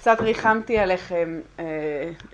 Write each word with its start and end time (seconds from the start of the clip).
קצת 0.00 0.20
ריחמתי 0.20 0.78
עליכם 0.78 1.40
אה, 1.58 1.64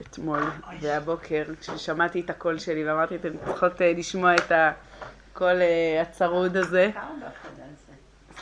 אתמול 0.01 0.43
והבוקר, 0.81 1.45
כששמעתי 1.61 2.21
את 2.21 2.31
הקול 2.31 2.59
שלי 2.59 2.89
ואמרתי, 2.89 3.17
אתן 3.17 3.29
צריכות 3.45 3.83
אה, 3.83 3.93
לשמוע 3.97 4.35
את 4.35 4.53
הקול 4.53 5.63
אה, 5.63 6.03
הצרוד 6.03 6.57
הזה. 6.57 6.91
קר. 6.95 7.01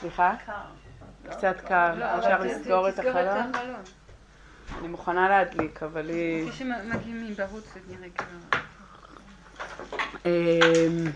סליחה? 0.00 0.34
קר. 0.46 0.52
קצת 1.30 1.60
קר, 1.60 1.94
לא, 1.94 2.18
אפשר 2.18 2.40
לסגור 2.42 2.88
את 2.88 2.98
החלון? 2.98 3.52
אני 4.78 4.88
מוכנה 4.88 5.28
להדליק, 5.28 5.82
אבל 5.82 6.08
היא... 6.08 6.50
כשמגיעים 6.50 7.26
מבחוץ 7.26 7.64
זה 7.74 7.80
נראה 7.88 8.08
כאילו... 10.22 11.10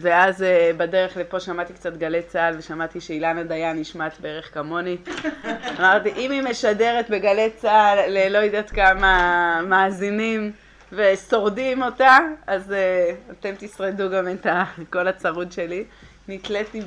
ואז 0.00 0.42
אה, 0.42 0.70
בדרך 0.76 1.16
לפה 1.16 1.40
שמעתי 1.40 1.72
קצת 1.72 1.96
גלי 1.96 2.22
צה"ל 2.22 2.54
ושמעתי 2.58 3.00
שאילנה 3.00 3.42
דיין 3.42 3.78
נשמעת 3.80 4.20
בערך 4.20 4.54
כמוני. 4.54 4.96
אמרתי, 5.78 6.12
אם 6.16 6.30
היא 6.30 6.42
משדרת 6.42 7.10
בגלי 7.10 7.50
צה"ל 7.56 7.98
ללא 8.08 8.38
יודעת 8.38 8.70
כמה 8.70 9.60
מאזינים 9.66 10.52
ושורדים 10.92 11.82
אותה, 11.82 12.18
אז 12.46 12.72
אה, 12.72 13.14
אתם 13.30 13.50
תשרדו 13.58 14.10
גם 14.10 14.28
את 14.28 14.46
הקול 14.50 15.08
הצרוד 15.12 15.52
שלי. 15.52 15.84
נתליתי 16.28 16.80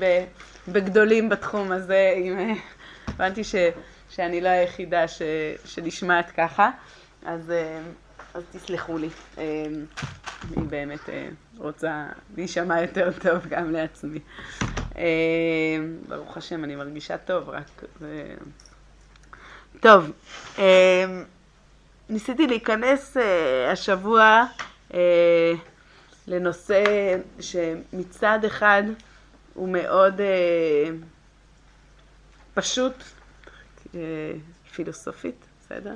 בגדולים 0.67 1.29
בתחום 1.29 1.71
הזה, 1.71 2.13
עם, 2.15 2.39
אה, 2.39 2.53
הבנתי 3.07 3.43
ש, 3.43 3.55
שאני 4.09 4.41
לא 4.41 4.49
היחידה 4.49 5.07
ש, 5.07 5.21
שנשמעת 5.65 6.31
ככה, 6.31 6.69
אז, 7.25 7.51
אה, 7.51 7.79
אז 8.33 8.43
תסלחו 8.51 8.97
לי. 8.97 9.09
אה, 9.37 9.65
אני 10.57 10.65
באמת 10.67 11.09
אה, 11.09 11.27
רוצה 11.59 12.05
להישמע 12.37 12.81
יותר 12.81 13.11
טוב 13.21 13.47
גם 13.49 13.71
לעצמי. 13.71 14.19
אה, 14.97 15.03
ברוך 16.07 16.37
השם, 16.37 16.63
אני 16.63 16.75
מרגישה 16.75 17.17
טוב, 17.17 17.49
רק... 17.49 17.83
טוב, 19.79 20.11
אה, 20.59 21.21
ניסיתי 22.09 22.47
להיכנס 22.47 23.17
אה, 23.17 23.71
השבוע 23.71 24.45
לנושא 26.27 26.83
שמצד 27.39 28.39
אחד 28.45 28.83
הוא 29.53 29.69
מאוד 29.69 30.21
פשוט, 32.53 32.93
פילוסופית, 34.73 35.35
בסדר? 35.61 35.95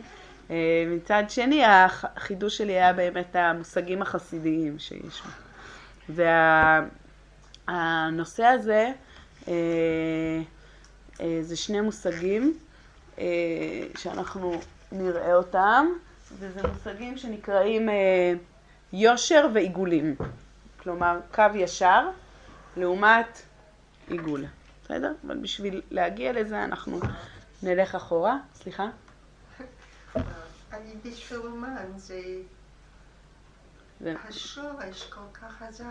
מצד 0.87 1.23
שני, 1.29 1.65
הח- 1.65 2.05
החידוש 2.15 2.57
שלי 2.57 2.73
היה 2.73 2.93
באמת 2.93 3.35
המושגים 3.35 4.01
החסידיים 4.01 4.79
שיש 4.79 5.21
והנושא 6.09 7.63
הזה 8.43 8.91
אה, 9.47 9.53
אה, 11.21 11.39
זה 11.41 11.55
שני 11.55 11.81
מושגים 11.81 12.57
אה, 13.19 13.25
שאנחנו 13.97 14.59
נראה 14.91 15.35
אותם, 15.35 15.85
וזה 16.39 16.61
מושגים 16.67 17.17
שנקראים 17.17 17.89
אה, 17.89 18.33
יושר 18.93 19.47
ועיגולים. 19.53 20.15
כלומר, 20.79 21.19
קו 21.33 21.43
ישר 21.55 22.09
לעומת 22.77 23.41
עיגול. 24.07 24.45
בסדר? 24.83 25.13
אבל 25.27 25.37
בשביל 25.37 25.81
להגיע 25.91 26.33
לזה 26.33 26.63
אנחנו 26.63 26.99
נלך 27.63 27.95
אחורה. 27.95 28.37
סליחה? 28.55 28.87
אני 30.73 30.93
בשביל 31.05 31.39
אומן, 31.39 31.85
זה 31.95 32.21
זה- 34.03 34.13
השורש 34.29 35.03
כל 35.09 35.19
כך 35.33 35.63
חזק. 35.67 35.85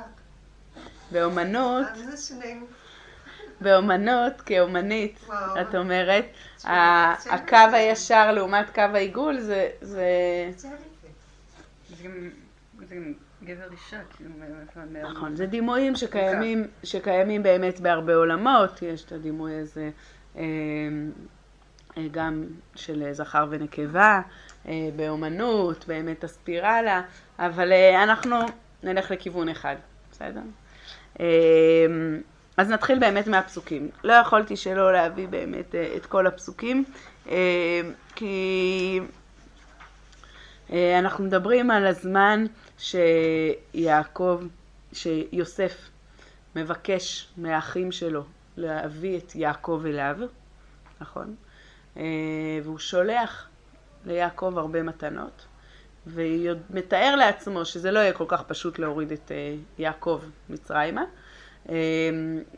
באומנות, 1.13 1.87
I'm 1.95 2.13
listening. 2.15 2.65
באומנות 3.61 4.41
כאומנית, 4.41 5.19
וואו. 5.27 5.61
את 5.61 5.75
אומרת, 5.75 6.25
הקו 7.31 7.57
הישר 7.73 8.33
לעומת 8.33 8.71
קו 8.75 8.81
העיגול 8.81 9.41
זה, 9.41 9.69
זה 9.81 10.05
גם- 12.03 12.31
זה 12.89 12.95
גם 12.95 13.13
גבר 13.45 13.73
אישה, 13.73 14.01
כאילו, 14.17 14.31
נכון, 15.03 15.37
זה 15.37 15.47
דימויים 15.47 15.97
שקיימים, 15.97 16.67
שקיימים 16.85 17.43
באמת 17.43 17.81
בהרבה 17.81 18.15
עולמות, 18.15 18.83
יש 18.83 19.05
את 19.05 19.13
הדימוי 19.13 19.55
הזה 19.55 19.91
אה, 20.37 20.43
אה, 21.97 22.07
גם 22.11 22.45
של 22.75 23.13
זכר 23.13 23.47
ונקבה, 23.51 24.21
באומנות, 24.97 25.85
באמת 25.87 26.25
הספירלה, 26.25 27.03
אבל 27.39 27.73
אה, 27.73 28.03
אנחנו 28.03 28.37
נלך 28.83 29.11
לכיוון 29.11 29.49
אחד, 29.49 29.77
בסדר? 30.13 30.41
אה, 31.21 31.27
אז 32.57 32.71
נתחיל 32.71 32.99
באמת 32.99 33.27
מהפסוקים. 33.27 33.91
לא 34.05 34.13
יכולתי 34.13 34.57
שלא 34.57 34.93
להביא 34.93 35.29
באמת 35.29 35.75
אה, 35.75 35.95
את 35.97 36.07
כל 36.07 36.27
הפסוקים, 36.27 36.85
אה, 37.29 37.81
כי 38.15 39.01
אה, 40.73 40.99
אנחנו 40.99 41.25
מדברים 41.25 41.71
על 41.71 41.87
הזמן 41.87 42.47
שיעקב, 42.79 44.43
שיוסף 44.93 45.91
מבקש 46.57 47.29
מהאחים 47.37 47.93
שלו 47.93 48.25
להביא 48.57 49.19
את 49.19 49.35
יעקב 49.35 49.83
אליו, 49.87 50.17
נכון? 51.01 51.35
אה, 51.97 52.03
והוא 52.63 52.79
שולח 52.79 53.49
ליעקב 54.07 54.59
הרבה 54.59 54.83
מתנות, 54.83 55.47
ומתאר 56.07 57.15
לעצמו 57.17 57.65
שזה 57.65 57.91
לא 57.91 57.99
יהיה 57.99 58.13
כל 58.13 58.25
כך 58.29 58.43
פשוט 58.43 58.79
להוריד 58.79 59.13
את 59.13 59.33
אה, 59.33 59.55
יעקב 59.79 60.23
מצרימה, 60.51 61.05
אה, 61.69 61.75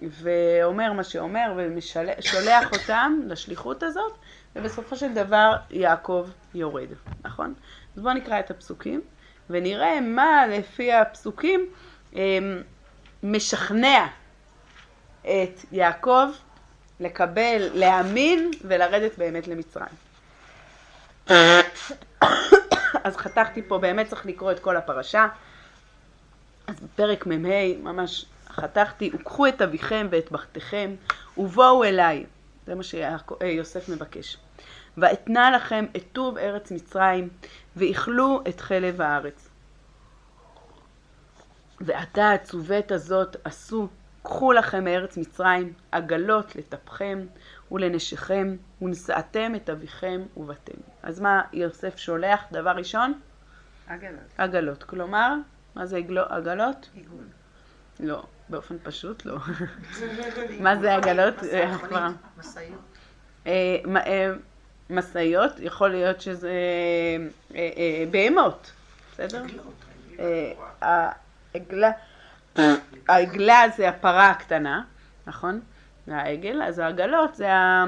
ואומר 0.02 0.92
מה 0.92 1.04
שאומר 1.04 1.52
ושולח 1.76 2.72
אותם 2.72 3.20
לשליחות 3.26 3.82
הזאת, 3.82 4.12
ובסופו 4.56 4.96
של 4.96 5.14
דבר 5.14 5.56
יעקב 5.70 6.28
יורד, 6.54 6.88
נכון? 7.24 7.54
אז 7.96 8.02
בואו 8.02 8.14
נקרא 8.14 8.40
את 8.40 8.50
הפסוקים 8.50 9.00
ונראה 9.50 10.00
מה 10.00 10.46
לפי 10.46 10.92
הפסוקים 10.92 11.66
אה, 12.16 12.38
משכנע 13.22 14.06
את 15.20 15.60
יעקב 15.72 16.28
לקבל, 17.00 17.68
להאמין 17.74 18.50
ולרדת 18.64 19.18
באמת 19.18 19.48
למצרים. 19.48 20.03
אז 23.04 23.16
חתכתי 23.16 23.62
פה, 23.68 23.78
באמת 23.78 24.08
צריך 24.08 24.26
לקרוא 24.26 24.52
את 24.52 24.60
כל 24.60 24.76
הפרשה. 24.76 25.26
אז 26.66 26.74
בפרק 26.80 27.26
מ"ה 27.26 27.76
ממש 27.82 28.26
חתכתי, 28.48 29.10
וקחו 29.14 29.46
את 29.46 29.62
אביכם 29.62 30.06
ואת 30.10 30.32
בכתכם 30.32 30.94
ובואו 31.38 31.84
אליי. 31.84 32.24
זה 32.66 32.74
מה 32.74 32.82
שיוסף 32.82 33.88
מבקש. 33.88 34.36
ואתנה 34.96 35.50
לכם 35.50 35.86
את 35.96 36.02
טוב 36.12 36.38
ארץ 36.38 36.70
מצרים, 36.70 37.28
ואכלו 37.76 38.42
את 38.48 38.60
חלב 38.60 39.00
הארץ. 39.00 39.48
ועתה 41.80 42.30
הצוות 42.30 42.92
הזאת 42.92 43.36
עשו, 43.44 43.88
קחו 44.22 44.52
לכם 44.52 44.84
מארץ 44.84 45.16
מצרים, 45.16 45.72
עגלות 45.92 46.56
לטפכם 46.56 47.26
ולנשיכם, 47.72 48.56
ונשאתם 48.82 49.52
את 49.56 49.70
אביכם 49.70 50.20
ובתם. 50.36 50.72
אז 51.02 51.20
מה 51.20 51.42
יוסף 51.52 51.96
שולח? 51.98 52.40
דבר 52.52 52.70
ראשון, 52.70 53.20
עגלות. 53.88 54.20
עגלות. 54.38 54.82
כלומר, 54.82 55.34
מה 55.74 55.86
זה 55.86 55.96
עגלו- 55.96 56.24
עגלות? 56.28 56.88
עיגול. 56.94 57.24
לא, 58.00 58.22
באופן 58.48 58.76
פשוט 58.82 59.24
לא. 59.26 59.36
מה 60.60 60.76
זה 60.76 60.94
עגלות? 60.94 61.34
אה, 61.44 61.76
משאיות. 62.38 62.80
אה, 63.46 63.76
אה, 64.06 64.32
משאיות, 64.90 65.52
יכול 65.58 65.90
להיות 65.90 66.20
שזה 66.20 66.52
בהמות, 68.10 68.72
בסדר? 69.12 69.42
העגלה, 70.80 71.90
העגלה 73.08 73.62
זה 73.76 73.88
הפרה 73.88 74.30
הקטנה, 74.30 74.82
נכון? 75.26 75.60
העגל, 76.08 76.62
אז 76.62 76.78
העגלות 76.78 77.34
זה, 77.34 77.52
ה, 77.52 77.84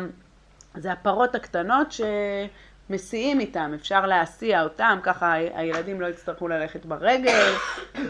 זה 0.74 0.92
הפרות 0.92 1.34
הקטנות 1.34 1.88
שמסיעים 1.92 3.40
איתם, 3.40 3.72
אפשר 3.74 4.06
להסיע 4.06 4.62
אותם, 4.62 4.98
ככה 5.02 5.32
הילדים 5.32 6.00
לא 6.00 6.06
יצטרכו 6.06 6.48
ללכת 6.48 6.86
ברגל, 6.86 7.52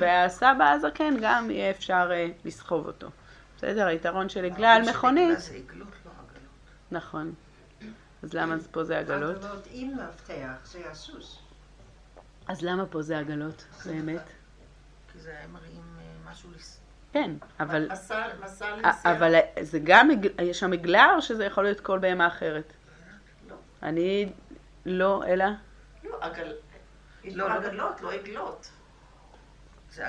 והסבא 0.00 0.70
הזקן 0.70 1.14
גם 1.20 1.50
יהיה 1.50 1.70
אפשר 1.70 2.08
אה, 2.12 2.28
לסחוב 2.44 2.86
אותו. 2.86 3.06
בסדר? 3.56 3.86
היתרון 3.86 4.28
של 4.28 4.44
עגלה 4.44 4.74
על 4.74 4.90
מכונית, 4.90 5.40
זה 5.40 5.54
עגלות, 5.54 5.88
לא 6.06 6.10
עגלות. 6.10 6.50
נכון. 6.90 7.34
אז 8.22 8.34
למה 8.34 8.56
פה 8.70 8.84
זה 8.84 8.98
עגלות? 8.98 9.36
עגלות 9.36 9.68
עם 9.70 9.92
מפתח, 10.08 10.52
זה 10.64 10.90
הסוס. 10.90 11.38
אז 12.48 12.62
למה 12.62 12.86
פה 12.86 13.02
זה 13.02 13.18
עגלות, 13.18 13.64
באמת? 13.86 14.22
כי 15.12 15.18
זה 15.18 15.34
מראים 15.52 15.82
אה, 15.98 16.30
משהו 16.30 16.50
לס... 16.56 16.75
כן, 17.16 17.30
אבל, 17.60 17.88
מסע 17.92 18.26
מסע. 18.40 18.74
אבל 19.04 19.34
זה 19.60 19.78
גם, 19.84 20.08
יש 20.42 20.60
שם 20.60 20.72
עגלה 20.72 21.14
או 21.16 21.22
שזה 21.22 21.44
יכול 21.44 21.64
להיות 21.64 21.80
כל 21.80 21.98
בהמה 21.98 22.26
אחרת? 22.26 22.72
לא. 23.48 23.54
אני 23.82 24.32
לא, 24.86 25.24
אלא? 25.26 25.44
לא, 26.04 26.16
עגל... 26.20 26.52
לא, 27.24 27.48
לא. 27.48 27.54
עגלות, 27.54 28.00
לא 28.00 28.12
עגלות. 28.12 28.70
זה 29.96 30.06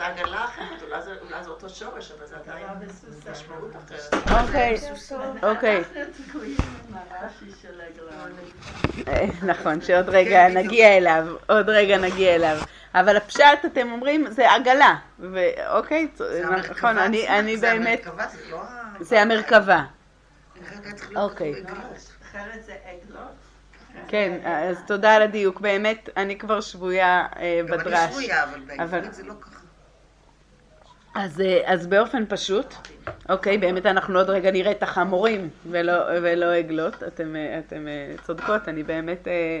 עגלה, 0.00 0.44
אחרת, 0.44 0.82
אולי 0.82 1.02
זה- 1.42 1.50
אותו 1.50 1.68
שורש, 1.68 2.12
אבל 2.12 2.26
זה 2.26 2.36
עדיין 2.36 2.66
משמעות 3.30 3.70
אחרת. 3.76 4.14
אוקיי, 4.44 4.76
אוקיי. 5.42 5.76
אנחנו 5.78 6.24
תקועים 6.28 6.56
עם 6.88 6.94
הרש"י 7.10 7.50
של 7.62 7.80
עגלה. 7.80 8.24
אה, 9.08 9.26
נכון, 9.42 9.80
שעוד 9.80 10.08
רגע 10.08 10.48
נגיע 10.48 10.96
אליו, 10.96 11.26
עוד 11.48 11.68
רגע 11.68 11.98
נגיע 11.98 12.34
אליו. 12.34 12.56
אבל 12.94 13.16
הפשט, 13.16 13.64
אתם 13.66 13.92
אומרים, 13.92 14.30
זה 14.30 14.52
עגלה. 14.52 14.94
ואוקיי, 15.18 16.08
זה 16.16 16.44
נכון, 16.70 16.98
אני 16.98 17.28
אני 17.28 17.56
זה 17.56 17.66
באמת, 17.72 18.06
המרכבה, 18.06 18.28
זה 18.28 18.50
לא 18.50 18.62
ה... 18.62 18.82
זה 19.00 19.22
המרכבה. 19.22 19.84
אוקיי. 21.16 21.54
אחרת 22.22 22.64
זה 22.64 22.74
עגלות. 22.84 23.43
כן, 24.08 24.38
אז 24.44 24.76
תודה 24.86 25.14
על 25.14 25.22
הדיוק. 25.22 25.60
באמת, 25.60 26.08
אני 26.16 26.38
כבר 26.38 26.60
שבויה 26.60 27.26
אה, 27.36 27.60
גם 27.68 27.74
אני 27.74 27.82
בדרש. 27.82 28.10
שבויה, 28.10 28.44
אבל 28.44 28.60
בעברית 28.60 29.14
זה 29.14 29.22
לא 29.22 29.34
ככה. 29.40 29.58
אז, 31.14 31.40
אה, 31.40 31.60
אז 31.64 31.86
באופן 31.86 32.24
פשוט, 32.28 32.74
אוקיי, 33.28 33.58
באמת 33.58 33.86
אנחנו 33.86 34.18
עוד 34.18 34.30
רגע 34.30 34.50
נראה 34.50 34.70
את 34.70 34.82
החמורים 34.82 35.48
ולא, 35.70 35.92
ולא 36.22 36.52
עגלות, 36.52 37.02
אתם, 37.02 37.36
אה, 37.36 37.58
אתם 37.58 37.86
צודקות, 38.26 38.68
אני 38.68 38.82
באמת 38.82 39.28
אה, 39.28 39.60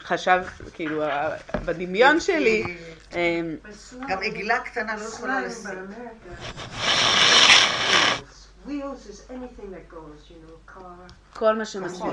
חשב, 0.00 0.42
כאילו, 0.74 1.02
בדמיון 1.64 2.20
שלי, 2.20 2.76
אה, 3.14 3.40
גם 4.08 4.18
עגלה 4.22 4.58
קטנה 4.60 4.96
לא 4.96 5.02
יכולה 5.02 5.40
לשים. 5.40 5.70
כל 11.34 11.56
מה 11.56 11.64
שמספיק. 11.64 12.12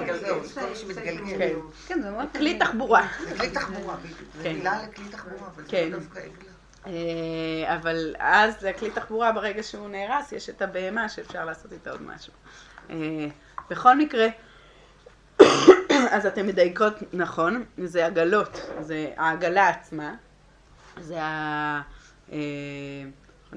שמתגלגל. 0.76 1.38
כן. 1.38 1.56
כן, 1.88 2.02
זה 2.02 2.12
מאוד... 2.12 2.28
כלי 2.38 2.60
תחבורה. 2.60 3.08
זה 3.30 3.38
כלי 3.38 3.50
תחבורה, 3.50 3.96
בדיוק. 3.96 4.20
זה 4.38 4.44
כן. 4.44 4.56
מילה 4.56 4.84
לכלי 4.84 5.10
תחבורה, 5.10 5.48
אבל 5.56 5.64
זה 5.64 5.70
כן. 5.70 5.90
לא 5.92 5.98
דווקא 6.00 6.20
עגלה. 6.20 6.52
אה, 6.88 7.76
אבל 7.76 8.16
אז 8.20 8.64
לכלי 8.64 8.92
תחבורה, 8.92 9.32
ברגע 9.32 9.64
שהוא 9.64 9.90
נהרס, 9.90 10.32
יש 10.32 10.50
את 10.50 10.62
הבהמה 10.62 11.10
שאפשר 11.10 11.46
לעשות 11.46 11.74
איתה 11.74 11.92
עוד 11.92 12.02
משהו. 12.02 12.34
אה, 12.90 12.96
בכל 13.70 13.98
מקרה, 13.98 14.28
אז 16.16 16.26
אתן 16.26 16.48
מדייקות 16.48 16.94
נכון, 17.14 17.66
זה 17.84 18.06
עגלות, 18.06 18.62
זה 18.80 19.12
העגלה 19.18 19.70
עצמה, 19.70 20.16
זה 21.02 21.24
ה... 21.24 21.82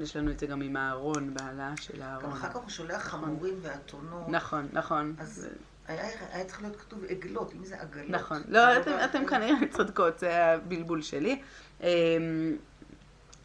יש 0.03 0.17
לנו 0.17 0.31
את 0.31 0.39
זה 0.39 0.47
גם 0.47 0.61
עם 0.61 0.77
הארון, 0.77 1.35
בעלה 1.35 1.73
של 1.77 1.97
גם 1.97 2.03
הארון. 2.03 2.33
אחר 2.33 2.49
כך 2.49 2.57
הוא 2.57 2.69
שולח 2.69 3.03
חמורים 3.03 3.59
ואתונות. 3.63 4.29
נכון, 4.29 4.69
נכון. 4.73 5.15
אז 5.19 5.49
היה 5.89 6.45
צריך 6.45 6.63
להיות 6.63 6.77
כתוב 6.77 7.05
עגלות, 7.05 7.53
אם 7.53 7.65
זה 7.65 7.81
עגלות. 7.81 8.11
נכון. 8.11 8.43
זה 8.43 8.53
לא, 8.53 8.61
אתם, 9.05 9.27
כנראה 9.27 9.57
צודקות, 9.77 10.19
זה 10.19 10.45
הבלבול 10.45 11.03
שלי. 11.03 11.43
אמ, 11.83 11.87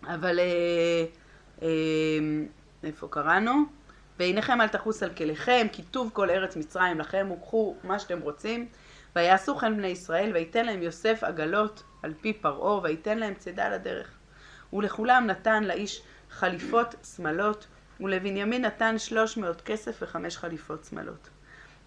אבל 0.04 0.40
אה, 0.40 1.06
אמ, 1.62 2.48
איפה 2.84 3.08
קראנו? 3.08 3.64
והנכם 4.20 4.62
אל 4.62 4.68
תחוס 4.68 5.04
על 5.04 5.10
כליכם, 5.14 5.68
כי 5.72 5.84
טוב 5.84 6.10
כל 6.14 6.30
ארץ 6.30 6.56
מצרים 6.56 7.00
לכם, 7.00 7.30
וקחו 7.32 7.76
מה 7.84 8.00
שאתם 8.00 8.20
רוצים. 8.20 8.68
ויעשו 9.16 9.58
כן 9.58 9.78
בני 9.78 9.88
ישראל, 9.88 10.32
ויתן 10.34 10.66
להם 10.66 10.84
יוסף 10.84 11.24
עגלות 11.24 11.84
על 12.04 12.14
פי 12.22 12.34
פרעה, 12.34 12.82
ויתן 12.84 13.18
להם 13.18 13.34
צידה 13.34 13.70
לדרך. 13.70 14.12
ולכולם 14.74 15.28
נתן 15.28 15.64
לאיש 15.64 16.02
חליפות 16.36 16.96
שמלות, 17.16 17.68
ולבנימין 18.00 18.66
נתן 18.66 18.98
שלוש 18.98 19.38
מאות 19.38 19.62
כסף 19.62 19.98
וחמש 20.02 20.38
חליפות 20.38 20.86
שמלות. 20.90 21.30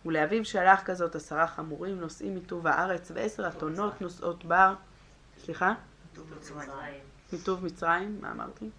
ולאביו 0.06 0.44
שלח 0.44 0.82
כזאת 0.84 1.14
עשרה 1.14 1.46
חמורים 1.46 2.00
נושאים 2.00 2.34
מטוב 2.34 2.66
הארץ, 2.66 3.10
ועשר 3.14 3.48
אתונות 3.48 4.00
נושאות 4.00 4.44
בר, 4.44 4.74
סליחה? 5.44 5.74
מטוב 7.32 7.64
מצרים, 7.64 8.18
מה 8.20 8.30
אמרתי? 8.30 8.70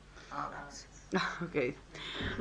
אוקיי. 1.41 1.71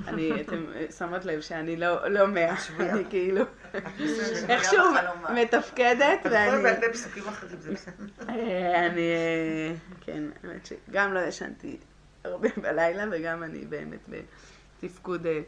אני, 0.07 0.41
אתם 0.41 0.65
שמות 0.99 1.25
לב 1.25 1.41
שאני 1.41 1.77
לא, 1.77 2.09
לא 2.09 2.27
מאה, 2.27 2.55
אני 2.81 3.05
כאילו 3.11 3.45
איכשהו 4.49 4.85
מתפקדת, 5.35 6.27
אתה 6.27 6.37
יכול 6.39 6.59
ואני. 6.59 6.87
אה, 8.29 8.87
אני, 8.87 9.13
כן, 10.01 10.23
האמת 10.43 10.67
שגם 10.67 11.15
לא 11.15 11.21
ישנתי 11.21 11.79
הרבה 12.25 12.49
בלילה, 12.63 13.05
וגם 13.11 13.43
אני 13.43 13.65
באמת 13.65 14.09
בתפקוד 14.83 15.27
אה, 15.27 15.41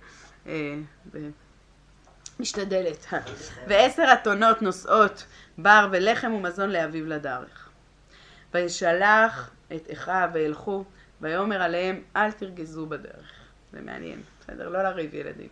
אה, 0.46 0.76
ב- 1.12 1.30
משתדלת. 2.40 3.06
ועשר 3.68 4.04
אתונות 4.12 4.62
נושאות 4.62 5.26
בר 5.58 5.88
ולחם 5.92 6.32
ומזון 6.32 6.70
לאביו 6.70 7.06
לדרך. 7.06 7.68
וישלח 8.54 9.50
את 9.76 9.90
אחיו 9.92 10.30
וילכו, 10.32 10.84
ויאמר 11.20 11.62
עליהם 11.62 12.02
אל 12.16 12.32
תרגזו 12.32 12.86
בדרך. 12.86 13.32
זה 13.72 13.80
מעניין, 13.80 14.22
בסדר? 14.40 14.68
לא 14.68 14.82
לריב 14.82 15.14
ילדים. 15.14 15.48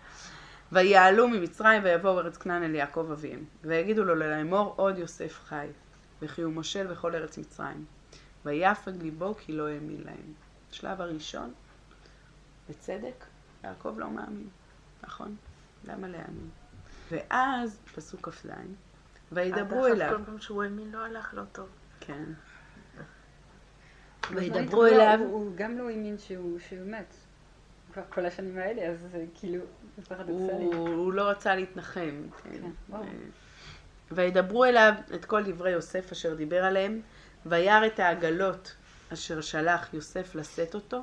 ויעלו 0.72 1.28
ממצרים 1.28 1.84
ויבואו 1.84 2.18
ארץ 2.18 2.36
כנען 2.36 2.62
אל 2.62 2.74
יעקב 2.74 3.08
אביהם. 3.12 3.44
ויגידו 3.64 4.04
לו 4.04 4.14
לאמור 4.14 4.74
עוד 4.76 4.98
יוסף 4.98 5.40
חי, 5.44 5.66
וכי 6.22 6.42
הוא 6.42 6.52
מושל 6.52 6.86
בכל 6.86 7.14
ארץ 7.14 7.38
מצרים. 7.38 7.84
ויפג 8.44 9.02
ליבו 9.02 9.34
כי 9.34 9.52
לא 9.52 9.68
האמין 9.68 10.02
להם. 10.04 10.32
שלב 10.70 11.00
הראשון, 11.00 11.52
בצדק, 12.68 13.24
יעקב 13.64 13.94
לא 13.98 14.10
מאמין, 14.10 14.48
נכון? 15.02 15.36
למה 15.84 16.08
להאמין? 16.08 16.50
ואז, 17.10 17.80
פסוק 17.94 18.28
כ"ז, 18.28 18.46
וידברו 19.32 19.84
עד 19.84 19.92
אליו. 19.92 20.06
עכשיו 20.06 20.18
כל 20.18 20.24
פעם 20.24 20.38
שהוא 20.38 20.62
האמין 20.62 20.92
לא 20.92 21.04
הלך 21.04 21.34
לא 21.34 21.42
טוב. 21.52 21.68
כן. 22.00 22.24
וידברו 24.30 24.86
אליו. 24.86 25.18
הוא 25.22 25.52
גם 25.56 25.78
לא 25.78 25.88
האמין 25.88 26.18
שהוא 26.18 26.58
מת. 26.86 27.14
כבר 27.92 28.02
כל 28.10 28.26
השנים 28.26 28.58
האלה, 28.58 28.82
אז 28.82 28.98
זה 29.10 29.24
כאילו, 29.34 29.64
זה 29.96 30.02
פרדוקסלי. 30.02 30.64
הוא, 30.64 30.88
הוא 30.88 31.12
לא 31.12 31.22
רצה 31.30 31.54
להתנחם. 31.54 32.22
כן. 32.42 32.50
כן. 32.50 32.94
אה, 32.94 33.00
וידברו 34.12 34.64
אליו 34.64 34.92
את 35.14 35.24
כל 35.24 35.42
דברי 35.42 35.70
יוסף 35.70 36.12
אשר 36.12 36.34
דיבר 36.34 36.64
עליהם, 36.64 37.00
וירא 37.46 37.86
את 37.86 38.00
העגלות 38.00 38.74
אשר 39.12 39.40
שלח 39.40 39.94
יוסף 39.94 40.34
לשאת 40.34 40.74
אותו, 40.74 41.02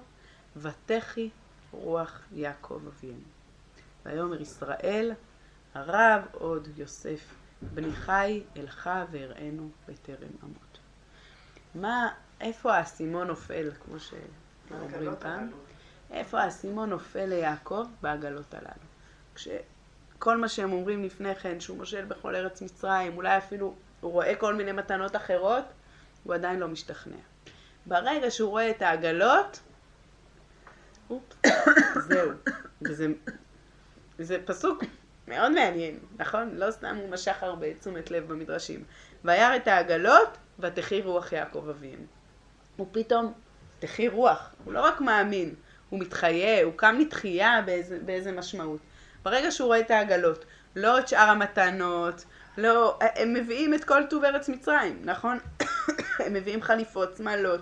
ותחי 0.57 1.29
רוח 1.71 2.21
יעקב 2.31 2.81
אביהם. 2.87 3.21
ויאמר 4.05 4.41
ישראל, 4.41 5.11
הרב 5.73 6.21
עוד 6.31 6.67
יוסף, 6.77 7.35
בני 7.61 7.91
חי 7.91 8.43
אלך 8.57 8.89
ואראנו 9.11 9.69
בטרם 9.87 10.29
אמות. 10.43 10.79
מה, 11.75 12.09
איפה 12.41 12.75
האסימון 12.75 13.27
נופל, 13.27 13.71
כמו 13.85 13.95
שאומרים 13.99 15.11
פעם? 15.19 15.51
איפה 16.11 16.41
האסימון 16.41 16.89
נופל 16.89 17.25
ליעקב? 17.25 17.87
בעגלות 18.01 18.53
הללו. 18.53 18.89
כשכל 19.35 20.37
מה 20.37 20.47
שהם 20.47 20.71
אומרים 20.71 21.03
לפני 21.03 21.35
כן, 21.35 21.59
שהוא 21.59 21.77
מושל 21.77 22.05
בכל 22.05 22.35
ארץ 22.35 22.61
מצרים, 22.61 23.17
אולי 23.17 23.37
אפילו 23.37 23.75
הוא 24.01 24.11
רואה 24.11 24.35
כל 24.35 24.55
מיני 24.55 24.71
מתנות 24.71 25.15
אחרות, 25.15 25.63
הוא 26.23 26.33
עדיין 26.33 26.59
לא 26.59 26.67
משתכנע. 26.67 27.15
ברגע 27.85 28.31
שהוא 28.31 28.49
רואה 28.49 28.69
את 28.69 28.81
העגלות, 28.81 29.59
זהו. 32.07 32.31
וזה 32.81 33.07
זה 34.19 34.37
פסוק 34.45 34.83
מאוד 35.27 35.51
מעניין, 35.51 35.99
נכון? 36.17 36.55
לא 36.55 36.71
סתם 36.71 36.95
הוא 36.95 37.09
משך 37.09 37.43
הרבה 37.43 37.73
תשומת 37.73 38.11
לב 38.11 38.27
במדרשים. 38.27 38.83
וירא 39.25 39.55
את 39.55 39.67
העגלות, 39.67 40.37
ותחי 40.59 41.01
רוח 41.01 41.31
יעקב 41.31 41.69
אביהם. 41.69 42.05
הוא 42.77 42.87
פתאום, 42.91 43.33
תחי 43.79 44.07
רוח, 44.07 44.55
הוא 44.63 44.73
לא 44.73 44.81
רק 44.81 45.01
מאמין, 45.01 45.55
הוא 45.89 45.99
מתחיה, 45.99 46.63
הוא 46.63 46.73
קם 46.75 46.97
לתחייה 46.99 47.61
באיזה, 47.65 47.99
באיזה 48.05 48.31
משמעות. 48.31 48.79
ברגע 49.23 49.51
שהוא 49.51 49.67
רואה 49.67 49.79
את 49.79 49.91
העגלות, 49.91 50.45
לא 50.75 50.99
את 50.99 51.07
שאר 51.07 51.29
המתנות, 51.29 52.25
לא, 52.57 52.99
הם 53.01 53.33
מביאים 53.33 53.73
את 53.73 53.83
כל 53.83 54.03
טוב 54.09 54.23
ארץ 54.23 54.49
מצרים, 54.49 55.01
נכון? 55.03 55.37
הם 56.25 56.33
מביאים 56.33 56.61
חליפות, 56.61 57.17
שמלות, 57.17 57.61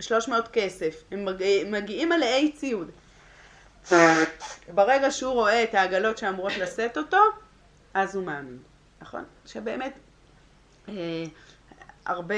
300 0.00 0.48
כסף, 0.48 1.02
הם 1.10 1.24
מגיע, 1.24 1.64
מגיעים 1.64 2.08
מלאי 2.08 2.52
ציוד. 2.52 2.90
ברגע 4.74 5.10
שהוא 5.10 5.32
רואה 5.32 5.64
את 5.64 5.74
העגלות 5.74 6.18
שאמורות 6.18 6.52
לשאת 6.56 6.98
אותו, 6.98 7.20
אז 7.94 8.16
הוא 8.16 8.24
מאמין, 8.24 8.58
נכון? 9.02 9.24
שבאמת, 9.46 9.92
אה, 10.88 10.94
הרבה, 12.06 12.34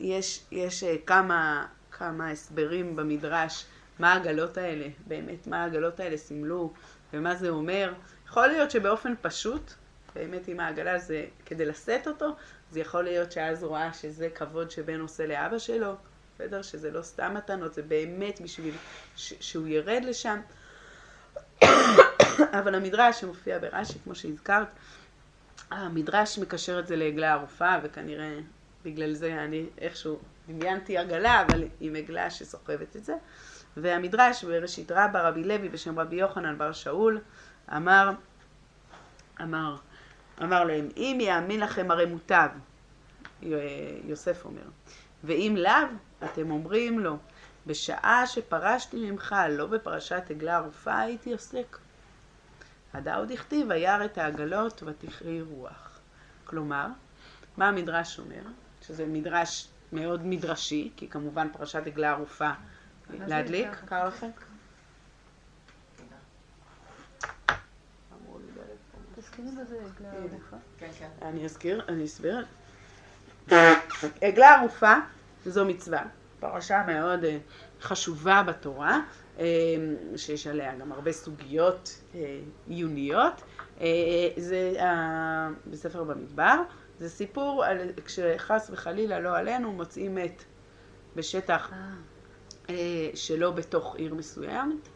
יש, 0.00 0.40
יש 0.52 0.82
אה, 0.82 0.94
כמה, 1.06 1.66
כמה 1.90 2.30
הסברים 2.30 2.96
במדרש 2.96 3.64
מה 3.98 4.12
העגלות 4.12 4.56
האלה, 4.56 4.86
באמת, 5.06 5.46
מה 5.46 5.62
העגלות 5.62 6.00
האלה 6.00 6.16
סימלו 6.16 6.72
ומה 7.12 7.34
זה 7.34 7.48
אומר. 7.48 7.92
יכול 8.26 8.46
להיות 8.46 8.70
שבאופן 8.70 9.14
פשוט, 9.22 9.72
באמת 10.14 10.48
אם 10.48 10.60
העגלה 10.60 10.98
זה 10.98 11.24
כדי 11.46 11.66
לשאת 11.66 12.08
אותו, 12.08 12.36
זה 12.70 12.80
יכול 12.80 13.04
להיות 13.04 13.32
שאז 13.32 13.64
רואה 13.64 13.92
שזה 13.92 14.28
כבוד 14.34 14.70
שבן 14.70 15.00
עושה 15.00 15.26
לאבא 15.26 15.58
שלו, 15.58 15.94
בסדר? 16.34 16.62
שזה 16.62 16.90
לא 16.90 17.02
סתם 17.02 17.34
מתנות, 17.34 17.74
זה 17.74 17.82
באמת 17.82 18.40
בשביל 18.40 18.74
ש- 19.16 19.34
שהוא 19.40 19.66
ירד 19.68 20.02
לשם. 20.04 20.40
אבל 22.58 22.74
המדרש 22.74 23.20
שמופיע 23.20 23.58
ברש"י, 23.58 23.98
כמו 24.04 24.14
שהזכרת, 24.14 24.68
המדרש 25.70 26.38
מקשר 26.38 26.78
את 26.78 26.86
זה 26.86 26.96
לעגלה 26.96 27.32
ערופה, 27.32 27.74
וכנראה 27.82 28.38
בגלל 28.84 29.14
זה 29.14 29.34
אני 29.44 29.66
איכשהו 29.78 30.18
דמיינתי 30.48 30.98
עגלה, 30.98 31.42
אבל 31.42 31.64
עם 31.80 31.96
עגלה 31.96 32.30
שסוחבת 32.30 32.96
את 32.96 33.04
זה. 33.04 33.14
והמדרש 33.76 34.44
בראשית 34.44 34.92
רבה, 34.92 35.28
רבי 35.28 35.44
לוי 35.44 35.68
בשם 35.68 35.98
רבי 35.98 36.16
יוחנן 36.16 36.58
בר 36.58 36.72
שאול, 36.72 37.20
אמר, 37.76 38.10
אמר, 39.42 39.76
אמר 40.42 40.64
להם, 40.64 40.88
אם 40.96 41.18
יאמין 41.20 41.60
לכם 41.60 41.90
הרי 41.90 42.06
מוטב, 42.06 42.48
יוסף 44.04 44.44
אומר, 44.44 44.62
ואם 45.24 45.54
לאו, 45.58 45.72
אתם 46.24 46.50
אומרים 46.50 46.98
לו, 46.98 47.16
בשעה 47.66 48.26
שפרשתי 48.26 49.10
ממך, 49.10 49.34
לא 49.50 49.66
בפרשת 49.66 50.22
עגלה 50.30 50.56
ערופה 50.56 50.98
הייתי 50.98 51.32
עוסק. 51.32 51.78
הדאוד 52.94 53.30
הכתיב, 53.30 53.66
וירא 53.70 54.04
את 54.04 54.18
העגלות 54.18 54.82
ותכרי 54.86 55.42
רוח. 55.42 56.00
כלומר, 56.44 56.86
מה 57.56 57.68
המדרש 57.68 58.18
אומר? 58.18 58.42
שזה 58.82 59.06
מדרש 59.06 59.68
מאוד 59.92 60.26
מדרשי, 60.26 60.90
כי 60.96 61.08
כמובן 61.08 61.48
פרשת 61.52 61.86
עגלה 61.86 62.10
ערופה 62.10 62.50
להדליק, 63.10 63.68
קר 63.88 64.08
לכם? 64.08 64.30
כן, 70.78 70.88
כן. 70.98 71.08
אני 71.22 71.44
אזכיר, 71.44 71.82
אני 71.88 72.04
אסביר. 72.04 72.44
עגלה 74.20 74.56
ערופה 74.58 74.94
זו 75.46 75.64
מצווה, 75.64 76.02
פרשה 76.40 76.82
מאוד 76.86 77.24
אה, 77.24 77.38
חשובה 77.80 78.42
בתורה, 78.42 79.00
אה, 79.38 79.44
שיש 80.16 80.46
עליה 80.46 80.74
גם 80.74 80.92
הרבה 80.92 81.12
סוגיות 81.12 82.00
אה, 82.14 82.40
עיוניות. 82.68 83.42
זה 84.36 84.72
בספר 85.66 86.04
במדבר, 86.04 86.54
זה 86.98 87.08
סיפור 87.08 87.64
על 87.64 87.78
כשחס 88.04 88.70
וחלילה 88.72 89.20
לא 89.20 89.36
עלינו 89.36 89.72
מוצאים 89.72 90.14
מת 90.14 90.44
בשטח 91.16 91.72
שלא 93.14 93.50
בתוך 93.50 93.96
עיר 93.96 94.14
מסוימת, 94.14 94.88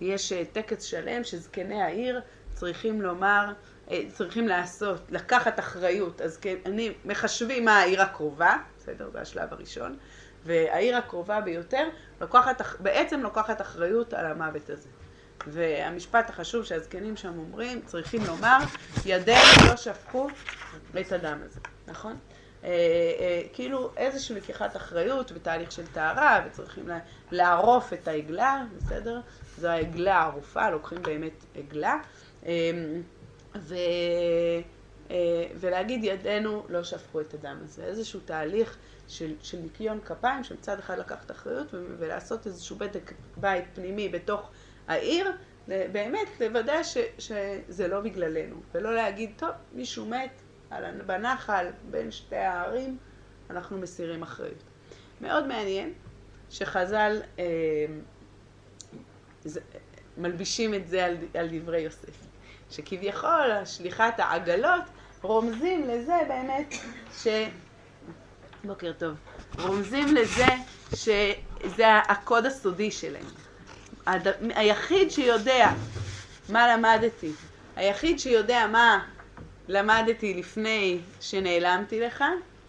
ויש 0.00 0.32
טקס 0.52 0.82
שלם 0.82 1.24
שזקני 1.24 1.82
העיר 1.82 2.20
צריכים 2.64 3.02
לומר 3.02 3.52
אה, 3.90 4.02
צריכים 4.12 4.48
לעשות, 4.48 5.00
לקחת 5.10 5.58
אחריות, 5.58 6.20
אז 6.20 6.36
כן, 6.36 6.56
אני, 6.66 6.92
מחשבים 7.04 7.64
מה 7.64 7.78
העיר 7.78 8.02
הקרובה, 8.02 8.56
בסדר, 8.78 9.10
זה 9.12 9.20
השלב 9.20 9.52
הראשון, 9.52 9.96
והעיר 10.44 10.96
הקרובה 10.96 11.40
ביותר 11.40 11.88
לוקחת, 12.20 12.62
בעצם 12.80 13.20
לוקחת 13.20 13.60
אחריות 13.60 14.14
על 14.14 14.26
המוות 14.26 14.70
הזה. 14.70 14.88
והמשפט 15.46 16.30
החשוב 16.30 16.64
שהזקנים 16.64 17.16
שם 17.16 17.38
אומרים, 17.38 17.80
צריכים 17.86 18.20
לומר, 18.26 18.58
ידינו 19.06 19.68
לא 19.68 19.76
שפכו 19.76 20.28
את 21.00 21.12
הדם 21.12 21.38
הזה, 21.44 21.60
נכון? 21.86 22.16
אה, 22.64 22.70
אה, 22.70 23.42
כאילו 23.52 23.90
איזושהי 23.96 24.36
לקיחת 24.36 24.76
אחריות 24.76 25.32
ותהליך 25.34 25.72
של 25.72 25.86
טהרה, 25.86 26.44
וצריכים 26.46 26.88
לערוף 27.30 27.92
את 27.92 28.08
העגלה, 28.08 28.64
בסדר? 28.76 29.20
זו 29.58 29.68
העגלה 29.68 30.16
הערופה, 30.16 30.70
לוקחים 30.70 31.02
באמת 31.02 31.44
עגלה. 31.54 31.98
אה, 32.46 32.70
ו, 33.54 33.74
אה, 35.10 35.16
ולהגיד 35.56 36.04
ידינו 36.04 36.66
לא 36.68 36.84
שפכו 36.84 37.20
את 37.20 37.34
הדם 37.34 37.56
הזה. 37.64 37.84
איזשהו 37.84 38.20
תהליך 38.20 38.76
של, 39.08 39.34
של 39.42 39.58
ניקיון 39.58 40.00
כפיים, 40.00 40.44
שמצד 40.44 40.78
אחד 40.78 40.98
לקחת 40.98 41.30
אחריות 41.30 41.66
ולעשות 41.72 42.46
איזשהו 42.46 42.76
בדק 42.76 43.12
בית 43.36 43.64
פנימי 43.74 44.08
בתוך 44.08 44.50
העיר, 44.88 45.32
באמת 45.68 46.28
לוודא 46.40 46.82
ש, 46.82 46.96
שזה 47.18 47.88
לא 47.88 48.00
בגללנו, 48.00 48.56
ולא 48.74 48.94
להגיד, 48.94 49.30
טוב, 49.36 49.50
מישהו 49.72 50.06
מת 50.06 50.30
בנחל 51.06 51.66
בין 51.90 52.10
שתי 52.10 52.36
הערים, 52.36 52.98
אנחנו 53.50 53.78
מסירים 53.78 54.22
אחריות. 54.22 54.62
מאוד 55.20 55.46
מעניין 55.46 55.92
שחז"ל 56.50 57.20
אה, 57.38 57.44
מלבישים 60.16 60.74
את 60.74 60.88
זה 60.88 61.04
על, 61.04 61.16
על 61.34 61.48
דברי 61.58 61.80
יוסף. 61.80 62.26
שכביכול 62.74 63.64
שליחת 63.64 64.14
העגלות 64.20 64.82
רומזים 65.22 65.88
לזה 65.88 66.14
באמת 66.28 66.74
ש... 67.22 67.26
בוקר 68.64 68.92
טוב. 68.98 69.14
רומזים 69.58 70.14
לזה 70.14 70.46
שזה 70.94 71.96
הקוד 72.08 72.46
הסודי 72.46 72.90
שלהם. 72.90 73.26
הד... 74.06 74.28
היחיד 74.54 75.10
שיודע 75.10 75.70
מה 76.48 76.76
למדתי, 76.76 77.32
היחיד 77.76 78.18
שיודע 78.18 78.66
מה 78.66 79.04
למדתי 79.68 80.34
לפני 80.34 81.00
שנעלמתי 81.20 82.00
לך, 82.00 82.24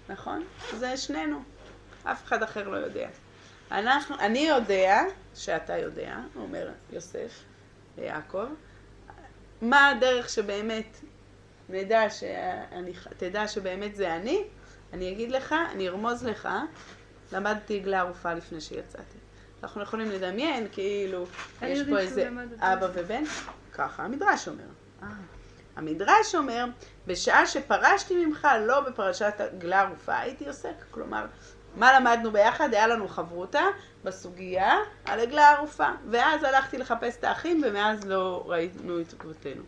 נכון? 0.10 0.44
זה 0.78 0.98
שנינו. 0.98 1.44
אף 2.04 2.24
אחד 2.24 2.44
אחר 2.44 2.70
לא 2.70 2.78
יודע. 2.78 3.08
אנחנו, 3.72 4.16
אני 4.20 4.40
יודע 4.40 5.04
שאתה 5.36 5.78
יודע, 5.78 6.18
אומר 6.36 6.70
יוסף 6.92 7.44
ליעקב, 7.98 8.48
מה 9.70 9.90
הדרך 9.90 10.30
שבאמת 10.30 10.98
נדע 11.70 12.10
שאני, 12.10 12.94
תדע 13.18 13.48
שבאמת 13.48 13.96
זה 13.96 14.16
אני, 14.16 14.44
אני 14.94 15.12
אגיד 15.12 15.32
לך, 15.32 15.56
אני 15.72 15.88
ארמוז 15.88 16.24
לך, 16.24 16.50
למדתי 17.32 17.80
עגלה 17.80 18.00
ערופה 18.00 18.34
לפני 18.34 18.62
שיצאתי. 18.62 19.18
אנחנו 19.64 19.82
יכולים 19.82 20.12
לדמיין, 20.12 20.68
כאילו, 20.72 21.26
יש 21.62 21.80
פה 21.90 22.00
איזה 22.00 22.30
אבא 22.60 22.88
ובן, 22.94 23.24
ככה 23.74 24.04
המדרש 24.04 24.48
אומר. 24.48 24.64
אה. 25.04 25.08
המדרש 25.76 26.36
אומר, 26.36 26.66
בשעה 27.08 27.46
שפרשתי 27.46 28.26
ממך, 28.26 28.48
לא 28.62 28.80
בפרשת 28.80 29.34
עגלה 29.38 29.82
ערופה, 29.82 30.18
הייתי 30.18 30.48
עוסק. 30.48 30.76
כלומר, 30.92 31.26
מה 31.76 32.00
למדנו 32.00 32.32
ביחד? 32.32 32.74
היה 32.74 32.88
לנו 32.88 33.08
חברותה 33.08 33.64
בסוגיה 34.04 34.78
על 35.06 35.20
עגלה 35.20 35.52
ערופה. 35.52 35.90
ואז 36.10 36.44
הלכתי 36.44 36.78
לחפש 36.78 37.18
את 37.18 37.24
האחים, 37.24 37.62
ומאז 37.66 38.08
לא 38.08 38.44
ראינו 38.48 39.02
את 39.02 39.14
עקבותינו. 39.14 39.64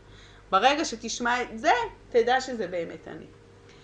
ברגע 0.50 0.86
שתשמע 0.86 1.42
את 1.42 1.60
זה, 1.60 1.72
תדע 2.10 2.42
שזה 2.42 2.68
באמת 2.68 3.08
אני. 3.08 3.26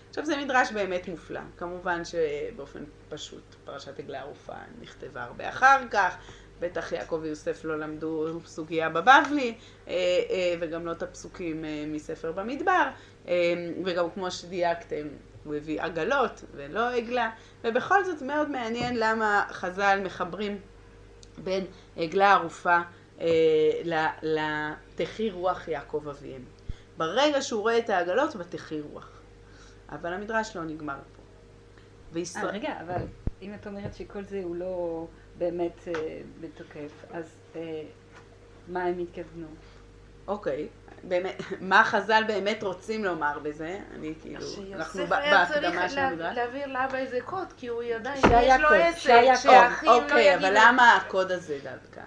עכשיו 0.08 0.26
זה 0.26 0.36
מדרש 0.36 0.72
באמת 0.72 1.08
מופלא. 1.08 1.40
כמובן 1.56 2.02
שבאופן 2.04 2.84
פשוט 3.08 3.54
פרשת 3.64 3.98
עגלה 3.98 4.20
ערופה 4.20 4.52
נכתבה 4.80 5.22
הרבה 5.22 5.48
אחר 5.48 5.88
כך. 5.90 6.16
בטח 6.60 6.92
יעקב 6.92 7.18
ויוסף 7.22 7.64
לא 7.64 7.78
למדו 7.78 8.40
סוגיה 8.46 8.88
בבבלי, 8.88 9.54
אה, 9.88 9.94
אה, 10.30 10.54
וגם 10.60 10.86
לא 10.86 10.92
את 10.92 11.02
הפסוקים 11.02 11.64
אה, 11.64 11.84
מספר 11.86 12.32
במדבר, 12.32 12.88
וגם 13.84 14.10
כמו 14.14 14.30
שדייקתם, 14.30 15.06
הוא 15.44 15.54
הביא 15.54 15.82
עגלות 15.82 16.44
ולא 16.54 16.90
עגלה, 16.90 17.30
ובכל 17.64 18.04
זאת 18.04 18.22
מאוד 18.22 18.50
מעניין 18.50 18.96
למה 18.96 19.44
חז"ל 19.50 20.00
מחברים 20.04 20.60
בין 21.38 21.64
עגלה 21.96 22.32
ערופה 22.32 22.78
אה, 23.20 23.26
לתחי 24.22 25.30
רוח 25.30 25.68
יעקב 25.68 26.08
אביהם. 26.08 26.44
ברגע 26.96 27.42
שהוא 27.42 27.60
רואה 27.60 27.78
את 27.78 27.90
העגלות, 27.90 28.36
בתחי 28.36 28.80
רוח. 28.80 29.08
אבל 29.88 30.12
המדרש 30.12 30.56
לא 30.56 30.64
נגמר 30.64 30.96
פה. 31.16 31.22
וישראל... 32.12 32.48
아, 32.48 32.52
רגע, 32.52 32.80
אבל 32.80 33.02
אם 33.42 33.54
את 33.54 33.66
אומרת 33.66 33.94
שכל 33.94 34.24
זה 34.24 34.40
הוא 34.44 34.56
לא 34.56 35.06
באמת 35.38 35.88
אה, 35.88 36.20
בתוקף, 36.40 37.04
אז 37.10 37.36
אה, 37.56 37.82
מה 38.68 38.84
הם 38.84 38.98
התכוונו? 38.98 39.46
אוקיי, 40.26 40.68
באמת, 41.08 41.42
מה 41.60 41.84
חז"ל 41.84 42.22
באמת 42.26 42.62
רוצים 42.62 43.04
לומר 43.04 43.38
בזה? 43.38 43.78
אני 43.94 44.14
כאילו, 44.20 44.46
אנחנו 44.74 45.06
בהקדמה 45.06 45.88
של 45.88 45.98
המדרש. 45.98 46.36
להעביר 46.36 46.66
לאבא 46.66 46.98
איזה 46.98 47.18
קוד, 47.24 47.52
כי 47.56 47.66
הוא 47.66 47.82
ידע 47.82 48.16
שיש 48.16 48.60
לו 48.60 48.68
עסק, 48.68 48.98
שהאחים 48.98 49.50
לא 49.50 49.56
יגידו. 49.56 49.92
אוקיי, 49.92 50.34
אבל 50.34 50.52
למה 50.54 50.96
הקוד 50.96 51.32
הזה 51.32 51.58
דווקא? 51.62 52.00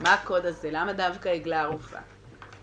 מה 0.00 0.14
הקוד 0.14 0.46
הזה? 0.46 0.68
למה 0.72 0.92
דווקא 0.92 1.28
עגלה 1.28 1.60
ערופה? 1.60 1.98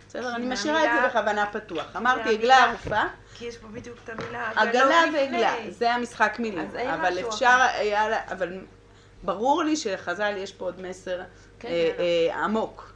בסדר, 0.07 0.35
אני 0.35 0.45
משאירה 0.45 0.85
את 0.85 0.89
זה 1.01 1.07
בכוונה 1.07 1.45
פתוח. 1.51 1.95
אמרתי 1.95 2.29
עגלה 2.29 2.63
ערופה. 2.63 3.01
כי 3.33 3.45
יש 3.45 3.57
פה 3.57 3.67
בדיוק 3.67 3.97
את 4.03 4.09
המילה 4.09 4.51
עגלה 4.55 5.03
ועגלה, 5.13 5.55
זה 5.69 5.93
המשחק 5.93 6.35
מילים. 6.39 6.69
אבל 6.93 7.19
אפשר 7.19 7.67
היה, 7.73 8.31
אבל 8.31 8.59
ברור 9.23 9.63
לי 9.63 9.75
שלחז"ל 9.75 10.33
יש 10.37 10.53
פה 10.53 10.65
עוד 10.65 10.81
מסר 10.81 11.21
כן, 11.59 11.67
אה, 11.67 11.89
כן. 11.97 12.03
אה, 12.03 12.43
עמוק. 12.43 12.92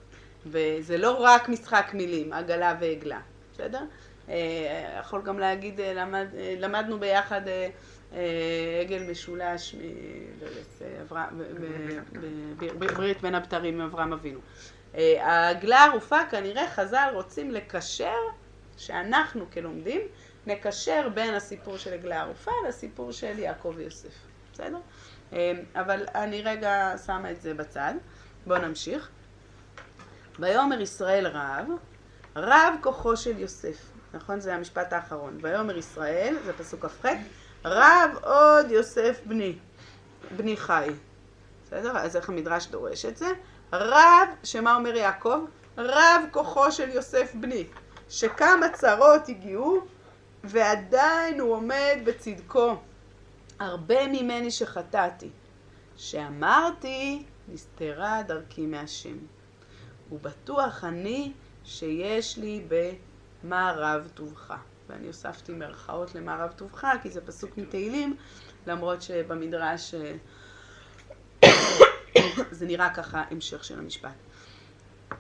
וזה 0.52 0.98
לא 0.98 1.12
רק 1.20 1.50
משחק 1.50 1.92
מילים, 1.94 2.34
עגלה 2.34 2.76
ועגלה, 2.80 3.20
בסדר? 3.54 3.82
אה, 4.30 5.00
יכול 5.00 5.22
גם 5.22 5.40
להגיד, 5.40 5.80
אה, 5.80 5.94
למד, 5.94 6.28
אה, 6.38 6.56
למדנו 6.60 7.00
ביחד 7.00 7.42
עגל 8.82 9.04
משולש 9.12 9.76
בברית 12.60 13.22
בין 13.22 13.36
הבתרים 13.36 13.74
עם 13.74 13.82
אברהם 13.82 14.14
אבינו. 14.14 14.40
העגלה 14.94 15.80
הערופה 15.80 16.18
כנראה 16.32 16.70
חז"ל 16.70 17.10
רוצים 17.14 17.52
לקשר, 17.52 18.16
שאנחנו 18.78 19.46
כלומדים, 19.54 20.02
נקשר 20.48 21.10
בין 21.14 21.34
הסיפור 21.34 21.78
של 21.78 21.94
עגלה 21.94 22.22
ערופה 22.22 22.52
לסיפור 22.68 23.12
של 23.12 23.40
יעקב 23.40 23.74
ויוסף, 23.76 24.14
בסדר? 24.54 24.80
אבל 25.76 26.06
אני 26.16 26.42
רגע 26.42 26.94
שמה 27.06 27.32
את 27.32 27.42
זה 27.42 27.54
בצד. 27.54 27.94
בואו 28.46 28.62
נמשיך. 28.62 29.10
ויאמר 30.40 30.82
ישראל 30.82 31.28
רב, 31.28 31.68
רב 32.36 32.74
כוחו 32.82 33.18
של 33.18 33.40
יוסף. 33.40 33.78
נכון? 34.14 34.40
זה 34.40 34.56
המשפט 34.56 34.94
האחרון. 34.94 35.38
ויאמר 35.42 35.78
ישראל, 35.78 36.36
זה 36.46 36.54
פסוק 36.54 36.86
כ"ח, 36.86 37.06
רב 37.66 38.12
עוד 38.22 38.72
יוסף 38.72 39.20
בני, 39.26 39.58
בני 40.38 40.58
חי. 40.58 40.90
בסדר? 41.66 41.98
אז 41.98 42.16
איך 42.16 42.30
המדרש 42.30 42.68
דורש 42.68 43.06
את 43.06 43.18
זה? 43.18 43.28
רב, 43.74 44.30
שמה 44.44 44.76
אומר 44.76 44.96
יעקב? 44.96 45.40
רב 45.78 46.22
כוחו 46.32 46.72
של 46.72 46.90
יוסף 46.90 47.32
בני, 47.36 47.68
שכמה 48.10 48.70
צרות 48.74 49.30
הגיעו 49.30 49.82
ועדיין 50.44 51.40
הוא 51.40 51.54
עומד 51.54 51.98
בצדקו. 52.04 52.76
הרבה 53.60 54.08
ממני 54.08 54.52
שחטאתי, 54.52 55.30
שאמרתי 55.96 57.24
נסתרה 57.48 58.22
דרכי 58.28 58.66
מהשם. 58.66 59.18
ובטוח 60.12 60.84
אני 60.84 61.34
שיש 61.64 62.38
לי 62.38 62.68
במה 63.44 63.74
רב 63.78 64.08
טובך. 64.14 64.54
ואני 64.90 65.08
הוספתי 65.08 65.54
מרכאות 65.54 66.16
למה 66.16 66.36
רב 66.36 66.52
טובך, 66.52 66.88
כי 67.02 67.10
זה 67.10 67.22
פסוק 67.22 67.58
מתהילים, 67.58 68.16
למרות 68.68 69.02
שבמדרש 69.02 69.96
זה 72.52 72.66
נראה 72.66 72.94
ככה 72.94 73.24
המשך 73.32 73.64
של 73.64 73.80
המשפט. 73.80 74.14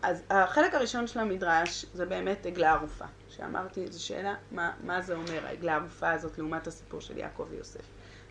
אז 0.01 0.23
החלק 0.29 0.73
הראשון 0.73 1.07
של 1.07 1.19
המדרש 1.19 1.85
זה 1.93 2.05
באמת 2.05 2.45
עגלה 2.45 2.73
ערופה, 2.73 3.05
שאמרתי, 3.29 3.87
זו 3.91 4.05
שאלה, 4.05 4.35
מה, 4.51 4.71
מה 4.83 5.01
זה 5.01 5.15
אומר 5.15 5.45
העגלה 5.45 5.73
הערופה 5.73 6.11
הזאת 6.11 6.37
לעומת 6.37 6.67
הסיפור 6.67 7.01
של 7.01 7.17
יעקב 7.17 7.47
ויוסף. 7.49 7.81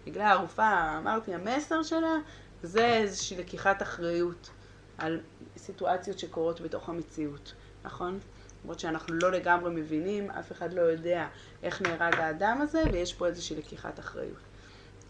עגלה 0.06 0.30
ערופה, 0.30 0.98
אמרתי, 0.98 1.34
המסר 1.34 1.82
שלה 1.82 2.16
זה 2.62 2.86
איזושהי 2.86 3.36
לקיחת 3.36 3.82
אחריות 3.82 4.50
על 4.98 5.20
סיטואציות 5.66 6.18
שקורות 6.18 6.60
בתוך 6.60 6.88
המציאות, 6.88 7.52
נכון? 7.84 8.18
למרות 8.64 8.80
שאנחנו 8.80 9.14
לא 9.14 9.30
לגמרי 9.30 9.70
מבינים, 9.70 10.30
אף 10.30 10.52
אחד 10.52 10.72
לא 10.72 10.80
יודע 10.80 11.28
איך 11.62 11.82
נהרג 11.82 12.14
האדם 12.14 12.60
הזה, 12.60 12.82
ויש 12.92 13.14
פה 13.14 13.26
איזושהי 13.26 13.56
לקיחת 13.56 13.98
אחריות. 13.98 14.38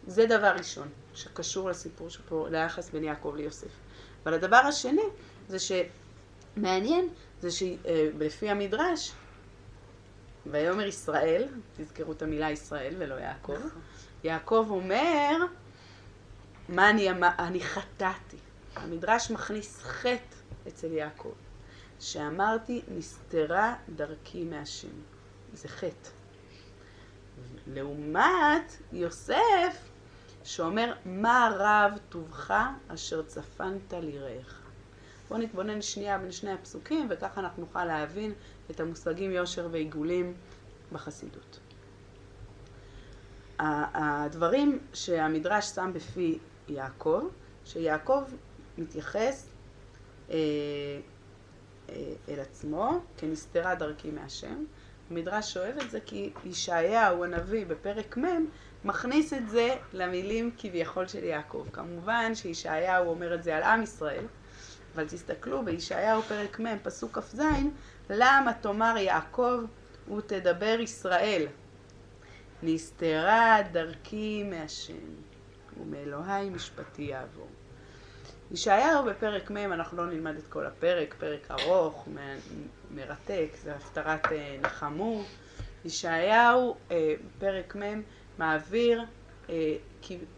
זה 0.07 0.27
דבר 0.27 0.55
ראשון, 0.59 0.89
שקשור 1.15 1.71
לסיפור 1.71 2.11
שפה, 2.11 2.47
ליחס 2.51 2.91
בין 2.91 3.05
יעקב 3.05 3.35
ליוסף. 3.37 3.69
אבל 4.25 4.35
הדבר 4.35 4.57
השני, 4.57 5.03
זה 5.49 5.57
שמעניין, 5.59 7.09
זה 7.41 7.51
שלפי 7.51 8.51
המדרש, 8.51 9.13
ויאמר 10.47 10.87
ישראל, 10.87 11.49
תזכרו 11.77 12.13
את 12.13 12.23
המילה 12.23 12.51
ישראל 12.51 12.95
ולא 12.99 13.15
יעקב, 13.15 13.53
נכון. 13.53 13.81
יעקב 14.25 14.67
אומר, 14.71 15.37
מה 16.69 16.91
אני, 16.91 17.09
אני 17.23 17.61
חטאתי. 17.61 18.37
המדרש 18.77 19.31
מכניס 19.31 19.83
חטא 19.83 20.36
אצל 20.69 20.93
יעקב, 20.93 21.33
שאמרתי, 22.01 22.83
נסתרה 22.89 23.75
דרכי 23.97 24.45
מהשם. 24.45 24.89
זה 25.53 25.69
חטא. 25.69 26.11
לעומת 27.67 28.77
יוסף, 28.93 29.89
שאומר, 30.45 30.93
מה 31.05 31.51
רב 31.59 31.99
טובך 32.09 32.55
אשר 32.89 33.23
צפנת 33.23 33.93
לרעך. 33.93 34.63
בואו 35.29 35.41
נתבונן 35.41 35.83
שנייה 35.83 36.19
בין 36.19 36.33
שני 36.33 36.53
הפסוקים, 36.53 37.07
וככה 37.11 37.41
אנחנו 37.41 37.63
נוכל 37.63 37.85
להבין 37.85 38.33
את 38.71 38.81
המושגים 38.81 39.31
יושר 39.31 39.69
ועיגולים 39.73 40.35
בחסידות. 40.93 41.61
הדברים 43.59 44.79
שהמדרש 44.93 45.67
שם 45.67 45.91
בפי 45.95 46.39
יעקב, 46.69 47.29
שיעקב 47.65 48.23
מתייחס 48.79 49.49
אל 50.29 50.41
עצמו 52.41 53.01
כנסתרה 53.17 53.75
דרכי 53.75 54.11
מהשם. 54.11 54.65
המדרש 55.11 55.55
שואב 55.55 55.77
את 55.85 55.91
זה 55.91 56.01
כי 56.01 56.31
ישעיהו 56.45 57.25
הנביא 57.25 57.67
בפרק 57.67 58.19
מ' 58.19 58.47
מכניס 58.85 59.33
את 59.33 59.49
זה 59.49 59.77
למילים 59.93 60.51
כביכול 60.59 61.07
של 61.07 61.25
יעקב. 61.25 61.67
כמובן 61.73 62.35
שישעיהו 62.35 63.09
אומר 63.09 63.35
את 63.35 63.43
זה 63.43 63.57
על 63.57 63.63
עם 63.63 63.83
ישראל, 63.83 64.25
אבל 64.95 65.09
תסתכלו 65.09 65.65
בישעיהו 65.65 66.23
פרק 66.23 66.61
מ' 66.61 66.79
פסוק 66.83 67.19
כ"ז 67.19 67.41
למה 68.11 68.53
תאמר 68.53 68.95
יעקב 68.99 69.61
ותדבר 70.17 70.77
ישראל 70.81 71.47
נסתרה 72.63 73.59
דרכי 73.73 74.45
מהשם 74.45 74.95
ומאלוהי 75.81 76.51
משפטי 76.51 77.03
יעבור. 77.03 77.49
ישעיהו 78.51 79.05
בפרק 79.05 79.51
מ', 79.51 79.57
אנחנו 79.73 79.97
לא 79.97 80.07
נלמד 80.07 80.37
את 80.37 80.47
כל 80.49 80.67
הפרק, 80.67 81.15
פרק 81.19 81.51
ארוך, 81.51 82.09
מ- 82.09 82.39
מרתק, 82.95 83.49
זה 83.63 83.75
הפטרת 83.75 84.33
אה, 84.33 84.57
נחמו. 84.63 85.23
ישעיהו, 85.85 86.77
אה, 86.91 87.15
פרק 87.39 87.77
מ', 87.77 88.03
מעביר 88.39 89.05
אה, 89.51 89.77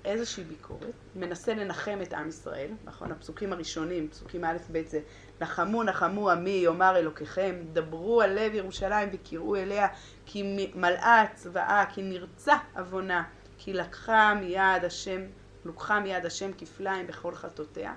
איזושהי 0.05 0.45
ביקורת, 0.45 0.93
מנסה 1.17 1.55
לנחם 1.55 1.99
את 2.03 2.13
עם 2.13 2.29
ישראל, 2.29 2.71
נכון? 2.85 3.13
הפסוקים 3.13 3.53
הראשונים, 3.53 4.09
פסוקים 4.09 4.45
א' 4.45 4.57
ב' 4.73 4.83
זה 4.87 5.01
נחמו 5.41 5.83
נחמו 5.83 6.31
עמי 6.31 6.51
יאמר 6.51 6.97
אלוקיכם, 6.97 7.57
דברו 7.73 8.23
על 8.23 8.33
לב 8.39 8.55
ירושלים 8.55 9.09
וקראו 9.13 9.57
אליה 9.57 9.89
כי 10.27 10.71
מלאה 10.75 11.25
צבאה, 11.35 11.85
כי 11.95 12.03
נרצה 12.03 12.57
עוונה, 12.77 13.23
כי 13.59 13.73
לקחה 13.73 14.35
מיד 14.41 14.85
השם 14.85 15.21
לוקחה 15.69 16.01
מיד 16.01 16.27
השם 16.27 16.51
כפליים 16.59 17.07
בכל 17.07 17.35
חטאותיה. 17.35 17.95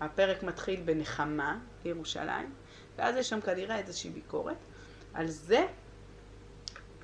הפרק 0.00 0.42
מתחיל 0.42 0.82
בנחמה 0.84 1.58
לירושלים, 1.84 2.54
ואז 2.96 3.16
יש 3.16 3.28
שם 3.28 3.40
כנראה 3.40 3.78
איזושהי 3.78 4.10
ביקורת. 4.10 4.56
על 5.14 5.28
זה, 5.28 5.66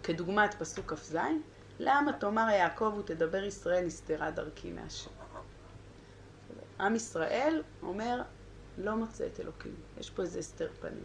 כדוגמת 0.03 0.55
פסוק 0.55 0.93
כ"ז, 0.93 1.17
למה 1.79 2.13
תאמר 2.13 2.49
יעקב 2.51 2.95
ותדבר 2.99 3.45
ישראל 3.45 3.85
נסתרה 3.85 4.31
דרכי 4.31 4.73
מהשם. 4.73 5.11
עם 6.81 6.95
ישראל 6.95 7.63
אומר, 7.83 8.23
לא 8.79 8.95
מוצא 8.97 9.27
את 9.27 9.41
אלוקים. 9.41 9.75
יש 9.99 10.11
פה 10.11 10.23
איזה 10.23 10.39
הסתר 10.39 10.69
פנים. 10.81 11.05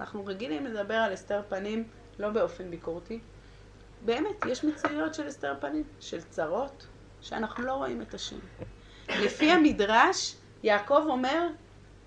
אנחנו 0.00 0.26
רגילים 0.26 0.66
לדבר 0.66 0.94
על 0.94 1.12
הסתר 1.12 1.42
פנים 1.48 1.88
לא 2.18 2.30
באופן 2.30 2.70
ביקורתי. 2.70 3.20
באמת, 4.04 4.44
יש 4.48 4.64
מציאויות 4.64 5.14
של 5.14 5.26
הסתר 5.26 5.54
פנים, 5.60 5.84
של 6.00 6.22
צרות, 6.22 6.86
שאנחנו 7.24 7.64
לא 7.64 7.72
רואים 7.72 8.02
את 8.02 8.14
השם. 8.14 8.36
לפי 9.08 9.50
המדרש, 9.50 10.36
יעקב 10.62 11.02
אומר, 11.08 11.48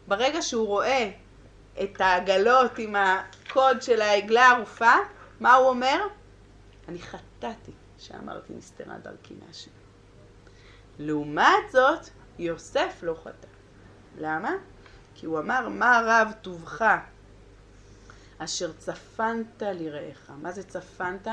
ברגע 0.08 0.42
שהוא 0.42 0.68
רואה 0.68 1.12
את 1.84 2.02
העגלות 2.02 2.72
עם 2.78 2.96
הקוד 2.96 3.82
של 3.82 4.02
העגלה 4.02 4.46
הערופה, 4.46 4.92
מה 5.40 5.54
הוא 5.54 5.70
אומר? 5.70 6.08
אני 6.88 7.00
חטאתי 7.00 7.72
שאמרתי 7.98 8.54
נסתרה 8.54 8.98
דרכי 8.98 9.34
מהשם. 9.48 9.72
לעומת 11.00 11.72
זאת, 11.72 12.10
יוסף 12.40 13.00
לא 13.02 13.16
חטא. 13.24 13.48
למה? 14.18 14.52
כי 15.16 15.26
הוא 15.26 15.40
אמר, 15.40 15.70
מה 15.70 16.02
רב 16.06 16.32
טובך 16.42 16.86
אשר 18.38 18.72
צפנת 18.74 19.62
לרעך. 19.62 20.32
מה 20.42 20.52
זה 20.52 20.64
צפנת? 20.64 21.28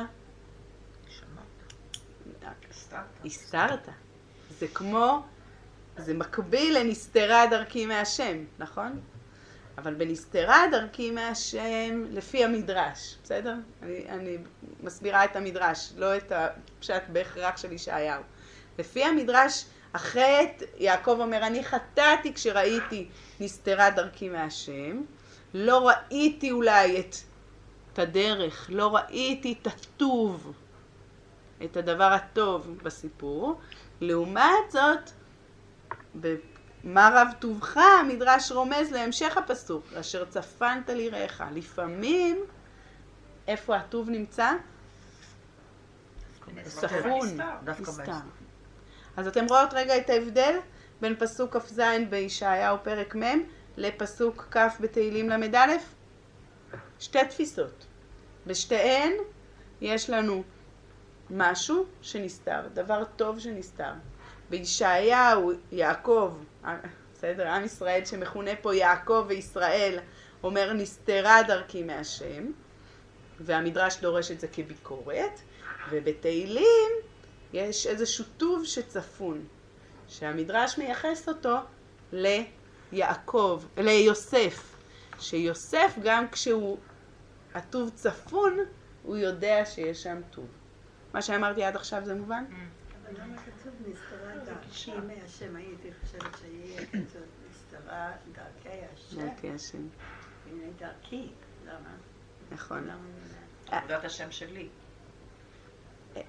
הסתרת. 3.25 3.89
זה 4.59 4.67
כמו, 4.69 5.23
זה 5.97 6.15
מקביל 6.15 6.79
לנסתרה 6.79 7.47
דרכי 7.47 7.87
מהשם, 7.87 8.45
נכון? 8.59 9.01
אבל 9.79 9.95
בנסתרה 9.95 10.63
דרכי 10.73 11.11
מהשם 11.11 12.05
לפי 12.11 12.45
המדרש, 12.45 13.17
בסדר? 13.23 13.55
אני, 13.83 14.09
אני 14.09 14.39
מסבירה 14.83 15.25
את 15.25 15.37
המדרש, 15.37 15.93
לא 15.97 16.17
את 16.17 16.33
הפשט 16.33 17.03
בהכרח 17.13 17.57
של 17.57 17.73
ישעיהו. 17.73 18.23
לפי 18.79 19.05
המדרש, 19.05 19.65
החטא, 19.95 20.65
יעקב 20.79 21.17
אומר, 21.21 21.47
אני 21.47 21.65
חטאתי 21.65 22.35
כשראיתי 22.35 23.09
נסתרה 23.41 23.91
דרכי 23.91 24.29
מהשם, 24.29 25.03
לא 25.55 25.89
ראיתי 25.89 26.51
אולי 26.51 27.01
את, 27.01 27.17
את 27.93 27.99
הדרך, 27.99 28.71
לא 28.73 28.97
ראיתי 28.97 29.55
את 29.61 29.67
הטוב. 29.67 30.53
את 31.65 31.77
הדבר 31.77 32.13
הטוב 32.13 32.79
בסיפור. 32.83 33.61
לעומת 34.01 34.71
זאת, 34.71 35.11
במה 36.15 37.11
רב 37.15 37.29
טובך 37.39 37.77
המדרש 37.77 38.53
רומז 38.53 38.93
להמשך 38.93 39.37
הפסוק, 39.37 39.93
אשר 39.93 40.25
צפנת 40.25 40.91
ליראיך. 40.91 41.45
לפעמים, 41.53 42.45
איפה 43.49 43.77
הטוב 43.77 44.11
נמצא? 44.11 44.53
ספון, 46.65 47.39
נסתר. 47.79 48.13
אז 49.17 49.27
אתם 49.27 49.45
רואות 49.49 49.69
רגע 49.73 49.99
את 49.99 50.11
ההבדל 50.11 50.59
בין 51.01 51.17
פסוק 51.19 51.57
כ"ז 51.57 51.81
בישעיהו 52.11 52.77
פרק 52.83 53.17
מ' 53.17 53.43
לפסוק 53.77 54.47
כ' 54.51 54.81
בתהילים 54.81 55.29
ל"א? 55.29 55.67
שתי 56.99 57.25
תפיסות. 57.29 57.87
בשתיהן 58.47 59.13
יש 59.81 60.11
לנו 60.11 60.43
משהו 61.31 61.85
שנסתר, 62.03 62.61
דבר 62.75 63.05
טוב 63.17 63.39
שנסתר. 63.39 63.93
בישעיהו, 64.51 65.53
יעקב, 65.73 66.35
בסדר, 67.15 67.49
עם 67.49 67.65
ישראל 67.65 68.05
שמכונה 68.05 68.51
פה 68.63 68.75
יעקב 68.75 69.25
וישראל, 69.29 69.99
אומר 70.43 70.73
נסתרה 70.73 71.43
דרכי 71.43 71.83
מהשם, 71.83 72.45
והמדרש 73.41 74.01
דורש 74.01 74.31
את 74.31 74.41
זה 74.41 74.49
כביקורת, 74.49 75.41
ובתהילים 75.91 76.91
יש 77.53 77.87
איזשהו 77.87 78.25
טוב 78.37 78.65
שצפון, 78.65 79.45
שהמדרש 80.09 80.79
מייחס 80.79 81.29
אותו 81.29 81.57
ליעקב, 82.13 83.63
ליוסף, 83.77 84.77
שיוסף 85.21 85.95
גם 86.03 86.29
כשהוא 86.29 86.79
הטוב 87.55 87.91
צפון, 87.95 88.59
הוא 89.03 89.17
יודע 89.17 89.65
שיש 89.67 90.03
שם 90.03 90.21
טוב. 90.31 90.47
מה 91.15 91.23
שאמרתי 91.23 91.65
עד 91.65 91.77
עכשיו 91.77 92.05
זה 92.05 92.15
מובן? 92.15 92.45
אבל 93.05 93.21
למה 93.23 93.37
כתוב 93.43 93.73
נסתרה 93.89 94.35
דרכי 94.45 94.91
מהשם? 95.07 95.57
הייתי 95.57 95.89
חושבת 96.03 96.37
שיהיה 96.41 96.87
כתוב 96.87 97.23
נסתרה 97.51 98.13
דרכי 98.33 98.79
השם. 98.95 99.17
דרכי 99.29 99.51
השם. 99.51 99.87
הנה 100.51 100.65
דרכי, 100.79 101.29
למה? 101.67 101.89
נכון. 102.53 102.85
למה? 102.85 102.95
עבודת 103.79 104.05
השם 104.05 104.31
שלי. 104.31 104.69
אה, 106.17 106.21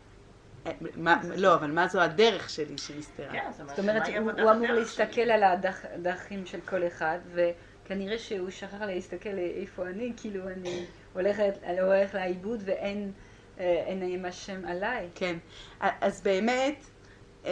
מה- 0.95 1.21
לא, 1.37 1.55
אבל 1.55 1.71
מה 1.71 1.87
זו 1.87 2.01
הדרך 2.01 2.49
שלי 2.49 2.77
שנסתרה? 2.77 3.31
כן, 3.31 3.51
זאת 3.67 3.79
אומרת, 3.79 4.03
הוא, 4.19 4.51
אמור 4.51 4.67
להסתכל? 4.67 5.21
על 5.21 5.43
הדרכים 5.43 6.45
של 6.45 6.61
כל 6.61 6.87
אחד, 6.87 7.19
וכנראה 7.33 8.17
שהוא 8.19 8.49
שכח 8.49 8.81
להסתכל 8.81 9.29
איפה 9.61 9.87
אני, 9.87 10.13
כאילו 10.17 10.49
אני 10.49 10.85
הולכת, 11.13 11.53
הולך 11.81 12.13
לאיבוד 12.15 12.61
ואין 12.65 13.11
אה, 13.59 13.83
עיניים 13.85 14.25
השם 14.25 14.65
עליי. 14.65 15.09
כן. 15.15 15.37
אז 15.79 16.21
באמת, 16.21 16.85
אה, 17.45 17.51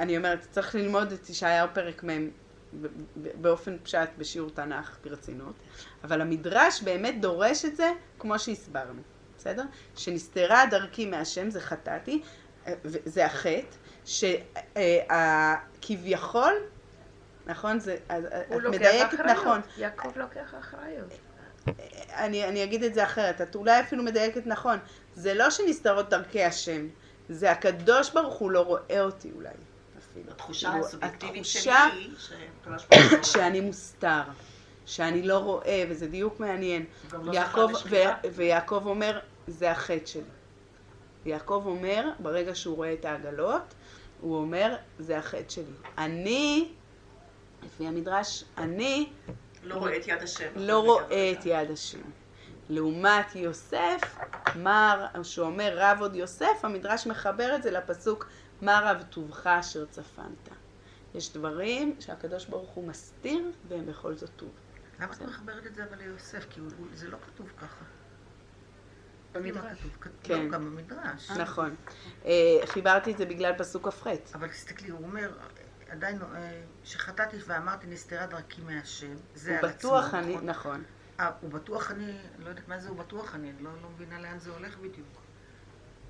אני 0.00 0.16
אומרת, 0.16 0.46
צריך 0.50 0.74
ללמוד 0.74 1.12
את 1.12 1.30
ישעיהו 1.30 1.68
פרק 1.72 2.04
מ' 2.04 2.28
באופן 3.14 3.76
פשט 3.82 4.08
בשיעור 4.18 4.50
תנ"ך 4.50 4.98
ברצינות, 5.04 5.54
אבל 6.04 6.20
המדרש 6.20 6.82
באמת 6.82 7.20
דורש 7.20 7.64
את 7.64 7.76
זה 7.76 7.92
כמו 8.18 8.38
שהסברנו, 8.38 9.02
בסדר? 9.38 9.62
שנסתרה 9.96 10.66
דרכי 10.70 11.06
מהשם 11.06 11.50
זה 11.50 11.60
חטאתי, 11.60 12.22
אה, 12.66 12.72
זה 12.84 13.26
החטא, 13.26 13.76
שכביכול, 15.80 16.52
נכון? 17.46 17.78
זה, 17.78 17.96
הוא 18.48 18.60
לוקח 18.60 18.78
מדייקת 18.78 19.14
אחריות. 19.14 19.38
נכון. 19.38 19.60
יעקב 19.78 20.18
לוקח 20.18 20.54
אחריות. 20.58 21.12
אני, 22.10 22.44
אני 22.44 22.64
אגיד 22.64 22.82
את 22.82 22.94
זה 22.94 23.04
אחרת, 23.04 23.40
את 23.40 23.54
אולי 23.54 23.80
אפילו 23.80 24.02
מדייקת 24.02 24.46
נכון. 24.46 24.78
זה 25.14 25.34
לא 25.34 25.50
שנסתרות 25.50 26.08
דרכי 26.08 26.44
השם, 26.44 26.86
זה 27.28 27.50
הקדוש 27.50 28.10
ברוך 28.10 28.34
הוא 28.34 28.50
לא 28.50 28.60
רואה 28.60 29.00
אותי 29.00 29.30
אולי 29.36 29.48
אפילו. 29.98 30.30
התחושה 30.32 30.68
הסובייקטיבית 30.74 31.44
שלי, 31.44 32.10
הוא- 33.10 33.22
שאני 33.22 33.60
מוסתר, 33.60 34.20
שאני 34.86 35.22
לא 35.22 35.38
רואה, 35.38 35.84
וזה 35.88 36.06
דיוק 36.08 36.40
מעניין. 36.40 36.84
לא 37.12 37.32
יעקב, 37.32 37.68
ויעקב 38.34 38.82
אומר, 38.86 39.18
זה 39.46 39.70
החטא 39.70 40.06
שלי. 40.06 40.22
יעקב 41.26 41.62
אומר, 41.66 42.10
ברגע 42.18 42.54
שהוא 42.54 42.76
רואה 42.76 42.92
את 42.92 43.04
העגלות, 43.04 43.62
הוא 44.20 44.36
אומר, 44.36 44.76
זה 44.98 45.18
החטא 45.18 45.48
שלי. 45.48 45.64
אני, 45.98 46.68
לפי 47.62 47.86
המדרש, 47.86 48.44
אני 48.58 49.08
לא 49.62 49.74
רואה 49.74 49.96
את 49.96 50.08
יד 50.08 50.22
השם. 50.22 50.48
לא 50.56 50.80
רואה 50.80 51.32
את 51.40 51.46
יד 51.46 51.70
השם. 51.70 52.00
לעומת 52.68 53.36
יוסף, 53.36 54.00
מה, 54.54 55.06
שאומר 55.22 55.72
רב 55.76 55.98
עוד 56.00 56.14
יוסף, 56.14 56.58
המדרש 56.62 57.06
מחבר 57.06 57.56
את 57.56 57.62
זה 57.62 57.70
לפסוק 57.70 58.26
מה 58.62 58.80
רב 58.84 59.02
טובך 59.10 59.46
אשר 59.46 59.84
צפנת. 59.86 60.48
יש 61.14 61.32
דברים 61.32 61.96
שהקדוש 62.00 62.46
ברוך 62.46 62.70
הוא 62.70 62.88
מסתיר 62.88 63.50
והם 63.68 63.86
בכל 63.86 64.14
זאת 64.14 64.30
טוב. 64.36 64.48
למה 65.00 65.12
את 65.12 65.22
מחברת 65.22 65.66
את 65.66 65.74
זה 65.74 65.84
אבל 65.84 65.98
ליוסף? 65.98 66.46
כי 66.50 66.60
הוא- 66.60 66.68
הוא- 66.78 66.86
זה 66.94 67.08
לא 67.08 67.16
כתוב 67.26 67.48
ככה. 67.58 67.84
במדרש. 69.32 69.78
לא 69.84 69.88
כ- 70.00 70.08
כן. 70.22 70.48
גם 70.50 70.64
במדרש. 70.64 71.30
נכון. 71.30 71.74
אה, 72.24 72.30
חיברתי 72.66 73.12
את 73.12 73.18
זה 73.18 73.26
בגלל 73.26 73.52
פסוק 73.58 73.88
כ"ח. 73.88 74.06
אבל 74.34 74.48
תסתכלי, 74.48 74.88
הוא 74.90 75.02
אומר, 75.02 75.30
עדיין, 75.88 76.18
אה, 76.22 76.60
שחטאתי 76.84 77.36
ואמרתי 77.46 77.86
נסתרה 77.86 78.26
דרכי 78.26 78.62
מהשם, 78.62 79.14
זה 79.34 79.50
הוא 79.50 79.58
על 79.58 79.64
עצמו, 79.64 79.90
בטוח 79.90 80.14
אני, 80.14 80.36
נכון? 80.42 80.84
נכון. 81.18 81.26
אה, 81.26 81.30
הוא 81.40 81.50
בטוח 81.50 81.90
אני, 81.90 82.12
לא 82.38 82.48
יודעת 82.48 82.68
מה 82.68 82.80
זה 82.80 82.88
הוא 82.88 82.98
בטוח 82.98 83.34
אני, 83.34 83.50
אני 83.50 83.62
לא, 83.62 83.70
לא 83.82 83.88
מבינה 83.94 84.20
לאן 84.20 84.38
זה 84.38 84.50
הולך 84.50 84.78
בדיוק. 84.78 85.24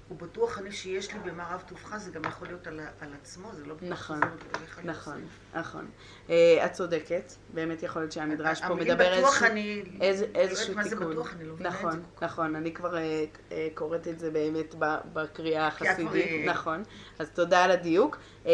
הוא 0.09 0.19
בטוח 0.19 0.59
אני 0.59 0.73
שיש 0.73 1.13
לי 1.13 1.19
במה 1.19 1.55
רב 1.55 1.63
טובך, 1.67 1.97
זה 1.97 2.11
גם 2.11 2.25
יכול 2.25 2.49
להיות 2.49 2.67
על, 2.67 2.81
על 3.01 3.09
עצמו, 3.23 3.49
זה 3.55 3.67
לא 3.67 3.75
בטוח 3.75 3.89
נכון, 3.89 4.17
שזה 4.17 4.59
הולך 4.59 4.79
על 4.79 4.85
נכון, 4.85 5.21
יוסף. 5.21 5.57
נכון. 5.69 5.91
אה, 6.31 6.67
את 6.67 6.73
צודקת, 6.73 7.33
באמת 7.55 7.83
יכול 7.83 8.03
להיות 8.03 8.13
שהמדרש 8.13 8.61
פה 8.61 8.67
המילים 8.67 8.95
מדבר 8.95 9.13
איזשהו... 9.13 9.47
אני, 9.47 9.83
איזה, 10.01 10.27
לא 10.35 10.39
איזשהו 10.41 10.75
תיקון. 10.83 11.11
בטוח, 11.11 11.35
אני 11.35 11.45
לא 11.45 11.55
מבינה 11.55 11.69
את 11.69 11.75
זה 11.75 11.79
נכון. 11.79 12.03
נכון, 12.23 12.57
אני 12.57 12.75
כבר 12.75 12.97
אה, 12.97 13.25
אה, 13.53 13.69
קוראת 13.75 14.09
את 14.09 14.19
זה 14.19 14.31
באמת 14.31 14.75
בקריאה 15.13 15.67
החסידית, 15.67 16.27
אה, 16.27 16.45
נכון, 16.47 16.83
אז 17.19 17.31
תודה 17.31 17.65
על 17.65 17.71
הדיוק. 17.71 18.19
אה, 18.47 18.53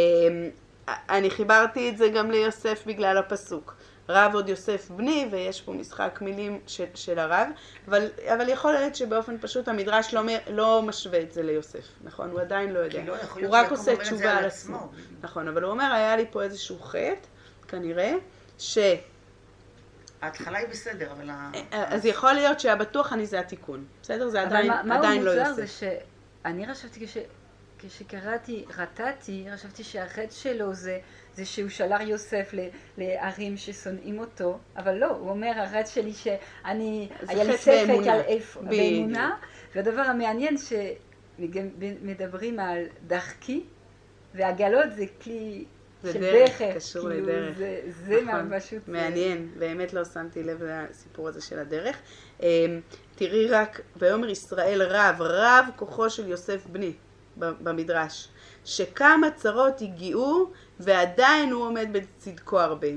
אני 0.88 1.30
חיברתי 1.30 1.88
את 1.88 1.98
זה 1.98 2.08
גם 2.08 2.30
ליוסף 2.30 2.82
בגלל 2.86 3.18
הפסוק. 3.18 3.74
רב 4.10 4.34
עוד 4.34 4.48
יוסף 4.48 4.90
בני, 4.90 5.28
ויש 5.30 5.60
פה 5.60 5.72
משחק 5.72 6.18
מילים 6.22 6.60
של, 6.66 6.84
של 6.94 7.18
הרב, 7.18 7.48
אבל, 7.88 8.08
אבל 8.34 8.48
יכול 8.48 8.72
להיות 8.72 8.94
שבאופן 8.94 9.36
פשוט 9.40 9.68
המדרש 9.68 10.14
לא, 10.14 10.22
לא 10.50 10.82
משווה 10.82 11.20
את 11.20 11.32
זה 11.32 11.42
ליוסף, 11.42 11.84
נכון? 12.04 12.30
הוא 12.30 12.40
עדיין 12.40 12.72
לא 12.72 12.78
יודע. 12.78 13.00
כי 13.00 13.06
לא 13.06 13.12
יכול 13.12 13.44
הוא 13.44 13.54
רק 13.54 13.70
עושה 13.70 13.96
תשובה 13.96 14.38
על 14.38 14.44
עצמו. 14.44 14.76
עצמו. 14.76 14.92
נכון, 15.22 15.48
אבל 15.48 15.62
הוא 15.62 15.70
אומר, 15.70 15.92
היה 15.92 16.16
לי 16.16 16.26
פה 16.30 16.42
איזשהו 16.42 16.80
חטא, 16.80 17.26
כנראה, 17.68 18.12
ש... 18.58 18.78
ההתחלה 20.22 20.58
היא 20.58 20.68
בסדר, 20.68 21.12
אבל 21.12 21.30
ה... 21.30 21.50
אז 21.70 22.06
יכול 22.06 22.32
להיות 22.32 22.60
שהבטוח 22.60 23.12
אני 23.12 23.26
זה 23.26 23.40
התיקון, 23.40 23.84
בסדר? 24.02 24.28
זה 24.28 24.42
אבל 24.42 24.48
עדיין, 24.48 24.68
מה, 24.68 24.82
מה 24.82 24.98
עדיין 24.98 25.22
לא 25.22 25.30
הוא 25.30 25.38
מוזר 25.38 25.54
זה 25.54 25.62
יוסף. 25.62 25.80
שאני 25.80 26.66
חשבתי, 26.66 27.06
כש, 27.06 27.16
כשקראתי, 27.78 28.64
רטטתי, 28.78 29.46
חשבתי 29.54 29.84
שהחטא 29.84 30.30
שלו 30.30 30.74
זה, 30.74 30.98
זה 31.34 31.44
שהוא 31.44 31.68
שלח 31.68 32.00
יוסף 32.00 32.54
לערים 32.98 33.56
ששונאים 33.56 34.18
אותו, 34.18 34.58
אבל 34.76 34.94
לא, 34.94 35.06
הוא 35.06 35.30
אומר, 35.30 35.52
החטא 35.56 35.86
שלי 35.86 36.12
שאני, 36.12 37.08
היה 37.28 37.44
לי 37.44 37.58
ספק. 37.58 37.88
על 38.10 38.20
איפה. 38.20 38.60
באמונה, 38.62 39.36
והדבר 39.74 40.00
המעניין 40.00 40.56
שמדברים 41.38 42.60
על 42.60 42.84
דרכי, 43.06 43.62
ועגלות 44.34 44.92
זה 44.96 45.04
כלי 45.22 45.64
זה 46.02 46.12
של 46.12 46.20
דרך, 46.20 46.60
דרך, 46.60 46.76
קשור 46.76 47.10
כאילו, 47.10 47.26
לדרך. 47.26 47.58
זה, 47.58 47.80
זה 48.06 48.22
נכון. 48.22 48.58
פשוט... 48.58 48.88
מעניין, 48.88 49.48
באמת 49.58 49.92
לא 49.92 50.04
שמתי 50.04 50.42
לב 50.42 50.62
לסיפור 50.62 51.28
הזה 51.28 51.40
של 51.40 51.58
הדרך. 51.58 51.96
אמ, 52.42 52.80
תראי 53.14 53.48
רק, 53.48 53.80
ויאמר 53.96 54.28
ישראל 54.28 54.82
רב, 54.82 55.16
רב 55.20 55.64
כוחו 55.76 56.10
של 56.10 56.28
יוסף 56.28 56.66
בני 56.66 56.92
במדרש, 57.36 58.28
שכמה 58.64 59.30
צרות 59.36 59.80
הגיעו 59.80 60.50
ועדיין 60.80 61.52
הוא 61.52 61.66
עומד 61.66 61.88
בצדקו 61.92 62.60
הרבה 62.60 62.88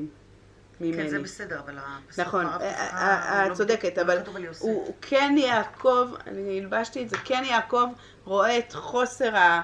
ממני. 0.80 1.04
כן, 1.04 1.10
זה 1.10 1.19
בסדר, 1.19 1.60
אבל 1.60 1.76
נכון, 2.17 2.46
אה, 2.46 2.60
אה, 2.62 3.43
הוא 3.43 3.46
את 3.46 3.50
לא 3.50 3.56
צודקת, 3.56 3.98
אבל. 3.98 4.17
הוא 4.60 4.93
כן 5.02 5.36
יעקב, 5.38 6.08
אני 6.28 6.60
הלבשתי 6.60 7.04
את 7.04 7.10
זה, 7.10 7.17
כן 7.26 7.43
יעקב 7.46 7.88
רואה 8.26 8.58
את 8.58 8.74
חוסר 8.74 9.36
ה... 9.36 9.62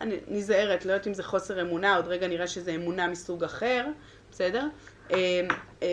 אני 0.00 0.20
נזהרת, 0.28 0.84
לא 0.84 0.92
יודעת 0.92 1.06
אם 1.06 1.14
זה 1.14 1.22
חוסר 1.22 1.60
אמונה, 1.60 1.96
עוד 1.96 2.06
רגע 2.06 2.28
נראה 2.28 2.46
שזה 2.46 2.70
אמונה 2.70 3.08
מסוג 3.08 3.44
אחר, 3.44 3.86
בסדר? 4.30 4.66
אה, 5.10 5.40
אה, 5.82 5.88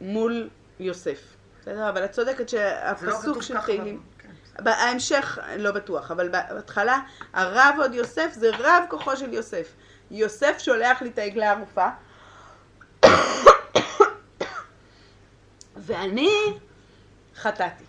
מול 0.00 0.50
יוסף, 0.80 1.36
בסדר? 1.60 1.88
אבל 1.88 2.04
את 2.04 2.10
צודקת 2.10 2.40
לא 2.40 2.46
שהפסוק 2.46 3.42
של 3.42 3.58
תהילים... 3.66 4.02
כן. 4.18 4.28
בהמשך 4.64 5.38
לא 5.58 5.72
בטוח, 5.72 6.10
אבל 6.10 6.28
בהתחלה 6.28 7.00
הרב 7.32 7.74
עוד 7.78 7.94
יוסף 7.94 8.32
זה 8.32 8.50
רב 8.58 8.84
כוחו 8.88 9.16
של 9.16 9.32
יוסף. 9.32 9.72
יוסף 10.14 10.56
שולח 10.58 11.02
לי 11.02 11.08
את 11.08 11.18
העגלה 11.18 11.50
הערופה 11.50 11.88
ואני 15.76 16.30
חטאתי. 17.36 17.84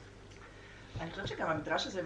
אני 1.01 1.11
חושבת 1.11 1.27
שגם 1.27 1.49
המדרש 1.49 1.87
הזה 1.87 2.01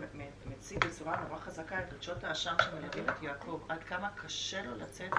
מציג 0.45 0.85
בצורה 0.85 1.15
נורא 1.27 1.39
חזקה 1.39 1.79
את 1.79 1.93
רגשות 1.93 2.23
האשם 2.23 2.55
שמלווים 2.63 3.09
את 3.09 3.23
יעקב, 3.23 3.61
עד 3.69 3.83
כמה 3.83 4.09
קשה 4.15 4.63
לו 4.63 4.75
לצאת 4.77 5.11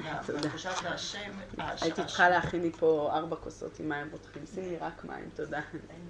מה- 0.00 0.20
תודה. 0.26 0.38
מתחושת 0.46 0.70
האשם. 0.84 1.30
האש- 1.58 1.82
הייתי. 1.82 2.04
צריכה 2.04 2.28
להכין 2.28 2.62
לי 2.62 2.72
פה 2.78 3.10
ארבע 3.12 3.36
כוסות 3.36 3.80
עם 3.80 3.88
מים 3.88 4.08
רותחים. 4.12 4.42
שימי 4.54 4.76
רק 4.76 5.04
מים, 5.04 5.28
תודה. 5.36 5.60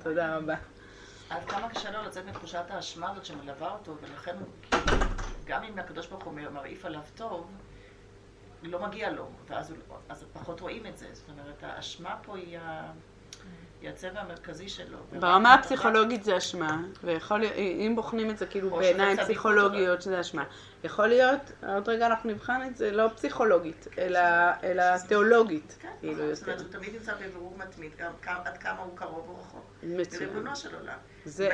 תודה 0.02 0.36
רבה. 0.36 0.54
עד 1.30 1.44
כמה 1.48 1.68
קשה 1.68 1.90
לו 1.90 2.02
לצאת 2.02 2.24
מתחושת 2.26 2.64
האשמה 2.68 3.10
הזאת 3.10 3.24
שמלווה 3.24 3.70
אותו, 3.72 3.96
ולכן 4.02 4.36
כאילו, 4.70 5.06
גם 5.44 5.62
אם 5.64 5.78
הקדוש 5.78 6.06
ברוך 6.06 6.24
הוא 6.24 6.32
מרעיף 6.34 6.84
עליו 6.84 7.00
טוב, 7.16 7.50
לא 8.62 8.82
מגיע 8.82 9.10
לו, 9.10 9.28
ואז 9.48 9.72
אז 10.08 10.24
פחות 10.32 10.60
רואים 10.60 10.86
את 10.86 10.98
זה. 10.98 11.06
זאת 11.12 11.28
אומרת, 11.28 11.62
האשמה 11.62 12.16
פה 12.22 12.36
היא 12.36 12.58
ה... 12.58 12.90
היא 13.80 13.90
הצבע 13.90 14.20
המרכזי 14.20 14.68
שלו. 14.68 14.98
ברמה 15.20 15.54
הפסיכולוגית 15.54 16.24
זה 16.24 16.36
אשמה, 16.36 16.82
ויכול 17.04 17.44
אם 17.86 17.92
בוחנים 17.96 18.30
את 18.30 18.38
זה 18.38 18.46
כאילו 18.46 18.70
בעיניים 18.70 19.16
פסיכולוגיות 19.16 20.02
שזה 20.02 20.20
אשמה. 20.20 20.44
יכול 20.84 21.06
להיות, 21.06 21.40
עוד 21.68 21.88
רגע 21.88 22.06
אנחנו 22.06 22.30
נבחן 22.30 22.62
את 22.66 22.76
זה, 22.76 22.90
לא 22.90 23.08
פסיכולוגית, 23.16 23.86
אלא, 23.98 24.20
אלא 24.62 24.84
תיאולוגית, 25.08 25.76
כן, 25.80 25.88
כאילו 26.00 26.34
זאת. 26.34 26.48
אומרת, 26.48 26.60
הוא 26.60 26.68
תמיד 26.70 26.94
נמצא 26.94 27.14
בבירור 27.14 27.54
מתמיד, 27.58 27.92
עד 28.26 28.58
כמה 28.58 28.78
הוא 28.78 28.96
קרוב 28.96 29.28
או 29.28 29.38
רחוק. 29.40 29.64
מצוין. 29.82 30.30
מריבונו 30.30 30.56
של 30.56 30.74
עולם. 30.74 30.98
זה- 31.24 31.50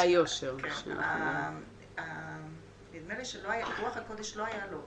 היושר 0.00 0.56
כן, 0.58 0.92
נדמה 2.94 3.18
לי 3.18 3.24
שלא 3.24 3.50
היה, 3.50 3.66
רוח 3.80 3.96
הקודש 3.96 4.36
לא 4.36 4.44
היה 4.44 4.66
לו. 4.72 4.78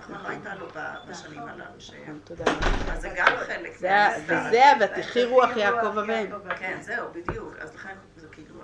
נכון, 0.00 0.22
לא 0.22 0.28
הייתה 0.28 0.54
לו 0.54 0.66
בשנים 1.08 1.42
הללו 1.42 1.64
שהיה. 1.78 2.12
רבה. 2.30 2.52
אז 2.92 3.00
זה 3.02 3.08
גם 3.16 3.26
חלק 3.46 3.76
זה 3.78 3.94
ה- 3.96 4.08
מהמסתר. 4.08 4.34
וזה 4.48 4.64
ה"ותחי 4.70 5.24
רוח 5.24 5.56
יעקב 5.56 5.98
אבן". 5.98 6.26
כן, 6.58 6.78
זהו, 6.80 7.06
בדיוק. 7.12 7.54
אז 7.60 7.74
לכן 7.74 7.94
זה 8.16 8.26
כאילו, 8.32 8.54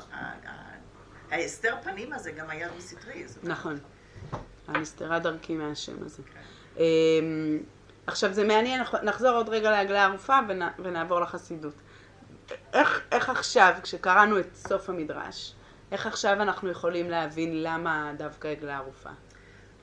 ההסתר 1.30 1.74
פנים 1.82 2.12
הזה 2.12 2.30
גם 2.32 2.50
היה 2.50 2.68
אומרת, 3.42 3.58
נכון. 3.58 3.78
הנסתרה 4.68 5.18
דרכי 5.18 5.54
מהשם 5.54 6.04
הזה. 6.04 6.22
כן. 6.22 6.80
אמ, 6.82 7.58
עכשיו 8.06 8.32
זה 8.32 8.44
מעניין, 8.44 8.82
נחזור 9.02 9.30
עוד 9.30 9.48
רגע 9.48 9.70
לעגלה 9.70 10.04
ערופה 10.04 10.38
ונ- 10.48 10.80
ונעבור 10.82 11.20
לחסידות. 11.20 11.74
איך, 12.72 13.00
איך 13.12 13.30
עכשיו, 13.30 13.74
כשקראנו 13.82 14.38
את 14.40 14.54
סוף 14.54 14.88
המדרש, 14.90 15.54
איך 15.92 16.06
עכשיו 16.06 16.32
אנחנו 16.42 16.70
יכולים 16.70 17.10
להבין 17.10 17.62
למה 17.62 18.12
דווקא 18.16 18.48
עגלה 18.48 18.76
ערופה? 18.76 19.10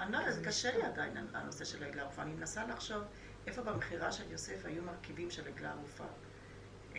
אני 0.04 0.12
לא 0.12 0.18
יודעת, 0.18 0.34
זה 0.34 0.44
קשה 0.46 0.78
לי 0.78 0.84
עדיין 0.84 1.28
הנושא 1.34 1.66
של 1.66 1.84
העגלה 1.84 2.02
ערופה. 2.02 2.22
אני 2.22 2.32
מנסה 2.34 2.62
לחשוב 2.70 3.04
איפה 3.48 3.62
במכירה 3.62 4.12
של 4.12 4.24
יוסף 4.32 4.66
היו 4.66 4.84
מרכיבים 4.84 5.32
של 5.32 5.42
עגלה 5.48 5.72
ערופה. 5.72 6.04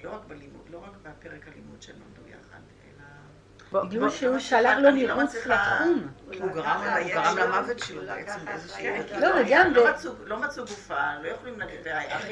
לא 0.04 0.14
רק 0.14 0.20
בלימוד, 0.26 0.68
לא 0.70 0.78
רק 0.78 0.92
בפרק 1.02 1.48
הלימוד 1.48 1.82
שהם 1.82 1.96
למדו 1.96 2.28
יחד, 2.28 2.58
אלא... 2.84 4.00
בוא, 4.00 4.10
שהוא 4.10 4.32
לא 4.32 4.38
שלח 4.38 4.78
לו 4.78 4.88
אני 4.88 5.06
לא 5.06 5.22
לתחום. 5.22 6.08
הוא 6.40 6.50
גרם 6.52 7.36
למוות 7.38 7.78
שלו 7.78 8.02
בעצם 8.06 8.44
באיזושהי... 8.44 8.82
כן, 8.82 9.02
דרך. 9.20 9.46
כי 9.46 9.54
לא, 9.54 9.64
לא 9.64 9.84
לא 10.24 10.40
מצאו- 10.40 10.56
לא 10.56 10.64
גופה, 10.64 11.18
לא 11.22 11.28
יכולים 11.28 11.58
להגיד, 11.58 11.86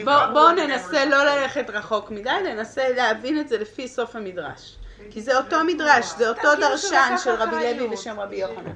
לא 0.04 0.26
בואו 0.26 0.52
ננסה 0.52 1.04
"תנו 1.04 1.10
לא 1.10 1.24
ללכת 1.24 1.70
רחוק 1.70 2.10
מדי, 2.10 2.30
ננסה 2.44 2.88
להבין 2.88 3.40
את 3.40 3.48
זה 3.48 3.58
לפי 3.58 3.88
סוף 3.88 4.16
המדרש. 4.16 4.78
כי 5.10 5.22
זה 5.22 5.36
אותו 5.38 5.64
מדרש, 5.64 6.12
זה 6.16 6.28
אותו 6.28 6.40
כאילו 6.40 6.56
דרשן 6.68 7.14
של 7.24 7.30
רבי. 7.30 7.74
לוי 7.74 7.94
ושם 7.94 8.20
רבי 8.20 8.36
יוחנן. 8.36 8.72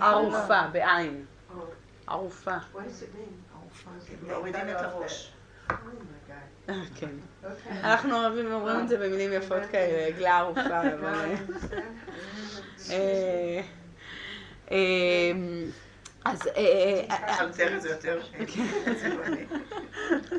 ערופה, 0.00 0.62
בעין. 0.72 1.24
Oh, 1.50 1.54
ערופה. 2.06 2.56
what 2.56 2.78
does 2.78 3.02
it 3.02 3.16
mean? 3.16 3.46
מורידים 4.22 4.68
את 4.70 4.76
הראש. 4.76 5.32
Oh 5.68 5.72
my 5.72 5.74
God. 6.28 6.72
כן. 6.94 7.10
Okay. 7.44 7.70
אנחנו 7.84 8.16
אוהבים, 8.16 8.52
אומרים 8.52 8.80
את 8.80 8.88
זה 8.88 8.96
במילים 8.98 9.32
יפות 9.32 9.62
כאלה, 9.70 10.06
עגלה 10.06 10.38
ערופה, 10.38 10.80
אבל... 11.00 11.32
אה, 12.90 13.60
אה, 14.70 15.32
אז 16.24 16.46
אה, 16.46 17.02
אה. 17.10 17.46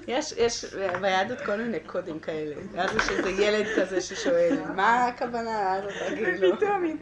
יש, 0.07 0.33
יש 0.37 0.65
ביהדות 1.01 1.41
כל 1.41 1.55
מיני 1.55 1.79
קודים 1.79 2.19
כאלה. 2.19 2.55
ואז 2.71 2.95
יש 2.95 3.09
איזה 3.09 3.29
ילד 3.29 3.65
כזה 3.75 4.01
ששואל, 4.01 4.57
מה 4.75 5.07
הכוונה 5.07 5.73
הזאת, 5.73 5.91
כאילו? 6.15 6.53
אה, 6.63 6.75
אני- 6.75 6.95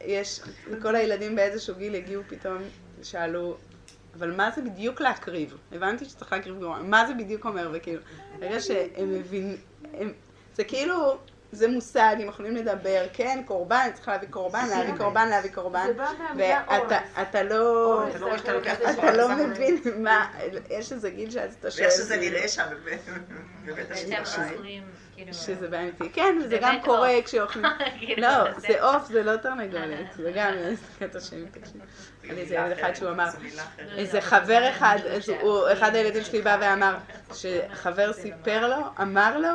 יש, 0.00 0.40
כל 0.82 0.96
הילדים 0.96 1.36
באיזשהו 1.36 1.74
גיל 1.74 1.94
הגיעו 1.94 2.22
פתאום, 2.28 2.58
שאלו, 3.02 3.56
אבל 4.18 4.36
מה 4.36 4.50
זה 4.50 4.62
בדיוק 4.62 5.00
להקריב? 5.00 5.56
הבנתי 5.72 6.04
שצריך 6.04 6.32
להקריב 6.32 6.60
גרוע, 6.60 6.78
מה 6.82 7.06
זה 7.06 7.14
בדיוק 7.14 7.44
אומר? 7.44 7.70
וכאילו, 7.72 8.00
ברגע 8.38 8.60
שהם 8.60 9.14
מבינים, 9.14 9.56
זה 10.54 10.64
כאילו, 10.64 11.18
זה 11.52 11.68
מושג, 11.68 12.16
הם 12.20 12.28
יכולים 12.28 12.56
לדבר, 12.56 13.06
כן, 13.12 13.42
קורבן, 13.46 13.88
צריך 13.94 14.08
להביא 14.08 14.28
קורבן, 14.28 14.66
להביא 14.70 14.94
קורבן, 14.96 15.28
להביא 15.28 15.50
קורבן, 15.50 15.86
זה 15.86 15.92
בא 15.92 16.12
מהמילה 16.18 16.62
ואתה 16.68 16.98
אתה 17.22 17.42
לא... 17.42 18.08
אתה 18.10 18.18
לא 18.18 18.34
את 18.34 18.48
אתה 18.98 19.16
לא. 19.16 19.36
מבין 19.36 19.80
מה, 20.02 20.32
יש 20.70 20.92
איזה 20.92 21.10
גיל 21.10 21.30
שאז 21.30 21.56
אתה 21.60 21.70
שואל, 21.70 21.82
ואיך 21.82 21.94
שזה 21.94 22.16
כאילו, 22.16 22.36
נראה 22.36 22.48
שם 22.48 22.64
בבית 22.70 23.00
בבית. 23.64 24.08
אוכלים, 24.52 24.82
כאילו... 25.16 25.34
שזה 25.34 25.68
בא 25.68 25.76
אמיתי. 25.80 26.10
כן, 26.12 26.36
וזה 26.38 26.48
זה 26.48 26.58
גם 26.60 26.76
קורה. 26.84 27.10
כשאוכלים. 27.24 27.64
כאילו, 27.98 28.22
לא, 28.22 28.58
זה- 28.58 28.82
עוף, 28.82 29.06
זה 29.06 29.22
לא 29.22 29.36
תרנגולת. 29.36 30.06
זה 30.16 30.32
גם 30.34 30.52
קטע. 30.98 31.18
היה 32.22 32.34
לי 32.34 32.40
איזה 32.40 32.54
ילד 32.54 32.72
אחד 32.72 32.94
שהוא 32.94 33.10
אמר. 33.10 33.26
איזה 33.96 34.20
חבר 34.20 34.70
אחד, 34.70 34.98
אחד 35.72 35.94
הילדים 35.94 36.24
שלי 36.24 36.42
בא 36.42 36.58
ואמר, 36.60 36.94
שחבר 37.34 38.12
סיפר 38.12 38.68
לו, 38.68 38.76
אמר 39.02 39.38
לו, 39.38 39.48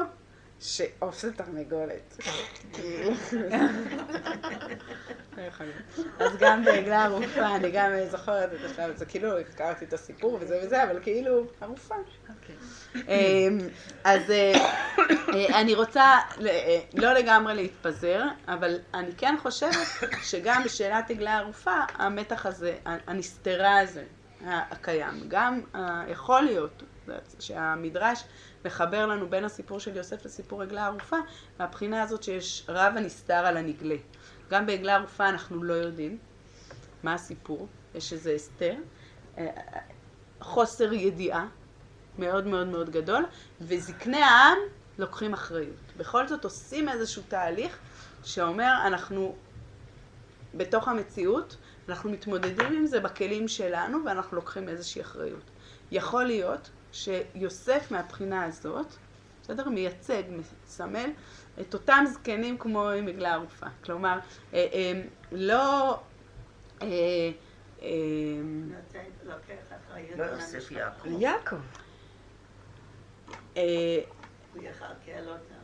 שעוף 0.60 1.20
זה 1.22 1.34
תרנגולת. 1.34 2.18
לא 5.42 5.46
יכול 5.46 5.66
להיות. 5.66 6.08
אז 6.20 6.38
גם 6.40 6.66
בעגלה 6.66 7.06
ערופה, 7.06 7.56
אני 7.56 7.72
גם 7.72 7.92
זוכרת 8.10 8.54
את 8.54 8.72
השלב 8.72 8.96
הזה, 8.96 9.06
כאילו 9.06 9.40
הכרתי 9.40 9.86
את 9.86 9.94
הסיפור 9.94 10.38
וזה 10.42 10.60
וזה, 10.64 10.84
אבל 10.84 11.00
כאילו, 11.04 11.46
ערופה. 11.62 11.96
אמ, 12.96 13.58
אז 14.04 14.32
אה, 14.32 14.54
אה, 15.34 15.62
אני 15.62 15.76
רוצה 15.76 16.18
אה, 16.46 16.80
לא 16.94 17.14
לגמרי 17.14 17.56
להתפזר, 17.56 18.24
אבל 18.48 18.80
אני 18.94 19.12
כן 19.18 19.36
חושבת 19.42 19.88
שגם 20.24 20.64
בשאלת 20.64 21.10
עגלה 21.10 21.38
ערופה, 21.38 21.76
המתח 21.96 22.46
הזה, 22.46 22.76
הנסתרה 22.86 23.80
הזה, 23.80 24.04
הקיים, 24.46 25.24
גם 25.28 25.62
יכול 26.08 26.42
להיות 26.42 26.84
שהמדרש 27.40 28.24
מחבר 28.66 29.06
לנו 29.06 29.30
בין 29.30 29.46
הסיפור 29.46 29.80
של 29.80 29.96
יוסף 29.96 30.26
לסיפור 30.26 30.62
עגלה 30.62 30.86
ערופה, 30.86 31.18
מהבחינה 31.60 32.04
הזאת 32.04 32.24
שיש 32.24 32.66
רב 32.70 32.94
הנסתר 32.98 33.34
על 33.34 33.58
הנגלה. 33.58 33.96
גם 34.52 34.66
בעגלה 34.66 34.96
ערופה 34.96 35.30
אנחנו 35.30 35.64
לא 35.64 35.74
יודעים 35.74 36.18
מה 37.04 37.14
הסיפור, 37.14 37.68
יש 37.96 38.14
איזה 38.14 38.32
הסתר, 38.32 38.74
אה, 39.38 39.48
חוסר 40.42 40.94
ידיעה 40.94 41.48
מאוד 42.20 42.48
מאוד 42.48 42.68
מאוד 42.68 42.90
גדול, 42.90 43.26
וזקני 43.62 44.18
העם 44.24 44.58
לוקחים 44.98 45.34
אחריות. 45.34 45.94
בכל 45.98 46.28
זאת 46.28 46.44
עושים 46.44 46.90
איזשהו 46.90 47.22
תהליך 47.28 47.80
שאומר 48.24 48.74
אנחנו 48.86 49.36
בתוך 50.54 50.88
המציאות, 50.88 51.58
אנחנו 51.90 52.12
מתמודדים 52.12 52.74
עם 52.74 52.86
זה 52.86 53.00
בכלים 53.00 53.48
שלנו 53.48 53.98
ואנחנו 54.06 54.36
לוקחים 54.36 54.70
איזושהי 54.70 55.02
אחריות. 55.02 55.52
יכול 55.92 56.24
להיות 56.24 56.70
שיוסף 56.92 57.92
מהבחינה 57.92 58.44
הזאת, 58.44 58.88
בסדר? 59.44 59.70
מייצג, 59.70 60.24
מסמל 60.30 61.10
את 61.62 61.74
אותם 61.74 62.04
זקנים 62.08 62.58
כמו 62.58 62.90
עם 62.90 63.08
עגלה 63.08 63.34
ערופה. 63.34 63.66
כלומר, 63.84 64.20
אה, 64.54 64.68
אה, 64.74 65.02
לא... 65.32 66.00
אה, 66.82 66.88
אה. 67.82 67.88
לא 70.18 70.24
יוסף 70.24 70.56
המשפחה. 70.56 70.80
יעקב. 70.80 71.06
יעקב. 71.20 71.56
הוא 74.54 74.64
יכלכל 74.64 75.28
אותם. 75.28 75.62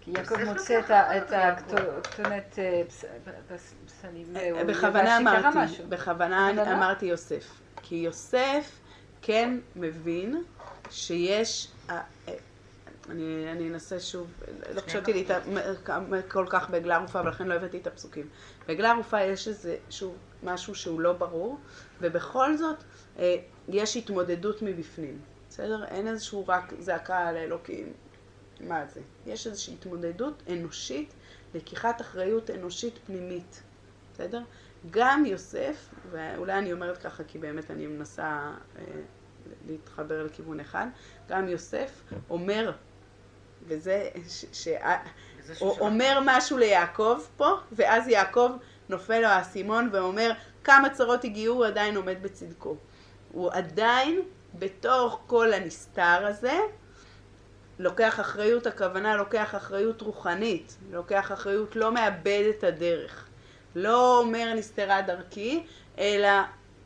כי 0.00 0.10
יעקב 0.10 0.44
מוצא 0.44 0.80
את 0.90 1.32
הכתונת 1.32 2.58
הוא 4.52 4.62
בכוונה 4.62 5.18
אמרתי. 5.18 5.82
בכוונה? 5.88 6.72
אמרתי 6.72 7.06
יוסף. 7.06 7.60
כי 7.82 7.94
יוסף 7.94 8.80
כן 9.22 9.58
מבין 9.76 10.42
שיש, 10.90 11.68
אני 13.10 13.52
אני 13.52 13.68
אנסה 13.68 14.00
שוב, 14.00 14.32
לא 14.74 14.80
חשבתי 14.80 15.12
לי 15.12 15.26
כל 16.28 16.46
כך 16.48 16.70
בעגלה 16.70 16.96
ערופה, 16.96 17.20
ולכן 17.20 17.46
לא 17.46 17.54
הבאתי 17.54 17.78
את 17.78 17.86
הפסוקים. 17.86 18.28
בעגלה 18.66 18.90
ערופה 18.90 19.22
יש 19.22 19.48
איזה, 19.48 19.76
שוב, 19.90 20.16
משהו 20.42 20.74
שהוא 20.74 21.00
לא 21.00 21.12
ברור, 21.12 21.58
ובכל 22.00 22.56
זאת 22.56 22.76
אה, 23.18 23.36
יש 23.68 23.96
התמודדות 23.96 24.62
מבפנים, 24.62 25.18
בסדר? 25.48 25.84
אין 25.84 26.08
איזשהו 26.08 26.44
רק 26.48 26.72
זעקה 26.78 27.32
לאלוקים, 27.32 27.92
מה 28.60 28.86
זה? 28.86 29.00
יש 29.26 29.46
איזושהי 29.46 29.74
התמודדות 29.74 30.42
אנושית, 30.52 31.14
לקיחת 31.54 32.00
אחריות 32.00 32.50
אנושית 32.50 32.98
פנימית, 33.06 33.62
בסדר? 34.14 34.42
גם 34.90 35.26
יוסף, 35.26 35.94
ואולי 36.10 36.58
אני 36.58 36.72
אומרת 36.72 36.98
ככה 36.98 37.24
כי 37.24 37.38
באמת 37.38 37.70
אני 37.70 37.86
מנסה 37.86 38.52
אה, 38.78 38.84
להתחבר 39.66 40.22
לכיוון 40.22 40.60
אחד, 40.60 40.86
גם 41.28 41.48
יוסף 41.48 42.02
אומר, 42.30 42.72
וזה, 43.66 44.08
ש, 44.28 44.44
ש, 44.52 44.68
וזה 44.68 45.52
הוא 45.52 45.54
שהוא 45.58 45.72
שלח- 45.74 45.80
אומר 45.80 46.18
משהו 46.24 46.58
ליעקב 46.58 47.18
פה, 47.36 47.50
ואז 47.72 48.08
יעקב 48.08 48.50
נופל 48.88 49.18
לו 49.20 49.26
האסימון 49.28 49.88
ואומר, 49.92 50.32
כמה 50.64 50.90
צרות 50.90 51.24
הגיעו, 51.24 51.54
הוא 51.54 51.66
עדיין 51.66 51.96
עומד 51.96 52.16
בצדקו. 52.22 52.76
הוא 53.32 53.50
עדיין, 53.52 54.20
בתוך 54.54 55.20
כל 55.26 55.52
הנסתר 55.52 56.26
הזה, 56.26 56.58
לוקח 57.78 58.20
אחריות, 58.20 58.66
הכוונה 58.66 59.16
לוקח 59.16 59.54
אחריות 59.54 60.00
רוחנית, 60.02 60.76
לוקח 60.90 61.32
אחריות, 61.32 61.76
לא 61.76 61.92
מאבד 61.92 62.44
את 62.58 62.64
הדרך. 62.64 63.26
לא 63.74 64.18
אומר 64.18 64.54
נסתרה 64.56 65.02
דרכי, 65.02 65.66
אלא 65.98 66.28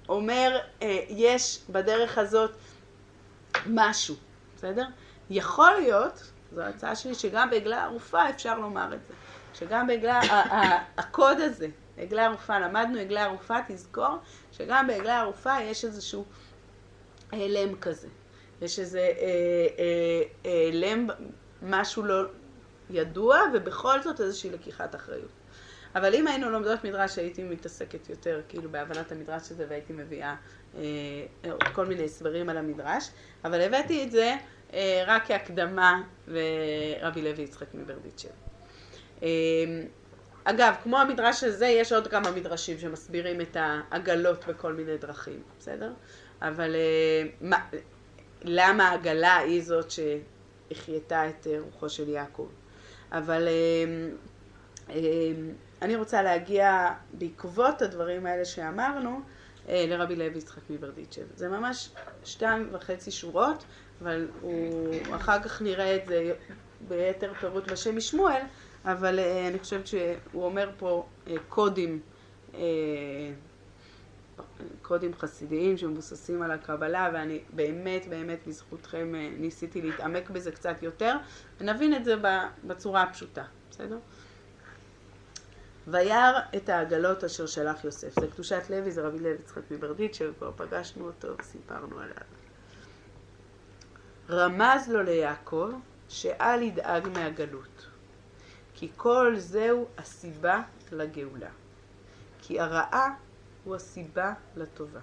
אומר, 0.08 0.58
אה, 0.82 0.98
יש 1.08 1.60
בדרך 1.70 2.18
הזאת 2.18 2.50
משהו, 3.66 4.14
בסדר? 4.56 4.84
יכול 5.30 5.70
להיות, 5.80 6.32
זו 6.56 6.62
ההצעה 6.62 6.96
שלי, 6.96 7.14
שגם 7.14 7.50
בעגלה 7.50 7.84
ערופה 7.84 8.30
אפשר 8.30 8.58
לומר 8.58 8.94
את 8.94 9.04
זה. 9.04 9.14
שגם 9.54 9.86
בעגלה, 9.86 10.20
הקוד 10.98 11.40
הזה, 11.40 11.68
עגלה 11.98 12.24
ערופה, 12.26 12.58
למדנו 12.58 12.98
עגלה 12.98 13.24
ערופה, 13.24 13.54
תזכור 13.68 14.16
שגם 14.52 14.86
בעגלה 14.86 15.20
ערופה 15.20 15.60
יש 15.62 15.84
איזשהו 15.84 16.24
הלם 17.32 17.76
כזה. 17.76 18.08
יש 18.62 18.78
איזה 18.78 18.98
אה, 18.98 19.12
אה, 19.78 20.22
אה, 20.46 20.68
הלם, 20.68 21.06
משהו 21.62 22.02
לא 22.02 22.22
ידוע, 22.90 23.40
ובכל 23.54 24.02
זאת 24.02 24.20
איזושהי 24.20 24.50
לקיחת 24.50 24.94
אחריות. 24.94 25.30
אבל 25.94 26.14
אם 26.14 26.26
היינו 26.26 26.50
לומדות 26.50 26.84
מדרש, 26.84 27.18
הייתי 27.18 27.44
מתעסקת 27.44 28.10
יותר 28.10 28.40
כאילו 28.48 28.70
בהבנת 28.70 29.12
המדרש 29.12 29.50
הזה 29.50 29.66
והייתי 29.68 29.92
מביאה 29.92 30.34
אה, 30.74 30.82
כל 31.72 31.86
מיני 31.86 32.04
הסברים 32.04 32.48
על 32.48 32.56
המדרש, 32.56 33.10
אבל 33.44 33.60
הבאתי 33.60 34.04
את 34.04 34.10
זה 34.10 34.24
אה, 34.24 34.36
רק 35.06 35.26
כהקדמה 35.26 36.02
לרבי 36.28 37.22
לוי 37.22 37.42
יצחק 37.42 37.74
מברדיצ'ב. 37.74 38.28
אה, 39.22 39.28
אגב, 40.44 40.74
כמו 40.82 40.98
המדרש 40.98 41.44
הזה, 41.44 41.66
יש 41.66 41.92
עוד 41.92 42.06
כמה 42.08 42.30
מדרשים 42.30 42.78
שמסבירים 42.78 43.40
את 43.40 43.56
העגלות 43.60 44.46
בכל 44.48 44.72
מיני 44.72 44.98
דרכים, 44.98 45.42
בסדר? 45.58 45.92
אבל 46.42 46.74
אה, 46.74 47.28
מה, 47.40 47.56
למה 48.42 48.88
העגלה 48.88 49.36
היא 49.36 49.62
זאת 49.62 49.90
שהחייתה 49.90 51.28
את 51.28 51.46
אה, 51.46 51.58
רוחו 51.60 51.88
של 51.88 52.08
יעקב? 52.08 52.48
אבל 53.12 53.48
אה, 53.48 54.08
אה, 54.90 55.32
אני 55.82 55.96
רוצה 55.96 56.22
להגיע 56.22 56.92
בעקבות 57.12 57.82
הדברים 57.82 58.26
האלה 58.26 58.44
שאמרנו 58.44 59.20
אה, 59.68 59.84
לרבי 59.88 60.16
לוי 60.16 60.38
יצחק 60.38 60.70
מברדיצ'ב. 60.70 61.22
זה 61.34 61.48
ממש 61.48 61.90
שתיים 62.24 62.68
וחצי 62.72 63.10
שורות, 63.10 63.64
אבל 64.02 64.28
הוא, 64.40 64.94
אחר 65.16 65.42
כך 65.42 65.62
נראה 65.62 65.96
את 65.96 66.06
זה 66.06 66.34
ביתר 66.88 67.32
פירוט 67.40 67.70
בשם 67.70 67.96
משמואל, 67.96 68.42
אבל 68.84 69.18
אה, 69.18 69.48
אני 69.48 69.58
חושבת 69.58 69.86
שהוא 69.86 70.44
אומר 70.44 70.70
פה 70.78 71.06
אה, 71.26 71.34
קודים, 71.48 72.00
אה, 72.54 72.60
קודים 74.82 75.14
חסידיים 75.14 75.76
שמבוססים 75.76 76.42
על 76.42 76.50
הקבלה, 76.50 77.10
ואני 77.12 77.40
באמת 77.52 78.08
באמת 78.08 78.46
בזכותכם 78.46 79.12
ניסיתי 79.38 79.82
להתעמק 79.82 80.30
בזה 80.30 80.52
קצת 80.52 80.82
יותר, 80.82 81.16
ונבין 81.60 81.94
את 81.94 82.04
זה 82.04 82.14
בצורה 82.64 83.02
הפשוטה, 83.02 83.44
בסדר? 83.70 83.98
וירא 85.88 86.40
את 86.56 86.68
העגלות 86.68 87.24
אשר 87.24 87.46
שלח 87.46 87.84
יוסף. 87.84 88.20
זה 88.20 88.26
קדושת 88.26 88.62
לוי, 88.70 88.90
זה 88.90 89.02
רבי 89.02 89.18
לוי 89.18 89.34
יצחק 89.34 89.70
מברדיצ'ב, 89.70 90.32
כבר 90.38 90.52
פגשנו 90.56 91.06
אותו 91.06 91.28
וסיפרנו 91.38 91.98
עליו. 91.98 92.45
רמז 94.30 94.88
לו 94.88 95.02
ליעקב 95.02 95.70
שאל 96.08 96.62
ידאג 96.62 97.08
מהגלות, 97.08 97.86
כי 98.74 98.88
כל 98.96 99.34
זהו 99.36 99.86
הסיבה 99.98 100.62
לגאולה. 100.92 101.50
כי 102.38 102.60
הרעה 102.60 103.14
הוא 103.64 103.76
הסיבה 103.76 104.32
לטובה. 104.56 105.00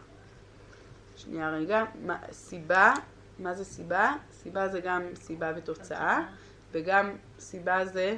שנייה 1.16 1.50
רגע, 1.50 1.84
מה, 2.06 2.20
סיבה, 2.32 2.94
מה 3.40 3.54
זה 3.54 3.66
סיבה? 3.66 4.16
סיבה 4.32 4.70
זה 4.70 4.80
גם 4.80 5.02
סיבה 5.16 5.52
ותוצאה, 5.56 6.28
וגם 6.72 7.16
סיבה 7.40 7.86
זה 7.86 8.18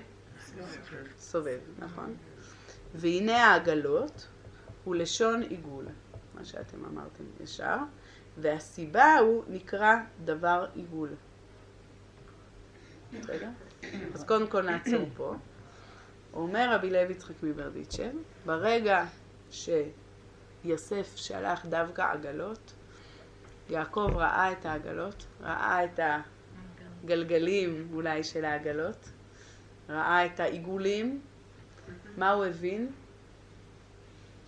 סובב, 1.19 1.59
נכון? 1.79 2.15
והנה 2.95 3.45
העגלות 3.45 4.27
הוא 4.83 4.95
לשון 4.95 5.41
עיגול, 5.41 5.85
מה 6.33 6.45
שאתם 6.45 6.85
אמרתם 6.85 7.23
ישר, 7.43 7.77
והסיבה 8.37 9.17
הוא 9.17 9.43
נקרא 9.47 9.95
דבר 10.25 10.65
עיגול. 10.75 11.09
בסדר? 13.19 13.49
אז 14.13 14.23
קודם 14.23 14.47
כל 14.47 14.61
נעצור 14.61 15.05
פה. 15.15 15.35
אומר 16.33 16.75
רבי 16.75 16.89
לוי 16.89 17.11
יצחק 17.11 17.43
מברדיצ'ב, 17.43 18.11
ברגע 18.45 19.05
שיוסף 19.51 21.15
שלח 21.15 21.65
דווקא 21.65 22.01
עגלות, 22.01 22.73
יעקב 23.69 24.09
ראה 24.15 24.51
את 24.51 24.65
העגלות, 24.65 25.25
ראה 25.41 25.85
את 25.85 25.99
הגלגלים 27.03 27.89
אולי 27.93 28.23
של 28.23 28.45
העגלות, 28.45 29.09
ראה 29.89 30.25
את 30.25 30.39
העיגולים, 30.39 31.21
מה 32.17 32.31
הוא 32.31 32.45
הבין? 32.45 32.91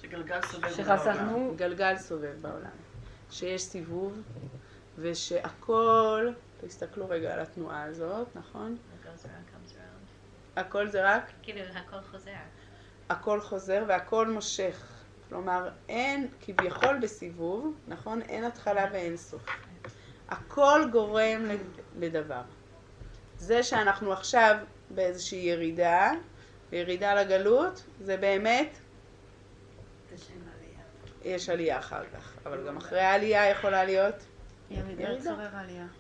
שגלגל 0.02 0.42
סובב 0.42 0.70
שחסכנו, 0.72 1.54
גלגל 1.58 1.98
סובב 1.98 2.34
בעולם, 2.42 2.70
שיש 3.32 3.62
סיבוב 3.62 4.22
ושהכל, 4.98 6.30
תסתכלו 6.62 7.10
רגע 7.10 7.34
על 7.34 7.40
התנועה 7.40 7.84
הזאת, 7.84 8.28
נכון? 8.36 8.78
הכל 10.56 10.88
זה 10.88 11.16
רק, 11.16 11.32
כאילו, 11.44 11.60
הכל 11.62 12.02
חוזר. 12.12 12.32
הכל 13.10 13.42
חוזר 13.42 13.84
והכל 13.88 14.28
מושך. 14.28 14.84
כלומר, 15.30 15.70
אין 15.90 16.28
כביכול 16.42 17.00
בסיבוב, 17.02 17.74
נכון? 17.88 18.22
אין 18.22 18.44
התחלה 18.44 18.86
ואין 18.92 19.18
סוף. 19.18 19.46
הכל 20.30 20.82
גורם 20.92 21.42
לדבר. 22.00 22.42
זה 23.38 23.64
שאנחנו 23.64 24.14
עכשיו 24.14 24.58
באיזושהי 24.90 25.40
ירידה, 25.40 26.12
ירידה 26.72 27.16
לגלות, 27.16 27.84
זה 28.02 28.18
באמת. 28.18 28.78
יש 31.28 31.50
עלייה 31.50 31.80
אחר 31.80 32.04
כך. 32.14 32.34
אבל 32.46 32.68
גם 32.68 32.78
אחרי 32.78 33.00
העלייה 33.00 33.50
יכולה 33.50 33.84
להיות 33.86 34.16
ירידה. 34.72 35.10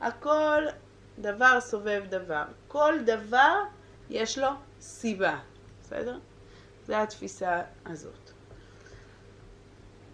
הכל 0.01 0.63
דבר 1.19 1.61
סובב 1.61 2.03
דבר. 2.09 2.43
כל 2.67 2.93
דבר 3.05 3.63
יש 4.09 4.37
לו 4.37 4.49
סיבה, 4.79 5.39
בסדר? 5.81 6.19
זו 6.87 6.95
התפיסה 6.95 7.61
הזאת. 7.85 8.31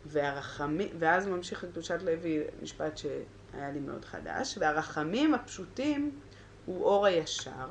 והרחמים, 0.05 0.89
ואז 0.99 1.27
ממשיך 1.27 1.63
את 1.63 1.69
קדושת 1.69 2.01
לוי, 2.01 2.43
משפט 2.61 2.97
שהיה 2.97 3.71
לי 3.71 3.79
מאוד 3.79 4.05
חדש, 4.05 4.57
והרחמים 4.57 5.33
הפשוטים 5.33 6.19
הוא 6.65 6.85
אור 6.85 7.05
הישר, 7.05 7.67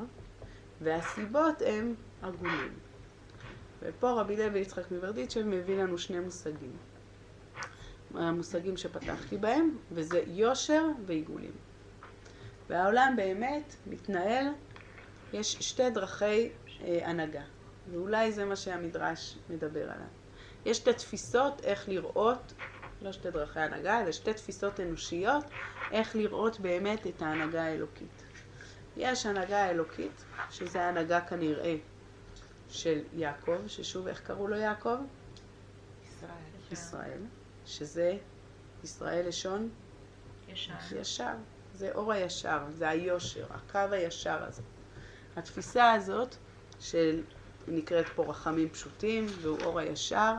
והסיבות 0.80 1.62
הם 1.66 1.94
עגולים. 2.22 2.72
ופה 3.82 4.20
רבי 4.20 4.36
לוי 4.36 4.60
יצחק 4.60 4.90
מברדיצ'ב 4.90 5.42
מביא 5.42 5.82
לנו 5.82 5.98
שני 5.98 6.20
מושגים. 6.20 6.76
המושגים 8.14 8.76
שפתחתי 8.76 9.36
בהם, 9.36 9.76
וזה 9.92 10.22
יושר 10.26 10.84
ועיגולים. 11.06 11.52
והעולם 12.68 13.14
באמת 13.16 13.74
מתנהל, 13.86 14.46
יש 15.32 15.52
שתי 15.52 15.90
דרכי 15.90 16.48
אה, 16.82 17.08
הנהגה, 17.08 17.42
ואולי 17.90 18.32
זה 18.32 18.44
מה 18.44 18.56
שהמדרש 18.56 19.38
מדבר 19.50 19.82
עליו. 19.82 20.06
יש 20.66 20.76
שתי 20.76 20.92
תפיסות 20.92 21.60
איך 21.64 21.88
לראות, 21.88 22.52
לא 23.02 23.12
שתי 23.12 23.30
דרכי 23.30 23.60
הנהגה, 23.60 24.00
אלא 24.00 24.12
שתי 24.12 24.34
תפיסות 24.34 24.80
אנושיות, 24.80 25.44
איך 25.92 26.16
לראות 26.16 26.60
באמת 26.60 27.06
את 27.06 27.22
ההנהגה 27.22 27.62
האלוקית. 27.62 28.22
יש 28.96 29.26
הנהגה 29.26 29.70
אלוקית, 29.70 30.24
שזה 30.50 30.82
ההנהגה 30.82 31.20
כנראה 31.20 31.76
של 32.68 33.00
יעקב, 33.12 33.66
ששוב, 33.66 34.06
איך 34.06 34.20
קראו 34.20 34.48
לו 34.48 34.56
יעקב? 34.56 34.96
ישראל. 36.08 36.30
ישראל, 36.72 37.20
שזה 37.72 38.16
ישראל 38.84 39.28
לשון 39.28 39.68
ישר. 40.48 40.72
ישר. 41.00 41.32
זה 41.74 41.92
אור 41.94 42.12
הישר, 42.12 42.58
זה 42.70 42.88
היושר, 42.88 43.46
הקו 43.50 43.94
הישר 43.94 44.44
הזה. 44.44 44.62
התפיסה 45.36 45.92
הזאת 45.92 46.36
של 46.80 47.22
נקראת 47.68 48.06
פה 48.14 48.24
רחמים 48.24 48.68
פשוטים, 48.68 49.26
והוא 49.40 49.58
אור 49.64 49.78
הישר, 49.78 50.34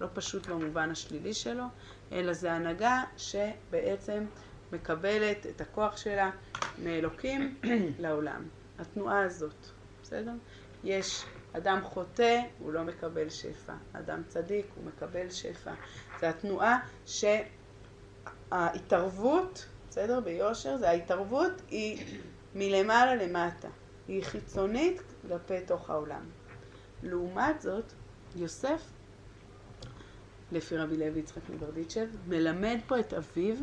לא 0.00 0.06
פשוט 0.14 0.46
במובן 0.46 0.90
השלילי 0.90 1.34
שלו, 1.34 1.64
אלא 2.12 2.32
זה 2.32 2.52
הנהגה 2.52 3.04
שבעצם 3.16 4.24
מקבלת 4.72 5.46
את 5.46 5.60
הכוח 5.60 5.96
שלה 5.96 6.30
מאלוקים 6.78 7.56
לעולם. 8.02 8.48
התנועה 8.78 9.24
הזאת, 9.24 9.66
בסדר? 10.02 10.32
יש 10.84 11.24
אדם 11.52 11.80
חוטא, 11.82 12.40
הוא 12.58 12.72
לא 12.72 12.82
מקבל 12.82 13.30
שפע. 13.30 13.74
אדם 13.92 14.22
צדיק, 14.28 14.66
הוא 14.76 14.84
מקבל 14.84 15.30
שפע. 15.30 15.72
זה 16.22 16.28
התנועה 16.28 16.78
שההתערבות, 18.50 19.66
בסדר? 19.90 20.20
ביושר, 20.20 20.76
זה 20.76 20.90
ההתערבות 20.90 21.52
היא 21.70 22.18
מלמעלה 22.54 23.14
למטה. 23.14 23.68
היא 24.08 24.24
חיצונית 24.24 25.02
כלפי 25.22 25.60
תוך 25.66 25.90
העולם. 25.90 26.22
לעומת 27.02 27.60
זאת, 27.60 27.92
יוסף, 28.36 28.82
לפי 30.52 30.76
רבי 30.76 30.96
לוי 30.96 31.20
יצחק 31.20 31.50
מברדיצ'ב, 31.50 32.08
מלמד 32.26 32.78
פה 32.86 33.00
את 33.00 33.14
אביו 33.14 33.56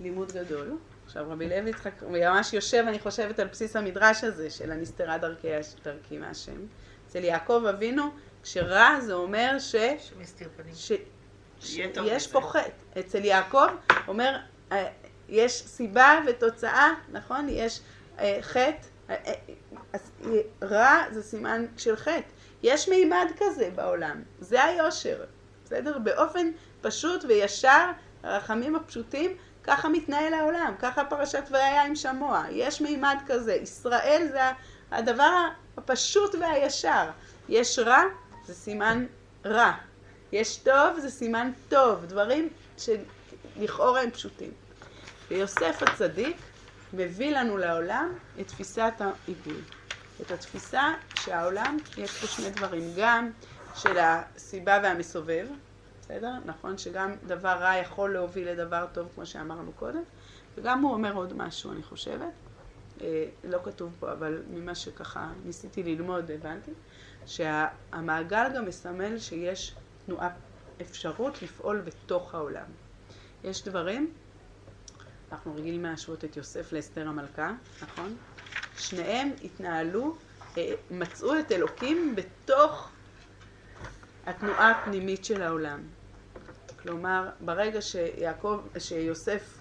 לימוד 0.00 0.32
גדול. 0.32 0.76
עכשיו 1.08 1.26
רבי 1.30 1.48
לוי 1.48 1.70
יצחק 1.70 2.02
ממש 2.02 2.52
יושב, 2.52 2.84
אני 2.88 2.98
חושבת, 2.98 3.38
על 3.38 3.46
בסיס 3.48 3.76
המדרש 3.76 4.24
הזה 4.24 4.50
של 4.50 4.72
הנסתרה 4.72 5.18
דרכי, 5.18 5.48
דרכי 5.84 6.18
מהשם. 6.18 6.66
אצל 7.08 7.24
יעקב 7.24 7.64
אבינו, 7.70 8.02
כשרע 8.42 9.00
זה 9.00 9.14
אומר 9.14 9.58
ש... 9.58 9.74
שמסתיר 9.98 10.48
פנים. 10.56 10.74
ש... 10.74 10.92
שיהיה 11.60 11.88
טוב 11.94 12.04
יש 12.08 12.24
לזה. 12.24 12.32
פה 12.32 12.40
חטא. 12.40 13.00
אצל 13.00 13.24
יעקב 13.24 13.66
אומר, 14.08 14.36
אה, 14.72 14.88
יש 15.28 15.52
סיבה 15.52 16.20
ותוצאה, 16.26 16.92
נכון? 17.12 17.46
יש 17.50 17.80
אה, 18.18 18.38
חטא. 18.40 18.86
אה, 19.10 19.14
רע 20.62 21.02
זה 21.10 21.22
סימן 21.22 21.66
של 21.76 21.96
חטא. 21.96 22.28
יש 22.62 22.88
מימד 22.88 23.26
כזה 23.38 23.70
בעולם, 23.74 24.22
זה 24.40 24.64
היושר, 24.64 25.24
בסדר? 25.64 25.98
באופן 25.98 26.50
פשוט 26.80 27.24
וישר, 27.28 27.90
הרחמים 28.22 28.76
הפשוטים, 28.76 29.36
ככה 29.68 29.88
מתנהל 29.88 30.34
העולם, 30.34 30.74
ככה 30.78 31.04
פרשת 31.04 31.44
והיה 31.50 31.84
עם 31.84 31.96
שמוע, 31.96 32.44
יש 32.50 32.80
מימד 32.80 33.16
כזה, 33.26 33.54
ישראל 33.54 34.28
זה 34.30 34.40
הדבר 34.90 35.48
הפשוט 35.76 36.34
והישר, 36.34 37.10
יש 37.48 37.78
רע, 37.78 38.02
זה 38.46 38.54
סימן 38.54 39.06
רע, 39.44 39.72
יש 40.32 40.56
טוב, 40.56 40.98
זה 40.98 41.10
סימן 41.10 41.50
טוב, 41.68 42.04
דברים 42.04 42.48
שלכאורה 42.76 44.02
הם 44.02 44.10
פשוטים. 44.10 44.50
ויוסף 45.28 45.82
הצדיק 45.82 46.36
מביא 46.92 47.36
לנו 47.36 47.56
לעולם 47.56 48.12
את 48.40 48.48
תפיסת 48.48 48.92
העיגול. 48.98 49.62
את 50.20 50.30
התפיסה 50.30 50.92
שהעולם, 51.14 51.76
יש 51.98 52.10
פה 52.10 52.26
שני 52.26 52.50
דברים, 52.50 52.92
גם 52.96 53.30
של 53.74 53.98
הסיבה 53.98 54.78
והמסובב, 54.82 55.46
בסדר? 56.08 56.32
נכון 56.44 56.78
שגם 56.78 57.12
דבר 57.26 57.48
רע 57.48 57.76
יכול 57.76 58.12
להוביל 58.12 58.48
לדבר 58.48 58.86
טוב, 58.92 59.08
כמו 59.14 59.26
שאמרנו 59.26 59.72
קודם, 59.72 60.02
וגם 60.54 60.82
הוא 60.82 60.92
אומר 60.92 61.14
עוד 61.14 61.32
משהו, 61.36 61.72
אני 61.72 61.82
חושבת. 61.82 62.32
אה, 63.00 63.24
לא 63.44 63.58
כתוב 63.64 63.92
פה, 64.00 64.12
אבל 64.12 64.42
ממה 64.50 64.74
שככה 64.74 65.32
ניסיתי 65.44 65.82
ללמוד, 65.82 66.30
הבנתי, 66.30 66.70
שהמעגל 67.26 68.50
גם 68.56 68.66
מסמל 68.66 69.18
שיש 69.18 69.74
תנועה, 70.06 70.28
אפשרות 70.80 71.42
לפעול 71.42 71.80
בתוך 71.80 72.34
העולם. 72.34 72.66
יש 73.44 73.64
דברים, 73.64 74.12
אנחנו 75.32 75.54
רגילים 75.54 75.82
להשוות 75.82 76.24
את 76.24 76.36
יוסף 76.36 76.72
לאסתר 76.72 77.08
המלכה, 77.08 77.52
נכון? 77.82 78.16
שניהם 78.78 79.30
התנהלו, 79.44 80.16
אה, 80.58 80.74
מצאו 80.90 81.38
את 81.38 81.52
אלוקים 81.52 82.16
בתוך 82.16 82.90
התנועה 84.26 84.70
הפנימית 84.70 85.24
של 85.24 85.42
העולם. 85.42 85.80
כלומר, 86.88 87.28
ברגע 87.40 87.82
שיעקב, 87.82 88.60
שיוסף 88.78 89.58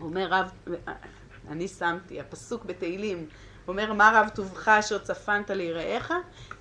אומר 0.00 0.26
רב, 0.30 0.50
אני 1.48 1.68
שמתי, 1.68 2.20
הפסוק 2.20 2.64
בתהילים, 2.64 3.28
אומר 3.68 3.92
מה 3.92 4.10
רב 4.14 4.28
טובך 4.28 4.68
אשר 4.68 4.98
צפנת 4.98 5.50
ליראיך, 5.50 6.14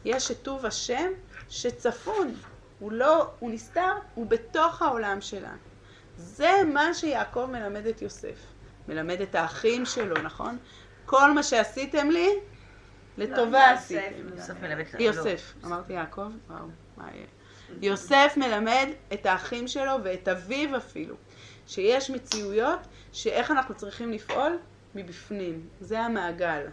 יש 0.06 0.32
את 0.32 0.38
טוב 0.42 0.66
השם 0.66 1.12
שצפון, 1.50 2.34
הוא 2.80 2.92
לא, 2.92 3.30
הוא 3.40 3.52
נסתר, 3.52 3.92
הוא 4.14 4.28
בתוך 4.28 4.82
העולם 4.82 5.22
שלנו. 5.22 5.58
זה 6.18 6.52
מה 6.74 6.94
שיעקב 6.94 7.46
מלמד 7.52 7.86
את 7.86 8.02
יוסף, 8.02 8.40
מלמד 8.88 9.22
את 9.22 9.36
האחים 9.36 9.86
שלו, 9.86 10.22
נכון? 10.22 10.58
כל 11.06 11.32
מה 11.32 11.44
שעשיתם 11.44 12.10
לי, 12.10 12.30
לטובה 13.18 13.72
לא, 13.72 13.78
עשיתם. 13.78 14.30
יוסף 14.36 14.62
מלמד 14.62 14.86
את 14.96 15.00
יוסף, 15.00 15.54
אמרתי 15.64 15.94
יעקב? 15.94 16.30
וואו, 16.50 16.66
מה 16.98 17.08
יהיה? 17.14 17.35
יוסף 17.82 18.34
מלמד 18.38 18.88
את 19.14 19.26
האחים 19.26 19.68
שלו 19.68 19.92
ואת 20.04 20.28
אביו 20.28 20.78
אפילו, 20.78 21.16
שיש 21.68 22.10
מציאויות 22.10 22.80
שאיך 23.14 23.52
אנחנו 23.52 23.76
צריכים 23.76 24.12
לפעול 24.12 24.60
מבפנים, 24.96 25.68
זה 25.82 26.00
המעגל. 26.00 26.68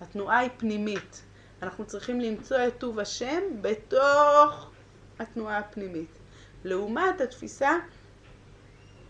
התנועה 0.00 0.38
היא 0.38 0.50
פנימית. 0.56 1.22
אנחנו 1.62 1.86
צריכים 1.86 2.20
למצוא 2.20 2.56
את 2.68 2.78
טוב 2.78 2.98
השם 2.98 3.40
בתוך 3.60 4.70
התנועה 5.18 5.58
הפנימית. 5.58 6.18
לעומת 6.64 7.20
התפיסה 7.20 7.70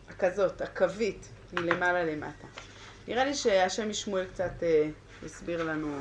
הכזאת, 0.09 0.61
הקווית, 0.61 1.29
מלמעלה 1.53 2.05
למטה. 2.05 2.47
נראה 3.09 3.25
לי 3.25 3.35
שהשם 3.35 3.89
משמואל 3.89 4.25
קצת 4.25 4.63
אה, 4.63 4.89
הסביר 5.25 5.63
לנו 5.65 5.97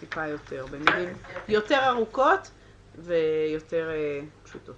טיפה 0.00 0.26
יותר, 0.26 0.66
במילים 0.70 1.16
יותר 1.48 1.88
ארוכות 1.88 2.50
ויותר 3.02 3.90
אה, 3.90 4.20
פשוטות. 4.42 4.76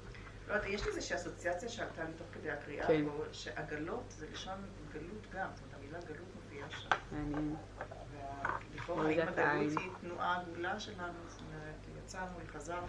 לא 0.48 0.52
יודעת, 0.52 0.70
יש 0.70 0.82
לי 0.82 0.88
איזושהי 0.88 1.16
אסוציאציה 1.16 1.68
שעלתה 1.68 2.04
לי 2.04 2.12
תוך 2.16 2.26
כדי 2.32 2.50
הקריאה 2.50 2.86
כן. 2.86 3.04
פה, 3.04 3.24
שעגלות 3.32 4.04
זה 4.18 4.26
לשון 4.32 4.54
גלות 4.92 5.26
גם, 5.34 5.48
זאת 5.54 5.64
אומרת 5.64 5.78
המילה 5.78 5.98
גלות 5.98 6.28
מופיעה 6.34 6.70
שם. 6.70 6.88
מעניין. 7.12 7.56
ולכאורה 8.72 9.06
האם 9.06 9.18
העין. 9.36 9.68
הגלות 9.68 9.78
היא 9.78 9.90
תנועה 10.00 10.40
עגולה 10.40 10.80
שלנו, 10.80 11.18
זאת 11.28 11.40
אומרת, 11.40 11.98
יצאנו, 12.04 12.38
חזרנו. 12.52 12.86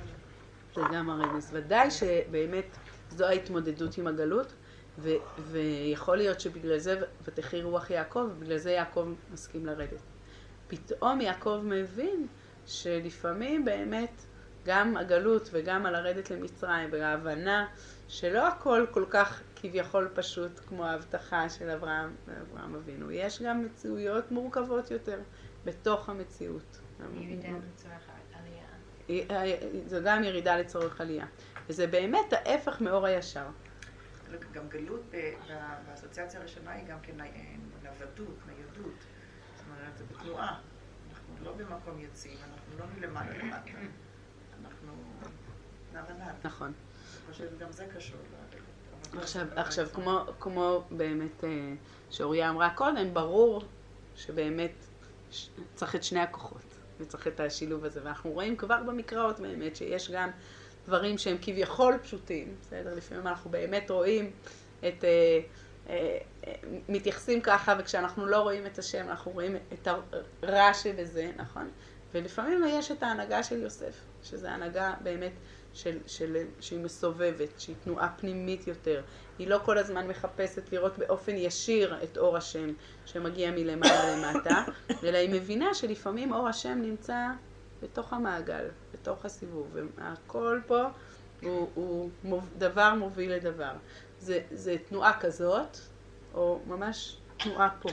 זה 0.75 0.81
גם 0.93 1.09
הרמז. 1.09 1.49
ודאי 1.53 1.91
שבאמת 1.91 2.77
זו 3.09 3.25
ההתמודדות 3.25 3.97
עם 3.97 4.07
הגלות, 4.07 4.53
ו- 4.99 5.09
ויכול 5.37 6.17
להיות 6.17 6.39
שבגלל 6.39 6.77
זה 6.77 7.01
ותחי 7.23 7.61
רוח 7.61 7.89
יעקב, 7.89 8.27
ובגלל 8.31 8.57
זה 8.57 8.71
יעקב 8.71 9.07
מסכים 9.31 9.65
לרדת. 9.65 10.01
פתאום 10.67 11.21
יעקב 11.21 11.61
מבין 11.63 12.27
שלפעמים 12.65 13.65
באמת 13.65 14.21
גם 14.65 14.97
הגלות 14.97 15.49
וגם 15.51 15.85
על 15.85 15.93
לרדת 15.93 16.31
למצרים, 16.31 16.89
וההבנה 16.91 17.67
שלא 18.07 18.47
הכל 18.47 18.85
כל 18.91 19.05
כך 19.09 19.41
כביכול 19.55 20.09
פשוט 20.15 20.59
כמו 20.67 20.85
ההבטחה 20.85 21.49
של 21.49 21.69
אברהם 21.69 22.15
ואברהם 22.27 22.75
אבינו. 22.75 23.11
יש 23.11 23.41
גם 23.41 23.65
מציאויות 23.65 24.31
מורכבות 24.31 24.91
יותר 24.91 25.19
בתוך 25.65 26.09
המציאות. 26.09 26.79
ירידה 27.13 27.47
לצורך 27.73 28.09
העלייה. 29.07 29.33
זו 29.85 29.97
גם 30.05 30.23
ירידה 30.23 30.55
לצורך 30.57 31.01
עלייה. 31.01 31.25
וזה 31.69 31.87
באמת 31.87 32.33
ההפך 32.33 32.81
מאור 32.81 33.05
הישר. 33.05 33.45
גם 34.51 34.69
גלות 34.69 35.01
ב- 35.11 35.33
ב- 35.49 35.87
באסוציאציה 35.87 36.39
הראשונה 36.39 36.71
היא 36.71 36.87
גם 36.87 36.97
כן 37.01 37.13
נוודות, 37.83 38.37
ניידות. 38.47 39.05
זאת 39.55 39.65
אומרת, 39.67 39.97
זה 39.97 40.03
בתנועה. 40.11 40.59
אנחנו 41.09 41.45
לא 41.45 41.53
במקום 41.53 41.99
יציב, 41.99 42.39
אנחנו 42.51 42.79
לא 42.79 42.85
מלמעלה 42.97 43.37
למטה. 43.37 43.71
נכון. 46.43 46.67
אני 46.67 47.33
חושבת 47.33 47.49
שגם 47.57 47.71
זה 47.71 47.85
קשור 47.97 48.17
עכשיו, 49.17 49.47
עכשיו. 49.55 49.87
כמו, 49.93 50.19
כמו 50.39 50.83
באמת 50.91 51.43
אה, 51.43 51.73
שאוריה 52.09 52.49
אמרה 52.49 52.69
קודם, 52.69 53.13
ברור 53.13 53.63
שבאמת 54.15 54.71
צריך 55.75 55.95
את 55.95 56.03
שני 56.03 56.19
הכוחות 56.19 56.61
וצריך 56.99 57.27
את 57.27 57.39
השילוב 57.39 57.85
הזה. 57.85 57.99
ואנחנו 58.03 58.31
רואים 58.31 58.57
כבר 58.57 58.83
במקראות 58.83 59.39
באמת 59.39 59.75
שיש 59.75 60.11
גם 60.11 60.29
דברים 60.87 61.17
שהם 61.17 61.37
כביכול 61.41 61.97
פשוטים, 61.97 62.55
בסדר? 62.61 62.95
לפעמים 62.95 63.27
אנחנו 63.27 63.49
באמת 63.49 63.91
רואים 63.91 64.31
את... 64.79 65.03
אה, 65.03 65.39
אה, 65.89 66.17
מתייחסים 66.89 67.41
ככה, 67.41 67.75
וכשאנחנו 67.79 68.25
לא 68.25 68.41
רואים 68.41 68.65
את 68.65 68.77
השם, 68.77 69.09
אנחנו 69.09 69.31
רואים 69.31 69.55
את 69.73 69.87
הרע 70.43 70.73
שבזה, 70.73 71.31
נכון? 71.37 71.69
ולפעמים 72.13 72.63
יש 72.67 72.91
את 72.91 73.03
ההנהגה 73.03 73.43
של 73.43 73.61
יוסף, 73.61 73.93
שזו 74.23 74.47
הנהגה 74.47 74.93
באמת 75.03 75.31
של, 75.73 75.97
של, 76.07 76.37
שהיא 76.59 76.79
מסובבת, 76.79 77.59
שהיא 77.59 77.75
תנועה 77.83 78.13
פנימית 78.17 78.67
יותר. 78.67 79.01
היא 79.39 79.47
לא 79.47 79.59
כל 79.65 79.77
הזמן 79.77 80.07
מחפשת 80.07 80.73
לראות 80.73 80.97
באופן 80.97 81.35
ישיר 81.35 82.03
את 82.03 82.17
אור 82.17 82.37
השם 82.37 82.73
שמגיע 83.05 83.51
מלמעלה 83.51 84.15
למטה, 84.15 84.63
אלא 85.03 85.17
היא 85.17 85.29
מבינה 85.29 85.73
שלפעמים 85.73 86.33
אור 86.33 86.47
השם 86.47 86.79
נמצא 86.81 87.27
בתוך 87.81 88.13
המעגל, 88.13 88.65
בתוך 88.93 89.25
הסיבוב, 89.25 89.75
והכל 89.95 90.59
פה 90.67 90.83
הוא, 91.41 91.69
הוא 92.21 92.41
דבר 92.57 92.93
מוביל 92.93 93.33
לדבר. 93.33 93.71
זה, 94.19 94.39
זה 94.51 94.75
תנועה 94.89 95.19
כזאת, 95.19 95.77
או 96.33 96.59
ממש 96.67 97.17
תנועה 97.37 97.69
פה. 97.81 97.89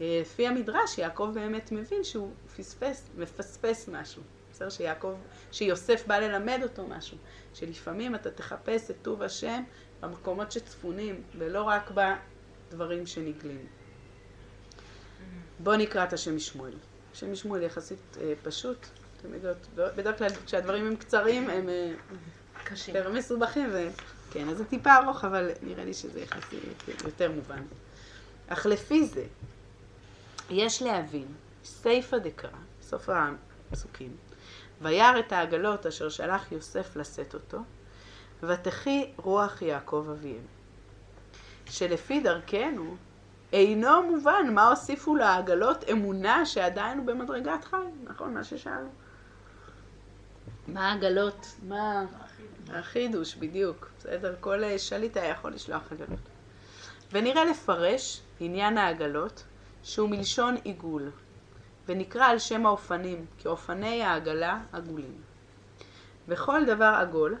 אה, 0.00 0.18
לפי 0.20 0.46
המדרש, 0.46 0.98
יעקב 0.98 1.30
באמת 1.34 1.72
מבין 1.72 2.04
שהוא 2.04 2.30
פספס, 2.56 3.08
מפספס 3.16 3.88
משהו. 3.88 4.22
בסדר? 4.58 4.70
שיעקב, 4.70 5.14
שיוסף 5.52 6.06
בא 6.06 6.18
ללמד 6.18 6.60
אותו 6.62 6.86
משהו. 6.86 7.16
שלפעמים 7.54 8.14
אתה 8.14 8.30
תחפש 8.30 8.90
את 8.90 8.96
טוב 9.02 9.22
השם 9.22 9.62
במקומות 10.00 10.52
שצפונים, 10.52 11.22
ולא 11.38 11.62
רק 11.62 11.90
בדברים 11.90 13.06
שנגלים. 13.06 13.66
בואו 15.58 15.76
נקרא 15.76 16.04
את 16.04 16.12
השם 16.12 16.36
משמואל. 16.36 16.72
השם 17.12 17.32
משמואל 17.32 17.62
יחסית 17.62 18.16
אה, 18.20 18.32
פשוט. 18.42 18.86
אתם 19.20 19.34
יודעות, 19.34 19.66
בדרך 19.74 20.18
כלל 20.18 20.28
כשהדברים 20.46 20.86
הם 20.86 20.96
קצרים 20.96 21.50
הם 21.50 21.68
אה, 21.68 21.92
קשים. 22.64 22.96
יותר 22.96 23.12
מסובכים, 23.12 23.70
וכן, 23.72 24.48
אז 24.48 24.56
זה 24.56 24.64
טיפה 24.64 24.96
ארוך, 24.96 25.24
אבל 25.24 25.50
נראה 25.62 25.84
לי 25.84 25.94
שזה 25.94 26.20
יחסית 26.20 26.88
יותר 27.04 27.32
מובן. 27.32 27.62
אך 28.48 28.66
לפי 28.66 29.06
זה, 29.06 29.24
יש 30.50 30.82
להבין, 30.82 31.26
סיפא 31.64 32.18
דקרא, 32.18 32.50
סוף 32.82 33.08
הפסוקים, 33.08 34.16
וירא 34.82 35.18
את 35.18 35.32
העגלות 35.32 35.86
אשר 35.86 36.08
שלח 36.08 36.52
יוסף 36.52 36.96
לשאת 36.96 37.34
אותו, 37.34 37.58
ותחי 38.42 39.12
רוח 39.16 39.62
יעקב 39.62 40.06
אביהם. 40.12 40.46
שלפי 41.66 42.20
דרכנו, 42.20 42.96
אינו 43.52 44.02
מובן 44.02 44.54
מה 44.54 44.68
הוסיפו 44.68 45.16
לעגלות 45.16 45.84
אמונה 45.92 46.46
שעדיין 46.46 46.98
הוא 46.98 47.06
במדרגת 47.06 47.64
חי, 47.64 47.76
נכון? 48.04 48.34
מה 48.34 48.44
ששאלנו. 48.44 48.88
מה 50.68 50.90
העגלות? 50.90 51.46
מה... 51.68 52.04
החידוש, 52.72 53.34
בדיוק. 53.34 53.90
בסדר, 53.98 54.34
כל 54.40 54.64
אה, 54.64 54.78
שליט 54.78 55.16
היה 55.16 55.28
יכול 55.28 55.52
לשלוח 55.52 55.82
עגלות. 55.92 56.20
ונראה 57.12 57.44
לפרש 57.44 58.22
עניין 58.40 58.78
העגלות, 58.78 59.44
שהוא 59.82 60.08
מלשון 60.08 60.56
עיגול, 60.64 61.10
ונקרא 61.88 62.24
על 62.26 62.38
שם 62.38 62.66
האופנים, 62.66 63.26
כי 63.38 63.48
אופני 63.48 64.02
העגלה 64.02 64.60
עגולים. 64.72 65.20
וכל 66.28 66.64
דבר 66.64 66.94
עגול, 67.00 67.36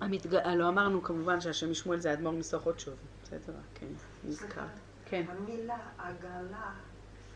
המתג... 0.00 0.34
לא 0.34 0.68
אמרנו 0.68 1.02
כמובן 1.02 1.40
שהשם 1.40 1.70
משמואל 1.70 2.00
זה 2.00 2.10
האדמו"ר 2.10 2.32
מסוכות 2.32 2.80
שוב, 2.80 2.94
בסדר, 3.22 3.52
כן, 3.74 3.86
נזכר. 4.24 4.66
כן. 5.04 5.24
המילה 5.28 5.78
עגלה 5.98 6.72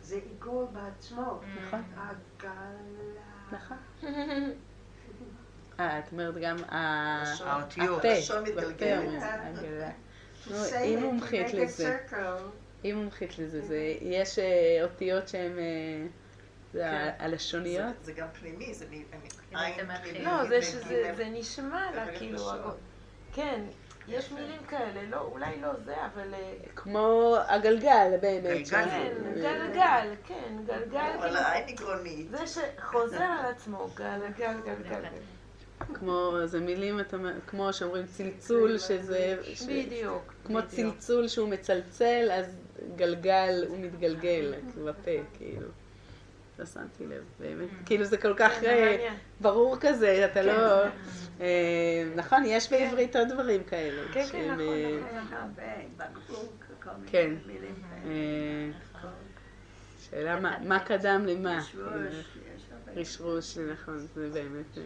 זה 0.02 0.14
עיגול 0.14 0.66
בעצמו. 0.72 1.40
נכון. 1.66 1.82
עגלה. 1.96 2.52
נכון. 3.52 3.76
אה, 5.80 5.98
את 5.98 6.12
אומרת 6.12 6.34
גם 6.42 6.56
האותיות. 6.70 8.04
נו, 10.50 10.64
say 10.64 10.76
היא 10.76 10.98
מומחית 10.98 11.54
לזה. 11.54 11.98
היא 12.82 12.94
מומחית 12.94 13.38
לזה. 13.38 13.60
זה, 13.60 13.94
יש 14.00 14.38
אה, 14.38 14.44
אותיות 14.82 15.28
שהן 15.28 15.58
אה, 15.58 16.06
זה 16.72 16.78
כן. 16.82 17.10
הלשוניות. 17.24 17.94
זה- 18.02 18.12
גם 18.12 18.26
פנימי, 18.40 18.74
זה 18.74 18.84
מ- 18.90 18.94
אם 18.94 19.02
עין 19.58 19.74
אתם 19.74 20.02
פנימי. 20.10 20.24
לא, 20.24 20.44
זה 21.16 21.24
נשמע 21.30 21.90
לה 21.94 22.06
כאילו, 22.18 22.38
כן, 23.34 23.60
יש 24.08 24.32
מילים 24.32 24.60
כאלה, 24.68 25.02
לא, 25.10 25.20
אולי 25.20 25.60
לא 25.60 25.68
זה, 25.84 25.94
אבל 26.14 26.34
אה, 26.34 26.52
כמו 26.76 27.36
הגלגל 27.48 28.10
באמת. 28.20 28.42
גלגל. 28.44 28.70
כן, 28.70 28.88
אה, 28.88 29.32
גלגל, 29.34 30.14
כן, 30.26 30.56
גלגל, 30.66 31.10
אבל 31.18 31.36
העין 31.36 31.68
עקרונית. 31.68 32.30
זה 32.30 32.46
שחוזר 32.46 33.22
על 33.22 33.46
עצמו, 33.46 33.88
גלגל, 33.94 34.52
גלגל, 34.64 35.02
כמו, 35.94 36.32
זה 36.44 36.60
מילים, 36.60 37.00
אתה 37.00 37.16
כמו 37.46 37.72
שאומרים 37.72 38.06
צלצול, 38.06 38.78
שזה... 38.78 39.36
בדיוק, 39.68 40.32
כמו 40.44 40.58
בדיוק. 40.58 40.94
צלצול 40.94 41.28
שהוא 41.28 41.48
מצלצל, 41.48 42.28
אז 42.32 42.56
גלגל 42.96 43.64
הוא 43.68 43.78
מתגלגל 43.78 44.54
בפה, 44.84 45.10
כאילו. 45.38 45.66
לא 46.58 46.66
שמתי 46.66 47.06
לב, 47.06 47.22
באמת. 47.40 47.68
כאילו 47.86 48.04
זה 48.04 48.16
כל 48.16 48.34
כך 48.36 48.52
כן, 48.60 48.66
אה. 49.00 49.14
ברור 49.40 49.76
כזה, 49.80 50.28
אתה 50.32 50.42
לא... 50.42 50.84
אה, 51.40 52.04
נכון, 52.16 52.42
יש 52.46 52.72
בעברית 52.72 53.16
עוד 53.16 53.28
דברים 53.28 53.64
כאלה. 53.64 54.02
כן, 54.12 54.24
כן, 54.32 54.50
נכון, 54.50 54.60
אה, 54.60 54.98
נכון. 55.22 56.94
כן. 57.06 57.34
אה. 58.06 58.70
שאלה 60.00 60.40
מה- 60.62 60.78
קדם 60.80 61.26
למה. 61.26 61.60
רשרוש, 62.96 63.58
נכון, 63.58 63.98
זה 64.14 64.28
באמת... 64.32 64.78
אה, 64.78 64.82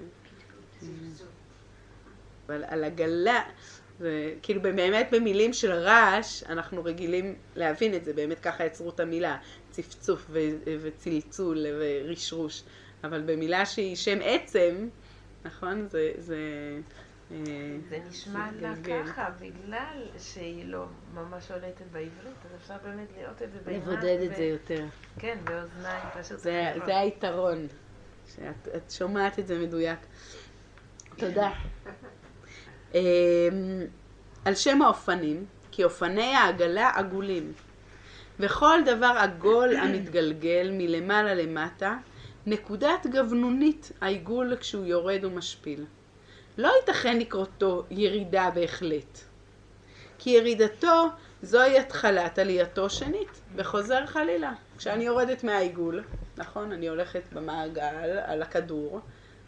אבל 2.46 2.64
על 2.68 2.84
עגלה, 2.84 3.42
זה 3.98 4.34
כאילו 4.42 4.62
באמת 4.62 5.08
במילים 5.12 5.52
של 5.52 5.72
רעש, 5.72 6.42
אנחנו 6.42 6.84
רגילים 6.84 7.34
להבין 7.56 7.94
את 7.94 8.04
זה, 8.04 8.12
באמת 8.12 8.38
ככה 8.40 8.64
יצרו 8.64 8.90
את 8.90 9.00
המילה, 9.00 9.36
צפצוף 9.70 10.26
ו- 10.30 10.38
וצלצול 10.80 11.66
ורשרוש. 11.80 12.62
אבל 13.04 13.22
במילה 13.26 13.66
שהיא 13.66 13.96
שם 13.96 14.18
עצם, 14.22 14.88
נכון? 15.44 15.88
זה... 15.88 16.12
זה 16.18 16.36
אה, 17.32 17.36
זה 17.88 17.98
נשמע 18.08 18.48
לה. 18.60 18.74
ככה, 18.84 19.30
בגלל 19.40 20.06
שהיא 20.18 20.64
לא 20.66 20.86
ממש 21.14 21.48
שולטת 21.48 21.86
בעברית, 21.92 22.36
אז 22.44 22.60
אפשר 22.62 22.74
באמת 22.84 23.08
לראות 23.18 23.42
את 23.42 23.52
זה 23.52 23.58
בעיניים. 23.64 23.88
לבודד 23.88 24.18
את 24.30 24.36
זה 24.36 24.44
יותר. 24.44 24.84
כן, 25.18 25.38
באוזניים, 25.44 26.04
פשוט. 26.20 26.38
זה, 26.38 26.72
היתרון, 26.86 27.66
שאת 28.36 28.68
את 28.76 28.90
שומעת 28.90 29.38
את 29.38 29.46
זה 29.46 29.58
מדויק. 29.58 29.98
תודה. 31.16 31.50
אמ, 32.94 33.00
על 34.44 34.54
שם 34.54 34.82
האופנים, 34.82 35.44
כי 35.70 35.84
אופני 35.84 36.34
העגלה 36.34 36.90
עגולים, 36.94 37.52
וכל 38.40 38.78
דבר 38.86 39.14
עגול 39.18 39.76
המתגלגל 39.82 40.70
מלמעלה 40.72 41.34
למטה, 41.34 41.96
נקודת 42.46 43.06
גבנונית 43.06 43.92
העיגול 44.00 44.56
כשהוא 44.56 44.84
יורד 44.86 45.24
ומשפיל. 45.24 45.84
לא 46.58 46.72
ייתכן 46.80 47.18
לקרותו 47.18 47.84
ירידה 47.90 48.50
בהחלט, 48.54 49.18
כי 50.18 50.30
ירידתו 50.30 51.08
זוהי 51.42 51.78
התחלת 51.78 52.38
עלייתו 52.38 52.90
שנית, 52.90 53.40
וחוזר 53.56 54.06
חלילה. 54.06 54.52
כשאני 54.78 55.04
יורדת 55.04 55.44
מהעיגול, 55.44 56.04
נכון, 56.36 56.72
אני 56.72 56.88
הולכת 56.88 57.22
במעגל 57.32 58.18
על 58.24 58.42
הכדור, 58.42 59.00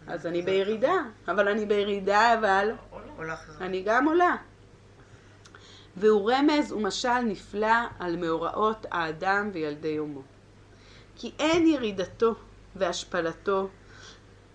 אז 0.06 0.26
אני 0.26 0.42
בירידה, 0.42 0.94
אבל 1.28 1.48
אני 1.48 1.66
בירידה, 1.66 2.34
אבל. 2.38 2.70
אני 3.60 3.82
גם 3.82 4.08
עולה. 4.08 4.36
והוא 5.96 6.32
רמז 6.32 6.72
ומשל 6.72 7.18
נפלא 7.18 7.76
על 7.98 8.16
מאורעות 8.16 8.86
האדם 8.90 9.50
וילדי 9.52 9.88
יומו. 9.88 10.22
כי 11.16 11.32
אין 11.38 11.66
ירידתו 11.66 12.34
והשפלתו 12.76 13.68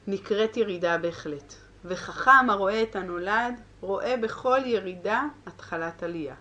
נקראת 0.07 0.57
ירידה 0.57 0.97
בהחלט. 0.97 1.53
וחכם 1.85 2.49
הרואה 2.49 2.83
את 2.83 2.95
הנולד, 2.95 3.61
רואה 3.81 4.17
בכל 4.17 4.59
ירידה 4.65 5.23
התחלת 5.47 6.03
עלייה. 6.03 6.35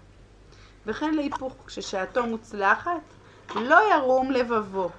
וכן 0.86 1.14
להיפוך, 1.14 1.54
כששעתו 1.66 2.26
מוצלחת, 2.26 3.00
לא 3.54 3.94
ירום 3.94 4.30
לבבו, 4.30 4.90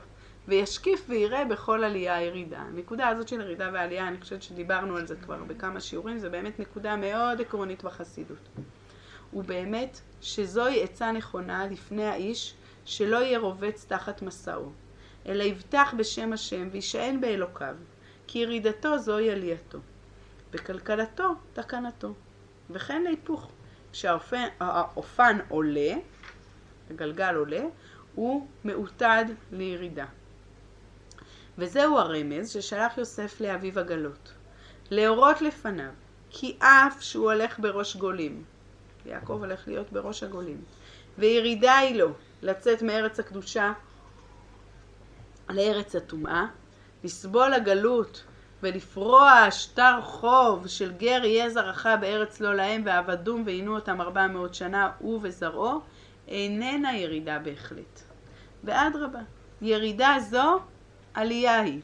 וישקיף 0.48 1.06
ויראה 1.10 1.46
בכל 1.46 1.84
עלייה 1.84 2.22
ירידה. 2.22 2.60
הנקודה 2.60 3.08
הזאת 3.08 3.28
של 3.28 3.42
ירידה 3.42 3.70
ועלייה, 3.74 4.08
אני 4.08 4.22
חושבת 4.22 4.42
שדיברנו 4.44 4.98
על 4.98 5.08
זה 5.08 5.16
כבר 5.16 5.44
בכמה 5.44 5.80
שיעורים, 5.80 6.20
זה 6.20 6.30
באמת 6.30 6.60
נקודה 6.60 6.96
מאוד 6.96 7.42
עקרונית 7.42 7.84
בחסידות. 7.84 8.50
ובאמת 9.34 10.02
שזוהי 10.22 10.84
עצה 10.84 11.12
נכונה 11.12 11.68
לפני 11.68 12.06
האיש, 12.06 12.54
שלא 12.86 13.18
יהיה 13.18 13.40
רובץ 13.40 13.86
תחת 13.86 14.22
מסעו, 14.22 14.72
אלא 15.26 15.44
יבטח 15.44 15.94
בשם 15.98 16.34
השם 16.34 16.70
וישען 16.72 17.22
באלוקיו, 17.22 17.76
כי 18.28 18.40
ירידתו 18.40 18.98
זוהי 19.00 19.32
עלייתו, 19.32 19.80
וכלכלתו 20.52 21.36
תקנתו. 21.54 22.14
וכן 22.70 23.04
להיפוך, 23.04 23.52
כשהאופן 23.92 24.44
האופן 24.60 25.38
עולה, 25.50 25.94
הגלגל 26.90 27.36
עולה, 27.36 27.62
הוא 28.16 28.48
מעוטד 28.64 29.26
לירידה. 29.52 30.06
וזהו 31.62 31.98
הרמז 31.98 32.50
ששלח 32.50 32.98
יוסף 32.98 33.42
לאביו 33.42 33.80
הגלות, 33.80 34.34
להורות 34.92 35.42
לפניו, 35.42 35.90
כי 36.30 36.58
אף 36.60 37.02
שהוא 37.02 37.32
הולך 37.32 37.60
בראש 37.60 37.96
גולים, 37.96 38.44
יעקב 39.06 39.38
הולך 39.40 39.68
להיות 39.68 39.92
בראש 39.92 40.24
הגולים, 40.24 40.62
וירידה 41.18 41.78
היא 41.78 41.96
לו 41.96 42.10
לצאת 42.42 42.82
מארץ 42.82 43.20
הקדושה 43.20 43.74
לארץ 45.50 45.96
הטומאה, 45.96 46.46
לסבול 47.04 47.54
הגלות 47.54 48.24
ולפרוע 48.64 49.52
שטר 49.52 50.02
חוב 50.02 50.68
של 50.68 50.92
גר 50.92 51.26
יהיה 51.26 51.50
זרעך 51.50 51.88
בארץ 52.02 52.40
לא 52.40 52.54
להם 52.56 52.82
ועבדום 52.86 53.44
ועינו 53.46 53.76
אותם 53.76 54.02
ארבע 54.02 54.28
מאות 54.28 54.56
שנה 54.56 54.92
הוא 55.00 55.20
וזרעו, 55.24 55.82
איננה 56.28 56.98
ירידה 56.98 57.40
בהחלט. 57.40 58.02
ואדרבה, 58.64 59.20
ירידה 59.62 60.16
זו 60.30 60.60
עלייה 61.14 61.60
היא. 61.60 61.82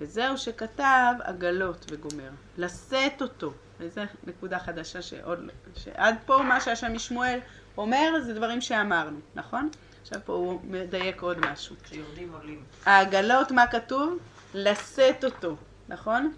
וזהו 0.00 0.38
שכתב 0.38 1.14
עגלות 1.22 1.86
וגומר. 1.90 2.30
לשאת 2.58 3.22
אותו. 3.22 3.52
וזו 3.80 4.00
נקודה 4.26 4.58
חדשה 4.58 5.02
שעוד, 5.02 5.38
שעד 5.76 6.14
פה 6.26 6.38
מה 6.38 6.60
שהשם 6.60 6.94
משמואל 6.94 7.38
אומר 7.76 8.12
זה 8.22 8.34
דברים 8.34 8.60
שאמרנו, 8.60 9.18
נכון? 9.34 9.68
עכשיו 10.02 10.20
פה 10.24 10.32
הוא 10.32 10.60
מדייק 10.64 11.22
עוד 11.22 11.38
משהו. 11.38 11.76
כשיורדים 11.82 12.32
עולים. 12.32 12.62
העגלות, 12.86 13.50
מה 13.50 13.66
כתוב? 13.66 14.18
לשאת 14.54 15.24
אותו, 15.24 15.56
נכון? 15.88 16.32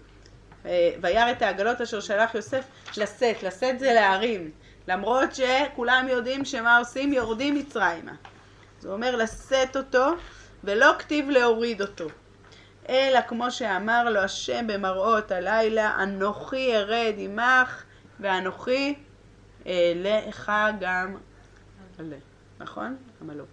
אה, 0.65 0.95
וירא 1.01 1.31
את 1.31 1.41
העגלות 1.41 1.81
אשר 1.81 1.99
שלח 1.99 2.35
יוסף 2.35 2.65
לשאת, 2.97 3.43
לשאת 3.43 3.79
זה 3.79 3.93
להרים. 3.93 4.51
למרות 4.87 5.29
שכולם 5.35 6.07
יודעים 6.09 6.45
שמה 6.45 6.77
עושים? 6.77 7.13
יורדים 7.13 7.55
מצרימה. 7.55 8.13
זה 8.79 8.89
אומר 8.89 9.15
לשאת 9.15 9.77
אותו, 9.77 10.05
ולא 10.63 10.91
כתיב 10.99 11.29
להוריד 11.29 11.81
אותו. 11.81 12.07
אלא 12.89 13.21
כמו 13.27 13.51
שאמר 13.51 14.09
לו 14.09 14.19
השם 14.19 14.67
במראות 14.67 15.31
הלילה, 15.31 16.03
אנוכי 16.03 16.75
ארד 16.75 17.13
עמך, 17.17 17.83
ואנוכי 18.19 18.95
אליך 19.67 20.51
גם 20.79 21.15
עלה. 21.99 22.15
נכון? 22.59 22.97
למה 23.21 23.33
לא? 23.33 23.43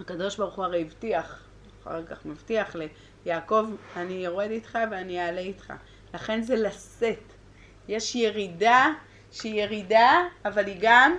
הקדוש 0.00 0.36
ברוך 0.36 0.54
הוא 0.54 0.64
הרי 0.64 0.82
הבטיח, 0.82 1.42
אחר 1.82 2.06
כך 2.06 2.26
מבטיח 2.26 2.76
ליעקב, 3.24 3.66
אני 3.96 4.12
יורד 4.12 4.50
איתך 4.50 4.78
ואני 4.90 5.26
אעלה 5.26 5.40
איתך. 5.40 5.72
לכן 6.14 6.42
זה 6.42 6.56
לשאת. 6.56 7.32
יש 7.88 8.14
ירידה 8.14 8.86
שהיא 9.30 9.62
ירידה, 9.62 10.22
אבל 10.44 10.66
היא 10.66 10.78
גם 10.80 11.16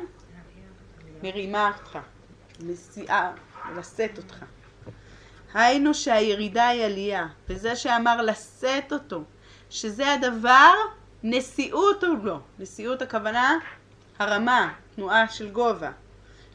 מרימה 1.24 1.72
אותך, 1.78 1.97
נסיעה, 2.60 3.32
לשאת 3.78 4.18
אותך. 4.18 4.45
היינו 5.54 5.93
שהירידה 5.93 6.68
היא 6.68 6.84
עלייה, 6.84 7.28
וזה 7.49 7.76
שאמר 7.76 8.22
לשאת 8.22 8.93
אותו, 8.93 9.24
שזה 9.70 10.14
הדבר, 10.14 10.74
נשיאות 11.24 12.04
או 12.04 12.08
לא. 12.24 12.39
נשיאות 12.60 13.01
הכוונה 13.01 13.58
הרמה, 14.20 14.74
תנועה 14.95 15.30
של 15.30 15.51
גובה, 15.51 15.91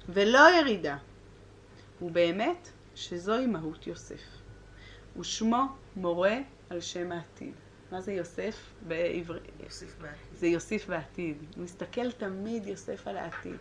ולא 0.09 0.59
ירידה. 0.59 0.97
ובאמת 2.03 2.69
שזוהי 2.95 3.47
מהות 3.47 3.87
יוסף. 3.87 4.21
ושמו 5.21 5.65
מורה 5.97 6.39
על 6.71 6.81
שם 6.81 7.13
העתיד. 7.13 7.53
מה 7.93 8.01
זה 8.01 8.13
יוסף 8.13 8.57
בעברית? 8.89 9.43
יוסיף 9.65 9.97
בעתיד. 10.01 10.35
זה 10.35 10.47
יוסיף 10.47 10.87
בעתיד. 10.87 11.37
הוא 11.57 11.65
מסתכל 11.65 12.13
תמיד 12.13 12.67
יוסף 12.67 13.09
על 13.09 13.17
העתיד, 13.17 13.61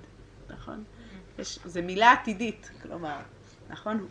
נכון? 0.50 0.84
יש, 1.40 1.60
זה 1.66 1.82
מילה 1.82 2.12
עתידית, 2.12 2.72
כלומר, 2.82 3.20
נכון? 3.70 4.08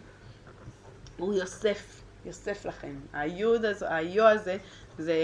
הוא 1.17 1.35
יוסף, 1.35 2.03
יוסף 2.25 2.67
לכם. 2.67 2.95
היוד 3.13 3.65
הזה, 3.65 3.95
היו 3.95 4.29
הזה, 4.29 4.57
זה 4.99 5.15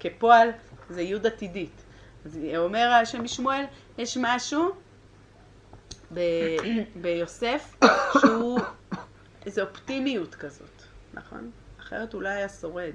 כפועל, 0.00 0.48
זה 0.90 1.02
יוד 1.02 1.26
עתידית. 1.26 1.82
אז 2.24 2.38
אומר 2.56 2.88
השם 3.02 3.24
משמואל, 3.24 3.64
יש 3.98 4.16
משהו 4.20 4.70
ב- 6.14 6.56
ביוסף 7.02 7.76
שהוא 8.20 8.60
איזו 9.46 9.62
אופטימיות 9.62 10.34
כזאת, 10.34 10.82
נכון? 11.14 11.50
אחרת 11.80 12.12
הוא 12.12 12.22
לא 12.22 12.28
היה 12.28 12.48
שורד. 12.48 12.94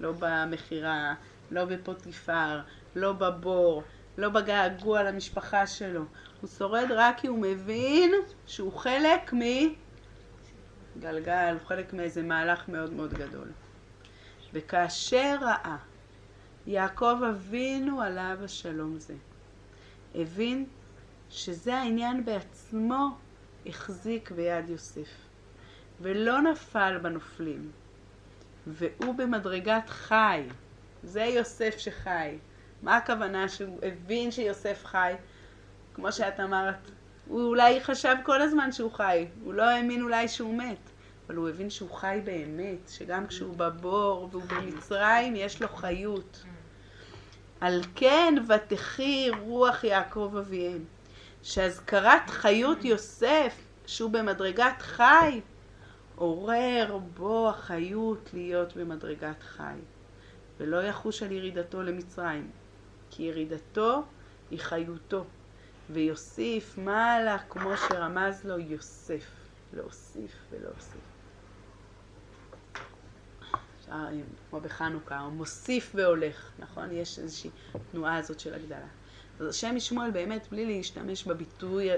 לא 0.00 0.12
במכירה, 0.18 1.14
לא 1.50 1.64
בפוטיפר, 1.64 2.60
לא 2.96 3.12
בבור, 3.12 3.82
לא 4.18 4.28
בגעגוע 4.28 5.02
למשפחה 5.02 5.66
שלו. 5.66 6.02
הוא 6.40 6.50
שורד 6.58 6.86
רק 6.90 7.20
כי 7.20 7.26
הוא 7.26 7.38
מבין 7.38 8.12
שהוא 8.46 8.72
חלק 8.72 9.32
מגלגל, 11.00 11.56
הוא 11.60 11.68
חלק 11.68 11.92
מאיזה 11.92 12.22
מהלך 12.22 12.68
מאוד 12.68 12.92
מאוד 12.92 13.14
גדול. 13.14 13.48
וכאשר 14.52 15.36
ראה 15.40 15.76
יעקב 16.66 17.16
אבינו 17.30 18.02
עליו 18.02 18.38
השלום 18.44 18.98
זה, 18.98 19.14
הבין 20.14 20.66
שזה 21.30 21.76
העניין 21.76 22.24
בעצמו 22.24 23.08
החזיק 23.66 24.30
ביד 24.30 24.68
יוסף, 24.68 25.08
ולא 26.00 26.40
נפל 26.40 26.98
בנופלים, 27.02 27.70
והוא 28.66 29.14
במדרגת 29.14 29.88
חי. 29.88 30.42
זה 31.02 31.22
יוסף 31.22 31.74
שחי. 31.78 32.38
מה 32.82 32.96
הכוונה 32.96 33.48
שהוא 33.48 33.78
הבין 33.82 34.30
שיוסף 34.30 34.84
חי? 34.84 35.14
כמו 35.94 36.12
שאת 36.12 36.40
אמרת, 36.40 36.90
הוא 37.26 37.42
אולי 37.42 37.80
חשב 37.80 38.14
כל 38.24 38.42
הזמן 38.42 38.72
שהוא 38.72 38.92
חי, 38.92 39.26
הוא 39.44 39.54
לא 39.54 39.62
האמין 39.62 40.02
אולי 40.02 40.28
שהוא 40.28 40.58
מת, 40.58 40.89
אבל 41.30 41.38
הוא 41.38 41.48
הבין 41.48 41.70
שהוא 41.70 41.90
חי 41.90 42.20
באמת, 42.24 42.88
שגם 42.88 43.26
כשהוא 43.26 43.56
בבור 43.56 44.28
והוא 44.30 44.42
במצרים 44.42 45.36
יש 45.36 45.62
לו 45.62 45.68
חיות. 45.68 46.44
על 47.60 47.80
כן 47.94 48.34
ותחי 48.48 49.30
רוח 49.40 49.84
יעקב 49.84 50.34
אביהם, 50.38 50.84
שהזכרת 51.42 52.30
חיות 52.30 52.84
יוסף, 52.84 53.54
שהוא 53.86 54.10
במדרגת 54.10 54.82
חי, 54.82 55.40
עורר 56.16 56.98
בו 57.14 57.50
החיות 57.50 58.30
להיות 58.32 58.76
במדרגת 58.76 59.42
חי, 59.42 59.78
ולא 60.58 60.82
יחוש 60.82 61.22
על 61.22 61.32
ירידתו 61.32 61.82
למצרים, 61.82 62.50
כי 63.10 63.22
ירידתו 63.22 64.02
היא 64.50 64.58
חיותו, 64.58 65.24
ויוסיף 65.90 66.78
מעלה 66.78 67.38
כמו 67.38 67.76
שרמז 67.76 68.44
לו 68.44 68.58
יוסף, 68.58 69.30
להוסיף 69.72 70.32
ולהוסיף. 70.50 71.09
אפשר, 73.90 74.20
כמו 74.50 74.60
בחנוכה, 74.60 75.20
הוא 75.20 75.32
מוסיף 75.32 75.92
והולך, 75.94 76.50
נכון? 76.58 76.92
יש 76.92 77.18
איזושהי 77.18 77.50
תנועה 77.92 78.16
הזאת 78.16 78.40
של 78.40 78.54
הגדלה. 78.54 78.86
אז 79.40 79.46
השם 79.46 79.76
משמואל 79.76 80.10
באמת, 80.10 80.48
בלי 80.50 80.66
להשתמש 80.76 81.24
בביטוי, 81.24 81.88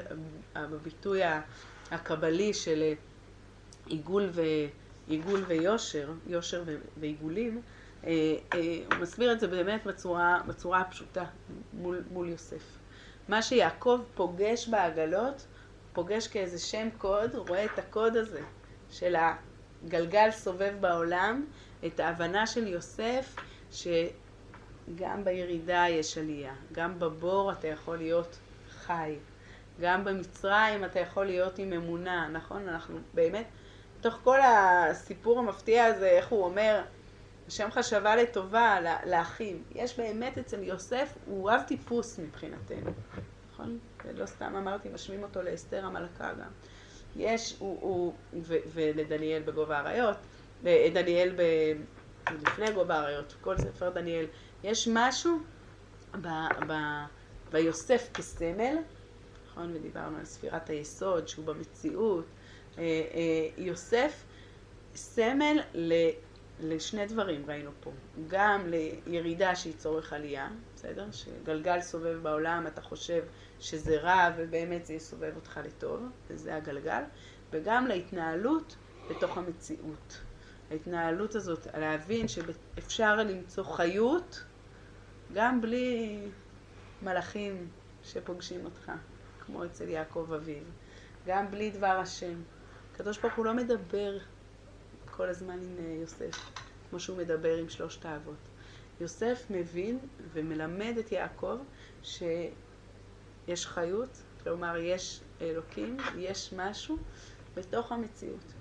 בביטוי 0.57 1.21
הקבלי 1.91 2.55
של 2.55 2.93
עיגול, 3.87 4.29
ו, 4.33 4.43
עיגול 5.07 5.45
ויושר, 5.47 6.13
יושר 6.27 6.63
ו, 6.67 6.77
ועיגולים, 7.01 7.63
אה, 8.05 8.11
אה, 8.55 8.79
הוא 8.93 9.01
מסביר 9.01 9.33
את 9.33 9.41
זה 9.41 9.47
באמת 9.49 9.87
בצורה, 9.87 10.41
בצורה 10.47 10.81
הפשוטה 10.81 11.25
מול, 11.73 12.03
מול 12.11 12.29
יוסף. 12.29 12.79
מה 13.29 13.43
שיעקב 13.43 14.01
פוגש 14.15 14.69
בעגלות, 14.69 15.47
פוגש 15.93 16.29
כאיזה 16.29 16.59
שם 16.59 16.89
קוד, 16.99 17.35
הוא 17.35 17.49
רואה 17.49 17.65
את 17.65 17.79
הקוד 17.79 18.17
הזה 18.17 18.41
של 18.91 19.17
הגלגל 19.85 20.31
סובב 20.31 20.75
בעולם, 20.81 21.45
את 21.87 22.01
ההבנה 22.01 22.47
של 22.47 22.67
יוסף 22.67 23.37
שגם 23.73 25.25
בירידה 25.25 25.85
יש 25.89 26.19
עלייה, 26.19 26.55
גם 26.73 26.99
בבור 26.99 27.53
אתה 27.53 27.69
יכול 27.69 27.97
להיות 27.97 28.39
חי, 28.71 29.17
גם 29.81 30.05
במצרים 30.05 30.85
אתה 30.85 31.01
יכול 31.01 31.25
להיות 31.27 31.59
עם 31.59 31.73
אמונה, 31.73 32.29
נכון? 32.29 32.69
אנחנו 32.69 32.99
באמת 33.15 33.47
בתוך 33.99 34.19
כל 34.25 34.39
הסיפור 34.41 35.39
המפתיע 35.39 35.85
הזה, 35.85 36.09
איך 36.09 36.29
הוא 36.29 36.45
אומר, 36.45 36.83
השם 37.49 37.71
חשבה 37.71 38.17
לטובה 38.17 38.79
לאחים. 39.07 39.63
יש 39.75 39.99
באמת 39.99 40.39
אצל 40.39 40.63
יוסף, 40.63 41.15
הוא 41.27 41.51
רב 41.51 41.63
טיפוס 41.67 42.19
מבחינתנו, 42.19 42.91
נכון? 43.53 43.79
לא 44.15 44.27
סתם 44.27 44.57
אמרתי, 44.57 44.89
משווים 44.89 45.23
אותו 45.23 45.43
לאסתר 45.43 45.85
המלכה 45.85 46.33
גם. 46.33 46.51
יש, 47.17 47.57
הוא, 47.59 47.79
הוא 47.81 48.15
ו, 48.43 48.55
ולדניאל 48.73 49.43
בגובה 49.43 49.79
האריות, 49.79 50.17
דניאל 50.93 51.35
ב, 51.37 51.43
לפני 52.43 52.73
גובה 52.73 52.95
האריות, 52.95 53.35
כל 53.41 53.59
ספר 53.59 53.91
דניאל. 53.91 54.27
יש 54.65 54.89
משהו 54.93 55.39
ב, 56.21 56.29
ב, 56.69 56.73
ביוסף 57.53 58.09
כסמל, 58.15 58.77
נכון? 59.47 59.73
ודיברנו 59.75 60.19
על 60.19 60.25
ספירת 60.25 60.71
היסוד, 60.71 61.29
שהוא 61.29 61.45
במציאות. 61.45 62.25
אה, 62.79 62.83
אה, 62.83 63.49
יוסף 63.57 64.25
סמל 64.95 65.61
לשני 66.61 67.07
דברים 67.07 67.45
ראינו 67.47 67.71
פה, 67.81 67.91
גם 68.29 68.67
לירידה 69.07 69.55
שהיא 69.55 69.75
צורך 69.77 70.13
עלייה, 70.13 70.49
בסדר? 70.75 71.07
שגלגל 71.13 71.81
סובב 71.81 72.19
בעולם, 72.23 72.67
אתה 72.67 72.81
חושב 72.81 73.23
שזה 73.61 74.01
רע 74.01 74.31
ובאמת 74.37 74.87
זה 74.87 74.95
יסובב 74.95 75.33
אותך 75.37 75.61
לטוב, 75.65 76.01
וזה 76.31 76.57
הגלגל, 76.57 77.03
וגם 77.51 77.87
להתנהלות 77.87 78.77
בתוך 79.11 79.39
המציאות. 79.39 80.21
ההתנהלות 80.73 81.35
הזאת, 81.35 81.67
להבין 81.75 82.29
שאפשר 82.29 83.17
למצוא 83.17 83.65
חיות 83.65 84.45
גם 85.35 85.61
בלי 85.61 86.19
מלאכים 87.03 87.69
שפוגשים 88.05 88.65
אותך, 88.65 88.93
כמו 89.41 89.65
אצל 89.65 89.89
יעקב 89.89 90.33
אביו, 90.37 90.63
גם 91.27 91.51
בלי 91.51 91.71
דבר 91.71 91.87
השם. 91.87 92.43
הקדוש 92.95 93.19
ברוך 93.19 93.35
הוא 93.35 93.45
לא 93.45 93.55
מדבר 93.55 94.19
כל 95.17 95.29
הזמן 95.29 95.59
עם 95.63 95.77
אה, 95.79 95.97
יוסף, 96.01 96.51
כמו 96.91 97.01
שהוא 97.01 97.19
מדבר 97.19 97.57
עם 97.57 97.69
שלושת 97.69 98.05
האבות. 98.05 98.49
יוסף 99.01 99.47
מבין 99.51 99.99
ומלמד 100.33 100.95
את 100.99 101.13
יעקב 101.13 101.59
שיש 102.03 103.67
חיות, 103.67 104.23
כלומר 104.43 104.77
יש 104.77 105.21
אלוקים, 105.41 105.97
יש 106.19 106.53
משהו 106.57 106.97
בתוך 107.55 107.93
המציאות. 107.93 108.52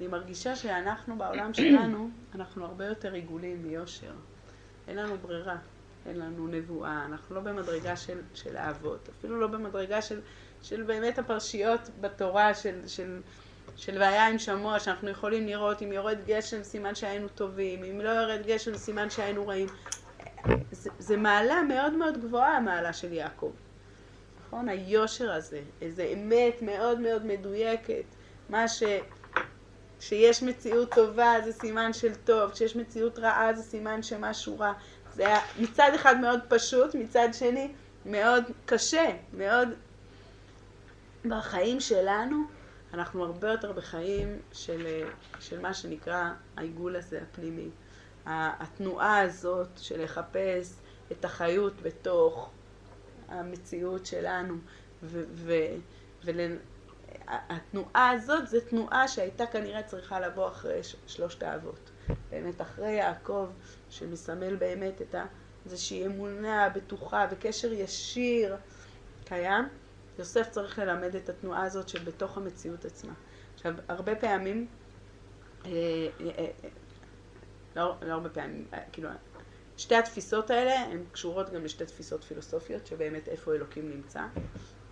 אני 0.00 0.08
מרגישה 0.08 0.56
שאנחנו 0.56 1.18
בעולם 1.18 1.54
שלנו, 1.54 2.10
אנחנו 2.34 2.64
הרבה 2.64 2.86
יותר 2.86 3.12
עיגולים 3.12 3.62
מיושר. 3.62 4.12
אין 4.88 4.96
לנו 4.96 5.18
ברירה, 5.18 5.56
אין 6.06 6.18
לנו 6.18 6.46
נבואה, 6.46 7.04
אנחנו 7.04 7.34
לא 7.34 7.40
במדרגה 7.40 7.96
של, 7.96 8.18
של 8.34 8.56
האבות, 8.56 9.08
אפילו 9.18 9.40
לא 9.40 9.46
במדרגה 9.46 10.02
של, 10.02 10.20
של 10.62 10.82
באמת 10.82 11.18
הפרשיות 11.18 11.80
בתורה 12.00 12.54
של, 12.54 12.88
של 12.88 13.20
של 13.76 13.98
והיה 13.98 14.28
עם 14.28 14.38
שמוע, 14.38 14.80
שאנחנו 14.80 15.08
יכולים 15.10 15.46
לראות 15.46 15.82
אם 15.82 15.92
יורד 15.92 16.18
גשם 16.26 16.62
סימן 16.62 16.94
שהיינו 16.94 17.28
טובים, 17.28 17.84
אם 17.84 18.00
לא 18.00 18.08
יורד 18.08 18.46
גשם 18.46 18.76
סימן 18.76 19.10
שהיינו 19.10 19.46
רעים. 19.46 19.68
זה, 20.72 20.90
זה 20.98 21.16
מעלה 21.16 21.62
מאוד 21.62 21.92
מאוד 21.92 22.20
גבוהה 22.20 22.56
המעלה 22.56 22.92
של 22.92 23.12
יעקב. 23.12 23.52
נכון? 24.46 24.68
היושר 24.68 25.32
הזה, 25.32 25.60
איזה 25.82 26.04
אמת 26.12 26.62
מאוד 26.62 27.00
מאוד 27.00 27.26
מדויקת. 27.26 28.04
מה 28.48 28.68
ש... 28.68 28.82
שיש 30.00 30.42
מציאות 30.42 30.94
טובה 30.94 31.34
זה 31.44 31.52
סימן 31.52 31.92
של 31.92 32.14
טוב, 32.14 32.50
כשיש 32.50 32.76
מציאות 32.76 33.18
רעה 33.18 33.54
זה 33.54 33.62
סימן 33.62 34.02
שמשהו 34.02 34.58
רע. 34.58 34.72
זה 35.14 35.26
היה 35.26 35.40
מצד 35.58 35.90
אחד 35.94 36.20
מאוד 36.20 36.40
פשוט, 36.48 36.94
מצד 36.94 37.28
שני 37.32 37.72
מאוד 38.06 38.44
קשה, 38.66 39.10
מאוד 39.32 39.68
בחיים 41.24 41.80
שלנו 41.80 42.36
אנחנו 42.94 43.24
הרבה 43.24 43.50
יותר 43.50 43.72
בחיים 43.72 44.38
של, 44.52 44.86
של 45.40 45.60
מה 45.60 45.74
שנקרא 45.74 46.30
העיגול 46.56 46.96
הזה 46.96 47.22
הפנימי. 47.22 47.68
התנועה 48.26 49.20
הזאת 49.20 49.68
של 49.76 50.02
לחפש 50.04 50.74
את 51.12 51.24
החיות 51.24 51.82
בתוך 51.82 52.50
המציאות 53.28 54.06
שלנו 54.06 54.54
התנועה 57.26 58.10
הזאת 58.10 58.48
זו 58.48 58.60
תנועה 58.60 59.08
שהייתה 59.08 59.46
כנראה 59.46 59.82
צריכה 59.82 60.20
לבוא 60.20 60.48
אחרי 60.48 60.80
שלושת 61.06 61.42
האבות. 61.42 61.90
באמת 62.30 62.60
אחרי 62.60 62.90
יעקב, 62.90 63.48
שמסמל 63.90 64.56
באמת 64.56 65.02
את 65.02 65.14
איזושהי 65.64 66.06
אמונה 66.06 66.68
בטוחה 66.68 67.26
וקשר 67.30 67.72
ישיר 67.72 68.56
קיים, 69.24 69.64
יוסף 70.18 70.50
צריך 70.50 70.78
ללמד 70.78 71.14
את 71.14 71.28
התנועה 71.28 71.62
הזאת 71.62 71.88
שבתוך 71.88 72.36
המציאות 72.36 72.84
עצמה. 72.84 73.12
עכשיו, 73.54 73.74
הרבה 73.88 74.16
פעמים, 74.16 74.66
אה, 75.64 75.70
אה, 75.70 76.30
אה, 76.38 76.68
לא, 77.76 77.94
לא 78.02 78.12
הרבה 78.12 78.28
פעמים, 78.28 78.68
כאילו, 78.92 79.08
שתי 79.76 79.94
התפיסות 79.94 80.50
האלה 80.50 80.80
הן 80.80 81.04
קשורות 81.12 81.50
גם 81.50 81.64
לשתי 81.64 81.86
תפיסות 81.86 82.24
פילוסופיות, 82.24 82.86
שבאמת 82.86 83.28
איפה 83.28 83.54
אלוקים 83.54 83.90
נמצא. 83.90 84.22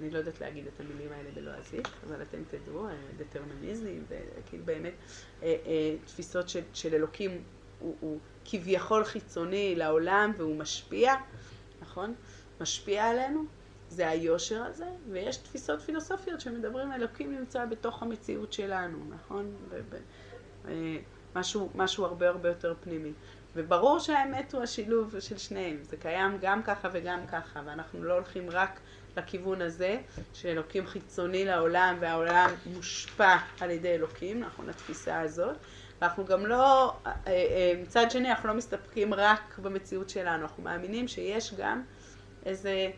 אני 0.00 0.10
לא 0.10 0.18
יודעת 0.18 0.40
להגיד 0.40 0.66
את 0.66 0.80
המילים 0.80 1.12
האלה 1.12 1.30
בלועזית, 1.34 1.88
אבל 2.06 2.22
אתם 2.22 2.38
תדעו, 2.50 2.86
דטרמיניזם, 3.16 3.86
וכאילו 4.08 4.64
באמת 4.64 4.92
תפיסות 6.04 6.48
של, 6.48 6.60
של 6.74 6.94
אלוקים 6.94 7.42
הוא, 7.78 7.96
הוא 8.00 8.18
כביכול 8.44 9.04
חיצוני 9.04 9.74
לעולם 9.76 10.32
והוא 10.36 10.56
משפיע, 10.56 11.14
נכון? 11.82 12.14
משפיע 12.60 13.04
עלינו, 13.04 13.44
זה 13.88 14.08
היושר 14.08 14.62
הזה, 14.62 14.86
ויש 15.10 15.36
תפיסות 15.36 15.80
פילוסופיות 15.80 16.40
שמדברים 16.40 16.92
אלוקים 16.92 17.32
נמצא 17.32 17.64
בתוך 17.64 18.02
המציאות 18.02 18.52
שלנו, 18.52 18.98
נכון? 19.10 19.56
משהו, 21.34 21.70
משהו 21.74 22.04
הרבה 22.04 22.28
הרבה 22.28 22.48
יותר 22.48 22.74
פנימי. 22.80 23.12
וברור 23.56 23.98
שהאמת 23.98 24.54
הוא 24.54 24.62
השילוב 24.62 25.20
של 25.20 25.38
שניהם, 25.38 25.78
זה 25.82 25.96
קיים 25.96 26.38
גם 26.40 26.62
ככה 26.62 26.88
וגם 26.92 27.26
ככה, 27.26 27.62
ואנחנו 27.64 28.04
לא 28.04 28.14
הולכים 28.14 28.50
רק 28.50 28.80
לכיוון 29.18 29.62
הזה, 29.62 29.98
שאלוקים 30.32 30.86
חיצוני 30.86 31.44
לעולם 31.44 31.96
והעולם 32.00 32.50
מושפע 32.66 33.36
על 33.60 33.70
ידי 33.70 33.94
אלוקים, 33.94 34.40
נכון, 34.40 34.68
התפיסה 34.68 35.20
הזאת. 35.20 35.56
ואנחנו 36.00 36.24
גם 36.24 36.46
לא, 36.46 36.94
אה, 37.06 37.12
אה, 37.26 37.72
מצד 37.82 38.10
שני 38.10 38.30
אנחנו 38.30 38.48
לא 38.48 38.54
מסתפקים 38.54 39.14
רק 39.14 39.58
במציאות 39.58 40.10
שלנו, 40.10 40.42
אנחנו 40.42 40.62
מאמינים 40.62 41.08
שיש 41.08 41.54
גם 41.54 41.82
איזה, 42.46 42.90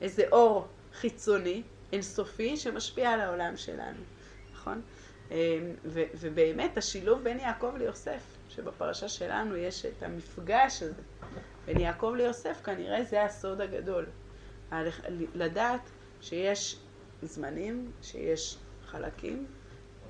איזה 0.00 0.24
אור 0.32 0.68
חיצוני, 0.94 1.62
אינסופי, 1.92 2.56
שמשפיע 2.56 3.10
על 3.10 3.20
העולם 3.20 3.56
שלנו, 3.56 4.00
נכון? 4.52 4.80
אה, 5.30 5.58
ו, 5.84 6.02
ובאמת 6.20 6.78
השילוב 6.78 7.22
בין 7.22 7.40
יעקב 7.40 7.72
ליוסף, 7.78 8.22
שבפרשה 8.48 9.08
שלנו 9.08 9.56
יש 9.56 9.86
את 9.86 10.02
המפגש 10.02 10.82
הזה 10.82 11.02
בין 11.66 11.80
יעקב 11.80 12.12
ליוסף, 12.16 12.60
כנראה 12.64 13.04
זה 13.04 13.24
הסוד 13.24 13.60
הגדול. 13.60 14.06
לדעת 15.34 15.80
שיש 16.20 16.78
זמנים, 17.22 17.90
שיש 18.02 18.58
חלקים 18.86 19.46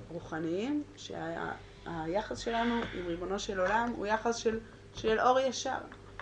רוחניים, 0.09 0.82
שהיחס 0.96 2.38
שלנו 2.38 2.74
עם 2.94 3.07
ריבונו 3.07 3.38
של 3.38 3.61
עולם 3.61 3.92
הוא 3.96 4.07
יחס 4.07 4.36
של, 4.36 4.59
של 4.94 5.20
אור 5.20 5.40
ישר, 5.40 5.78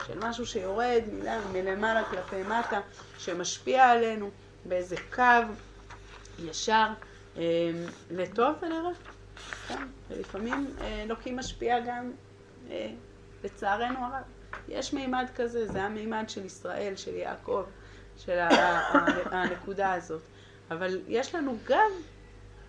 של 0.06 0.18
משהו 0.18 0.46
שיורד 0.46 1.02
מלמעלה 1.52 2.04
כלפי 2.04 2.42
מטה, 2.42 2.80
שמשפיע 3.18 3.84
עלינו 3.84 4.30
באיזה 4.64 4.96
קו 5.14 5.22
ישר, 6.38 6.86
אה, 7.36 7.42
לטוב 8.10 8.56
ולרע. 8.62 8.90
כן, 9.68 9.86
ולפעמים 10.10 10.66
אה, 10.80 11.02
אלוקים 11.02 11.36
משפיע 11.36 11.80
גם, 11.80 12.12
אה, 12.70 12.90
לצערנו 13.44 13.98
הרב. 13.98 14.22
יש 14.68 14.92
מימד 14.92 15.26
כזה, 15.34 15.66
זה 15.66 15.82
המימד 15.82 16.24
של 16.28 16.44
ישראל, 16.44 16.96
של 16.96 17.14
יעקב, 17.14 17.64
של 18.16 18.38
הנקודה 19.30 19.92
הזאת. 19.92 20.22
אבל 20.70 21.00
יש 21.08 21.34
לנו 21.34 21.58
גם 21.66 21.90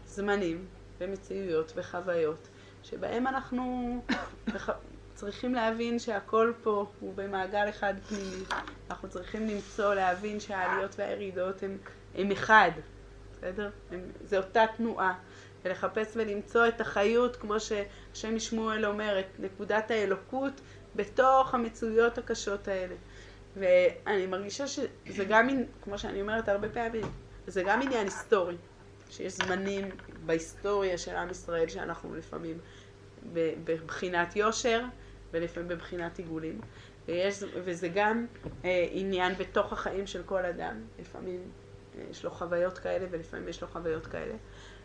זמנים 0.05 0.65
ומציאויות 0.97 1.71
וחוויות 1.75 2.47
שבהם 2.83 3.27
אנחנו 3.27 3.95
צריכים 5.13 5.55
להבין 5.55 5.99
שהכל 5.99 6.53
פה 6.63 6.85
הוא 6.99 7.13
במעגל 7.15 7.69
אחד 7.69 7.93
פנימי. 8.07 8.43
אנחנו 8.89 9.09
צריכים 9.09 9.47
למצוא, 9.47 9.93
להבין 9.93 10.39
שהעליות 10.39 10.95
והירידות 10.99 11.63
הם, 11.63 11.77
הם 12.15 12.31
אחד, 12.31 12.71
בסדר? 13.31 13.69
הם, 13.91 13.99
זה 14.21 14.37
אותה 14.37 14.65
תנועה. 14.77 15.13
ולחפש 15.65 16.07
ולמצוא 16.15 16.67
את 16.67 16.81
החיות, 16.81 17.35
כמו 17.35 17.59
שהשם 17.59 18.35
משמואל 18.35 18.85
אומר, 18.85 19.19
את 19.19 19.39
נקודת 19.39 19.91
האלוקות 19.91 20.61
בתוך 20.95 21.53
המצויות 21.53 22.17
הקשות 22.17 22.67
האלה. 22.67 22.95
ואני 23.55 24.27
מרגישה 24.27 24.67
שזה 24.67 25.25
גם, 25.29 25.47
כמו 25.81 25.97
שאני 25.97 26.21
אומרת 26.21 26.49
הרבה 26.49 26.69
פעמים, 26.69 27.05
זה 27.47 27.63
גם 27.63 27.81
עניין 27.81 28.05
היסטורי, 28.05 28.55
שיש 29.09 29.33
זמנים 29.33 29.89
בהיסטוריה 30.25 30.97
של 30.97 31.15
עם 31.15 31.29
ישראל 31.29 31.67
שאנחנו 31.67 32.15
לפעמים 32.15 32.57
בבחינת 33.63 34.35
יושר 34.35 34.83
ולפעמים 35.31 35.69
בבחינת 35.69 36.17
עיגולים. 36.17 36.61
ויש, 37.07 37.43
וזה 37.53 37.87
גם 37.87 38.25
אה, 38.65 38.87
עניין 38.91 39.33
בתוך 39.33 39.73
החיים 39.73 40.07
של 40.07 40.23
כל 40.23 40.45
אדם, 40.45 40.81
לפעמים 40.99 41.41
אה, 41.97 42.03
יש 42.11 42.23
לו 42.23 42.31
חוויות 42.31 42.77
כאלה 42.77 43.05
ולפעמים 43.11 43.47
יש 43.47 43.61
לו 43.61 43.67
חוויות 43.67 44.07
כאלה. 44.07 44.33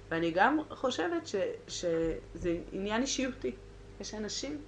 ואני 0.09 0.31
גם 0.31 0.59
חושבת 0.71 1.27
ש, 1.27 1.35
שזה 1.69 2.57
עניין 2.73 3.03
אישיותי. 3.03 3.53
יש 4.01 4.15
אנשים 4.15 4.59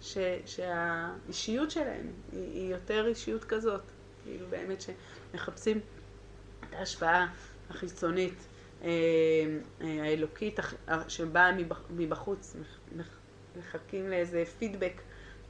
ש, 0.00 0.18
שהאישיות 0.46 1.70
שלהם 1.70 2.06
היא, 2.32 2.52
היא 2.54 2.70
יותר 2.70 3.06
אישיות 3.06 3.44
כזאת, 3.44 3.82
כאילו 4.24 4.46
באמת 4.50 4.78
שמחפשים 4.80 5.80
את 6.60 6.74
ההשפעה 6.74 7.32
החיצונית 7.70 8.46
אה, 8.82 8.88
אה, 9.80 10.02
האלוקית 10.02 10.58
שבאה 11.08 11.50
מבחוץ, 11.90 12.56
מחכים 13.58 14.10
לאיזה 14.10 14.44
פידבק 14.58 15.00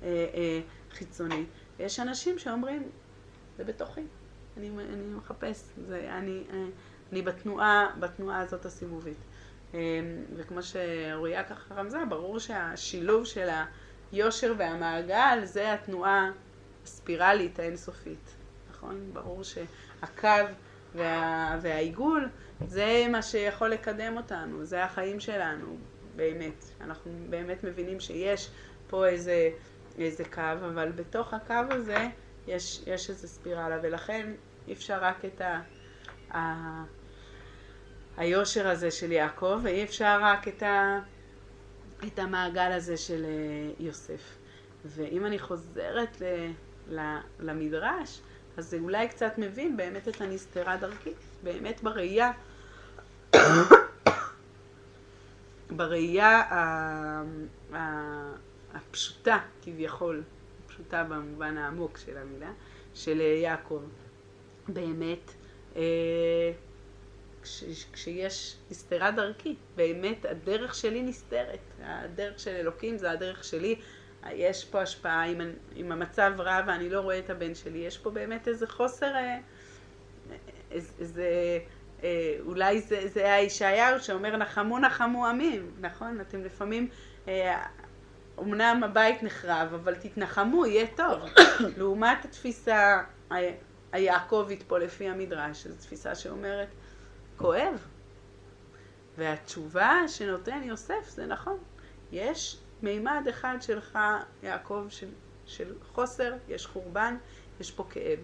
אה, 0.03 0.61
חיצוני. 0.91 1.45
ויש 1.79 2.01
אנשים 2.01 2.39
שאומרים, 2.39 2.89
זה 3.59 3.65
בתוכי, 3.65 4.01
אני, 4.57 4.69
אני 4.69 5.15
מחפש, 5.15 5.63
זה, 5.89 6.11
אני, 6.19 6.43
אני 7.13 7.23
בתנועה, 7.23 7.87
בתנועה 8.01 8.41
הזאת 8.41 8.65
הסיבובית. 8.65 9.17
וכמו 10.37 10.63
שאוריה 10.63 11.45
ככה 11.45 11.75
רמזה, 11.75 11.99
ברור 12.09 12.39
שהשילוב 12.39 13.25
של 13.25 13.49
היושר 14.13 14.55
והמעגל 14.59 15.39
זה 15.45 15.73
התנועה 15.73 16.31
הספירלית 16.85 17.59
האינסופית, 17.59 18.35
נכון? 18.71 19.11
ברור 19.13 19.43
שהקו 19.45 20.29
וה, 20.95 21.59
והעיגול 21.63 22.29
זה 22.67 23.07
מה 23.11 23.23
שיכול 23.23 23.69
לקדם 23.69 24.17
אותנו, 24.17 24.65
זה 24.65 24.85
החיים 24.85 25.21
שלנו, 25.21 25.77
באמת. 26.17 26.65
אנחנו 26.81 27.13
באמת 27.31 27.65
מבינים 27.65 28.01
שיש 28.01 28.51
פה 28.89 29.07
איזה, 29.07 29.51
איזה 29.99 30.25
קו, 30.25 30.41
אבל 30.53 30.93
בתוך 30.93 31.35
הקו 31.35 31.55
הזה 31.71 32.07
יש, 32.47 32.83
יש 32.87 33.11
איזה 33.11 33.29
ספירלה, 33.29 33.79
ולכן 33.83 34.33
אי 34.69 34.73
אפשר 34.73 34.99
רק 35.01 35.25
את 35.25 35.41
ה... 35.41 35.61
ה 36.37 36.39
היושר 38.17 38.69
הזה 38.69 38.91
של 38.91 39.13
יעקב, 39.13 39.61
ואי 39.63 39.85
אפשר 39.85 40.19
רק 40.23 40.49
את, 40.49 40.63
ה, 40.63 40.99
את 42.07 42.19
המעגל 42.19 42.73
הזה 42.73 42.97
של 42.97 43.25
אה, 43.25 43.73
יוסף. 43.79 44.37
ואם 44.85 45.27
אני 45.27 45.39
חוזרת 45.39 46.23
ל, 46.89 47.17
למדרש, 47.41 48.21
אז 48.57 48.69
זה 48.69 48.79
אולי 48.79 49.09
קצת 49.09 49.33
מבין 49.39 49.77
באמת 49.77 50.09
את 50.09 50.21
הנסתרה 50.21 50.77
דרכי, 50.77 51.11
באמת 51.43 51.83
בראייה, 51.83 52.33
בראייה 55.77 56.43
הפשוטה 58.75 59.39
כביכול, 59.63 60.23
פשוטה 60.67 61.05
במובן 61.05 61.59
העמוק 61.59 61.99
של 61.99 62.17
המילה, 62.17 62.53
של 62.95 63.21
יעקב. 63.21 63.83
באמת, 64.69 65.31
אה, 65.77 66.53
כש, 67.43 67.65
כשיש 67.93 68.57
נסתרה 68.71 69.11
דרכי, 69.11 69.57
באמת 69.77 70.25
הדרך 70.25 70.75
שלי 70.75 71.03
נסתרת, 71.03 71.59
הדרך 71.85 72.39
של 72.39 72.51
אלוקים 72.51 72.99
זה 72.99 73.11
הדרך 73.11 73.45
שלי, 73.45 73.81
יש 74.33 74.65
פה 74.65 74.81
השפעה, 74.81 75.25
אם, 75.25 75.41
אם 75.77 75.93
המצב 75.93 76.33
רע 76.39 76.61
ואני 76.67 76.91
לא 76.91 77.01
רואה 77.01 77.19
את 77.19 77.31
הבן 77.31 77.55
שלי, 77.55 77.79
יש 77.79 77.99
פה 77.99 78.11
באמת 78.11 78.49
איזה 78.49 78.67
חוסר, 78.67 79.15
אה, 79.15 79.39
איזה, 80.71 81.59
אה, 82.03 82.37
אולי 82.47 82.81
זה, 82.81 83.09
זה 83.09 83.35
הישעיהו 83.35 84.01
שאומר 84.01 84.37
נחמו 84.37 84.79
נחמו 84.79 85.27
עמים, 85.27 85.71
נכון? 85.81 86.21
אתם 86.21 86.45
לפעמים, 86.45 86.89
אה, 87.29 87.65
אמנם 88.39 88.81
הבית 88.85 89.23
נחרב, 89.23 89.75
אבל 89.75 89.95
תתנחמו, 89.95 90.67
יהיה 90.67 90.87
טוב. 90.97 91.23
לעומת 91.79 92.25
התפיסה 92.25 93.03
היעקבית 93.93 94.63
פה 94.63 94.79
לפי 94.79 95.09
המדרש, 95.09 95.67
זו 95.67 95.77
תפיסה 95.77 96.15
שאומרת, 96.15 96.69
כואב. 97.37 97.87
והתשובה 99.19 100.09
שנותן 100.09 100.63
יוסף 100.65 101.09
זה 101.09 101.27
נכון, 101.27 101.59
יש 102.13 102.57
מימד 102.83 103.27
אחד 103.31 103.57
שלך, 103.61 103.99
יעקב, 104.43 104.87
של, 104.89 105.09
של 105.47 105.75
חוסר, 105.93 106.33
יש 106.49 106.67
חורבן, 106.67 107.17
יש 107.61 107.71
פה 107.71 107.87
כאב. 107.91 108.19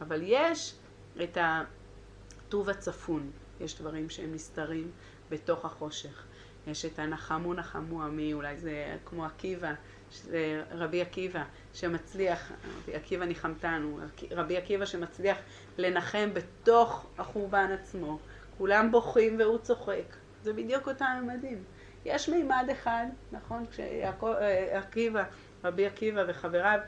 אבל 0.00 0.20
יש 0.22 0.74
את 1.22 1.38
הטוב 1.40 2.70
הצפון, 2.70 3.30
יש 3.60 3.80
דברים 3.80 4.10
שהם 4.10 4.34
נסתרים 4.34 4.90
בתוך 5.30 5.64
החושך. 5.64 6.24
יש 6.66 6.84
את 6.84 6.98
הנחמו 6.98 7.54
נחמו 7.54 8.02
עמי, 8.02 8.32
אולי 8.32 8.56
זה 8.56 8.96
כמו 9.04 9.24
עקיבא, 9.24 9.72
שזה 10.10 10.62
רבי 10.70 11.02
עקיבא 11.02 11.44
שמצליח, 11.74 12.52
רבי 12.82 12.94
עקיבא 12.94 13.24
ניחמתנו, 13.24 13.98
רבי 14.30 14.56
עקיבא 14.56 14.84
שמצליח 14.84 15.38
לנחם 15.78 16.30
בתוך 16.34 17.06
החורבן 17.18 17.70
עצמו. 17.80 18.18
כולם 18.58 18.90
בוכים 18.90 19.38
והוא 19.38 19.58
צוחק. 19.58 20.16
זה 20.42 20.52
בדיוק 20.52 20.88
אותם 20.88 21.06
ממדים. 21.22 21.64
יש 22.04 22.28
מימד 22.28 22.68
אחד, 22.72 23.06
נכון? 23.32 23.64
כשעקיבא, 23.70 25.20
אה, 25.20 25.24
רבי 25.64 25.86
עקיבא 25.86 26.24
וחבריו, 26.28 26.78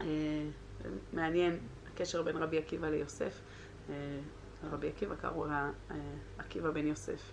אה, 0.00 0.06
מעניין 1.12 1.58
הקשר 1.92 2.22
בין 2.22 2.36
רבי 2.36 2.58
עקיבא 2.58 2.88
ליוסף. 2.88 3.40
אה, 3.90 3.94
רבי 4.72 4.88
עקיבא 4.88 5.14
קראו 5.14 5.46
לה 5.46 5.70
עקיבא 6.38 6.70
בן 6.70 6.86
יוסף. 6.86 7.32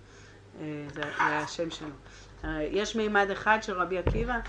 זה 0.93 1.03
השם 1.19 1.69
שלו. 1.69 1.87
יש 2.61 2.95
מימד 2.95 3.29
אחד 3.31 3.57
של 3.61 3.81
רבי 3.81 3.97
עקיבא, 3.97 4.39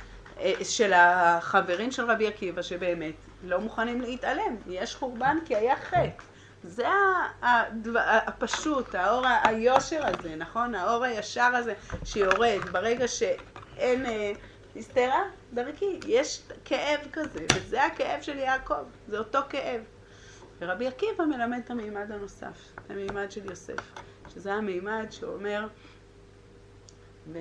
של 0.63 0.93
החברים 0.93 1.91
של 1.91 2.11
רבי 2.11 2.27
עקיבא, 2.27 2.63
שבאמת 2.63 3.15
לא 3.45 3.61
מוכנים 3.61 4.01
להתעלם. 4.01 4.57
יש 4.67 4.95
חורבן 4.95 5.37
כי 5.45 5.57
היה 5.57 5.77
חטא. 5.77 6.32
זה 6.65 6.87
הפשוט, 8.27 8.95
האור 8.95 9.27
היושר 9.45 10.07
הזה, 10.07 10.37
נכון? 10.37 10.75
האור 10.75 11.05
הישר 11.05 11.51
הזה 11.55 11.75
שיורד 12.05 12.61
ברגע 12.73 13.09
שאין 13.09 14.07
אה, 14.07 14.33
נסתרה 14.77 15.23
דרכי. 15.55 16.01
יש 16.07 16.43
כאב 16.65 17.01
כזה, 17.13 17.47
וזה 17.55 17.85
הכאב 17.85 18.23
של 18.23 18.39
יעקב, 18.39 18.85
זה 19.09 19.19
אותו 19.19 19.39
כאב. 19.49 19.81
ורבי 20.61 20.87
עקיבא 20.87 21.25
מלמד 21.25 21.61
את 21.65 21.71
המימד 21.71 22.13
הנוסף, 22.13 22.73
את 22.75 22.91
המימד 22.91 23.31
של 23.31 23.45
יוסף, 23.45 23.93
שזה 24.35 24.53
המימד 24.53 25.07
שאומר 25.11 25.67
אה, 27.35 27.41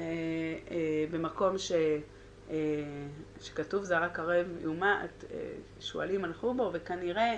במקום 1.11 1.57
ש... 1.57 1.71
אה, 2.49 2.57
שכתוב 3.41 3.83
זרע 3.83 4.09
קרב 4.09 4.45
יומת, 4.59 5.23
שועלים 5.79 6.25
הלכו 6.25 6.53
בו, 6.53 6.69
וכנראה 6.73 7.35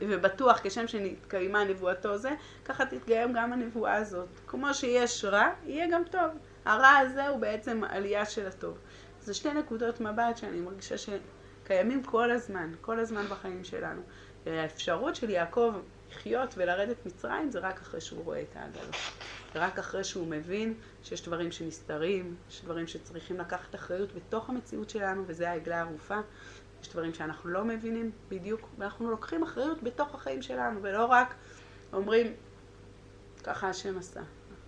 ובטוח 0.00 0.60
כשם 0.62 0.88
שנתקיימה 0.88 1.64
נבואתו 1.64 2.18
זה, 2.18 2.30
ככה 2.64 2.86
תתקיים 2.86 3.32
גם 3.32 3.52
הנבואה 3.52 3.94
הזאת. 3.94 4.28
כמו 4.46 4.74
שיש 4.74 5.24
רע, 5.24 5.48
יהיה 5.66 5.86
גם 5.90 6.02
טוב. 6.10 6.30
הרע 6.64 6.96
הזה 6.96 7.28
הוא 7.28 7.38
בעצם 7.38 7.84
עלייה 7.88 8.26
של 8.26 8.46
הטוב. 8.46 8.78
זה 9.20 9.34
שתי 9.34 9.52
נקודות 9.54 10.00
מבט 10.00 10.36
שאני 10.36 10.60
מרגישה 10.60 10.94
שקיימים 10.98 12.02
כל 12.02 12.30
הזמן, 12.30 12.72
כל 12.80 12.98
הזמן 12.98 13.26
בחיים 13.26 13.64
שלנו. 13.64 14.02
האפשרות 14.46 15.16
של 15.16 15.30
יעקב 15.30 15.74
לחיות 16.10 16.54
ולרדת 16.56 17.06
מצרים 17.06 17.50
זה 17.50 17.58
רק 17.58 17.80
אחרי 17.80 18.00
שהוא 18.00 18.24
רואה 18.24 18.40
את 18.42 18.56
העגלות. 18.56 18.96
ורק 19.54 19.78
אחרי 19.78 20.04
שהוא 20.04 20.26
מבין 20.26 20.74
שיש 21.02 21.22
דברים 21.22 21.52
שנסתרים, 21.52 22.36
יש 22.50 22.64
דברים 22.64 22.86
שצריכים 22.86 23.38
לקחת 23.38 23.74
אחריות 23.74 24.14
בתוך 24.14 24.50
המציאות 24.50 24.90
שלנו, 24.90 25.24
וזה 25.26 25.50
העגלה 25.50 25.78
הערופה. 25.78 26.18
יש 26.82 26.88
דברים 26.88 27.14
שאנחנו 27.14 27.50
לא 27.50 27.64
מבינים 27.64 28.10
בדיוק, 28.28 28.68
ואנחנו 28.78 29.10
לוקחים 29.10 29.42
אחריות 29.42 29.82
בתוך 29.82 30.14
החיים 30.14 30.42
שלנו, 30.42 30.82
ולא 30.82 31.04
רק 31.04 31.34
אומרים, 31.92 32.32
ככה 33.44 33.68
השם 33.68 33.98
עשה. 33.98 34.20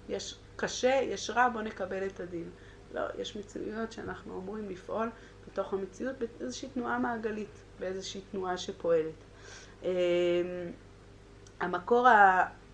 יש 0.09 0.39
קשה, 0.57 1.01
יש 1.03 1.31
רע, 1.31 1.49
בוא 1.49 1.63
נקבל 1.63 2.07
את 2.07 2.21
הדין. 2.21 2.51
לא, 2.95 3.03
יש 3.19 3.37
מציאויות 3.37 3.93
שאנחנו 3.93 4.39
אמורים 4.39 4.71
לפעול 4.71 5.11
בתוך 5.47 5.73
המציאות 5.73 6.17
באיזושהי 6.19 6.69
תנועה 6.69 6.99
מעגלית, 6.99 7.63
באיזושהי 7.79 8.21
תנועה 8.31 8.57
שפועלת. 8.57 9.15
אמ, 9.83 9.89
המקור 11.61 12.09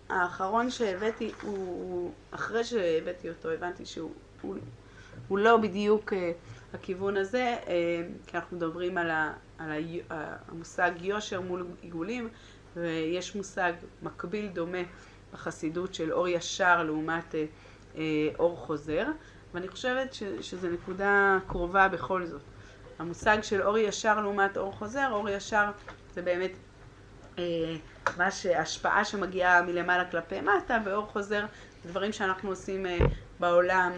האחרון 0.09 0.69
שהבאתי, 0.69 1.31
הוא, 1.41 2.11
אחרי 2.31 2.63
שהבאתי 2.63 3.29
אותו, 3.29 3.49
הבנתי 3.49 3.85
שהוא 3.85 4.11
הוא, 4.41 4.55
הוא 5.27 5.37
לא 5.37 5.57
בדיוק 5.57 6.13
הכיוון 6.73 7.17
הזה, 7.17 7.55
אה, 7.67 8.01
כי 8.27 8.37
אנחנו 8.37 8.57
מדברים 8.57 8.97
על, 8.97 9.11
ה, 9.11 9.33
על 9.57 9.71
ה, 9.71 10.35
המושג 10.47 10.91
יושר 11.01 11.41
מול 11.41 11.67
עיגולים, 11.81 12.29
ויש 12.75 13.35
מושג 13.35 13.73
מקביל 14.01 14.47
דומה 14.47 14.77
בחסידות 15.33 15.93
של 15.93 16.13
אור 16.13 16.27
ישר 16.27 16.83
לעומת 16.83 17.35
אה, 17.35 17.45
אה, 17.95 18.01
אור 18.39 18.57
חוזר, 18.57 19.05
ואני 19.53 19.67
חושבת 19.67 20.13
ש, 20.13 20.23
שזו 20.41 20.67
נקודה 20.67 21.37
קרובה 21.47 21.87
בכל 21.87 22.25
זאת. 22.25 22.41
המושג 22.99 23.37
של 23.41 23.61
אור 23.61 23.77
ישר 23.77 24.21
לעומת 24.21 24.57
אור 24.57 24.71
חוזר, 24.71 25.07
אור 25.11 25.29
ישר 25.29 25.71
זה 26.13 26.21
באמת 26.21 26.51
מה 28.17 28.31
שהשפעה 28.31 29.05
שמגיעה 29.05 29.61
מלמעלה 29.61 30.11
כלפי 30.11 30.41
מטה, 30.41 30.77
ואור 30.85 31.05
חוזר 31.05 31.45
דברים 31.85 32.11
שאנחנו 32.11 32.49
עושים 32.49 32.85
בעולם 33.39 33.91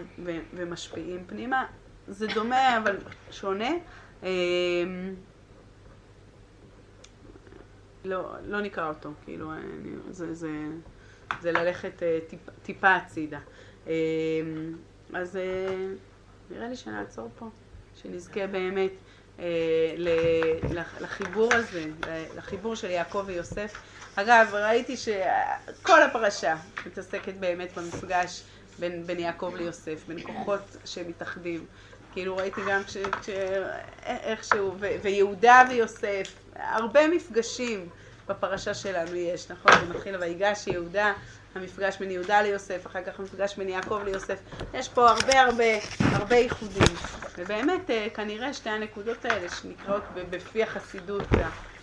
ומשפיעים 0.54 1.24
פנימה. 1.26 1.66
זה 2.08 2.26
דומה 2.26 2.78
אבל 2.78 2.96
שונה. 3.30 3.70
אמ, 4.22 5.14
לא, 8.04 8.34
לא 8.44 8.60
נקרא 8.60 8.88
אותו, 8.88 9.10
כאילו, 9.24 9.52
אני, 9.52 9.90
זה, 10.10 10.34
זה, 10.34 10.50
זה 11.40 11.52
ללכת 11.52 12.02
אה, 12.02 12.18
טיפ, 12.28 12.40
טיפה 12.62 12.94
הצידה. 12.94 13.38
אמ, 13.86 13.92
אז 15.14 15.36
אה, 15.36 15.76
נראה 16.50 16.68
לי 16.68 16.76
שנעצור 16.76 17.30
פה, 17.38 17.48
שנזכה 18.02 18.46
באמת 18.46 18.92
אה, 19.38 19.94
לחיבור 21.00 21.54
הזה, 21.54 21.84
לחיבור 22.36 22.76
של 22.76 22.90
יעקב 22.90 23.24
ויוסף. 23.26 23.74
אגב, 24.14 24.50
ראיתי 24.52 24.96
שכל 24.96 26.02
הפרשה 26.02 26.56
מתעסקת 26.86 27.34
באמת 27.34 27.78
במפגש 27.78 28.42
בין, 28.78 29.06
בין 29.06 29.18
יעקב 29.18 29.52
ליוסף, 29.56 30.04
בין 30.08 30.22
כוחות 30.22 30.76
שמתאחדים. 30.84 31.66
כאילו 32.12 32.36
ראיתי 32.36 32.60
גם 32.68 32.84
כש... 32.84 32.96
כש 32.96 33.30
איכשהו, 34.06 34.74
ו, 34.80 34.86
ויהודה 35.02 35.62
ויוסף, 35.70 36.22
הרבה 36.56 37.08
מפגשים 37.08 37.88
בפרשה 38.28 38.74
שלנו 38.74 39.14
יש, 39.14 39.50
נכון? 39.50 39.72
זה 39.72 39.94
מתחיל 39.94 40.16
ויגש 40.16 40.66
יהודה, 40.66 41.12
המפגש 41.54 41.96
בין 41.98 42.10
יהודה 42.10 42.42
ליוסף, 42.42 42.86
אחר 42.86 43.02
כך 43.02 43.20
המפגש 43.20 43.56
בין 43.56 43.68
יעקב 43.68 44.00
ליוסף, 44.04 44.38
יש 44.74 44.88
פה 44.88 45.10
הרבה 45.10 45.40
הרבה 45.40 45.64
הרבה 46.00 46.36
ייחודים, 46.36 46.96
ובאמת 47.38 47.90
אה, 47.90 48.06
כנראה 48.14 48.54
שתי 48.54 48.70
הנקודות 48.70 49.24
האלה 49.24 49.48
שנקראות 49.50 50.02
בפי 50.30 50.62
החסידות, 50.62 51.22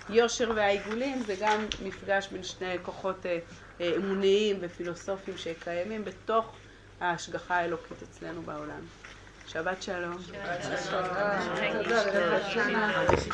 היושר 0.10 0.52
והעיגולים, 0.56 1.24
זה 1.24 1.36
גם 1.40 1.66
מפגש 1.84 2.28
בין 2.32 2.44
שני 2.44 2.76
כוחות 2.84 3.26
אה, 3.26 3.40
אה, 3.82 3.94
אמוניים 3.96 4.58
ופילוסופיים 4.62 5.38
שקיימים 5.38 6.06
בתוך 6.06 6.56
ההשגחה 7.00 7.56
האלוקית 7.56 8.04
אצלנו 8.04 8.42
בעולם. 8.42 8.82
شبت 9.54 9.82
شرم 9.82 10.26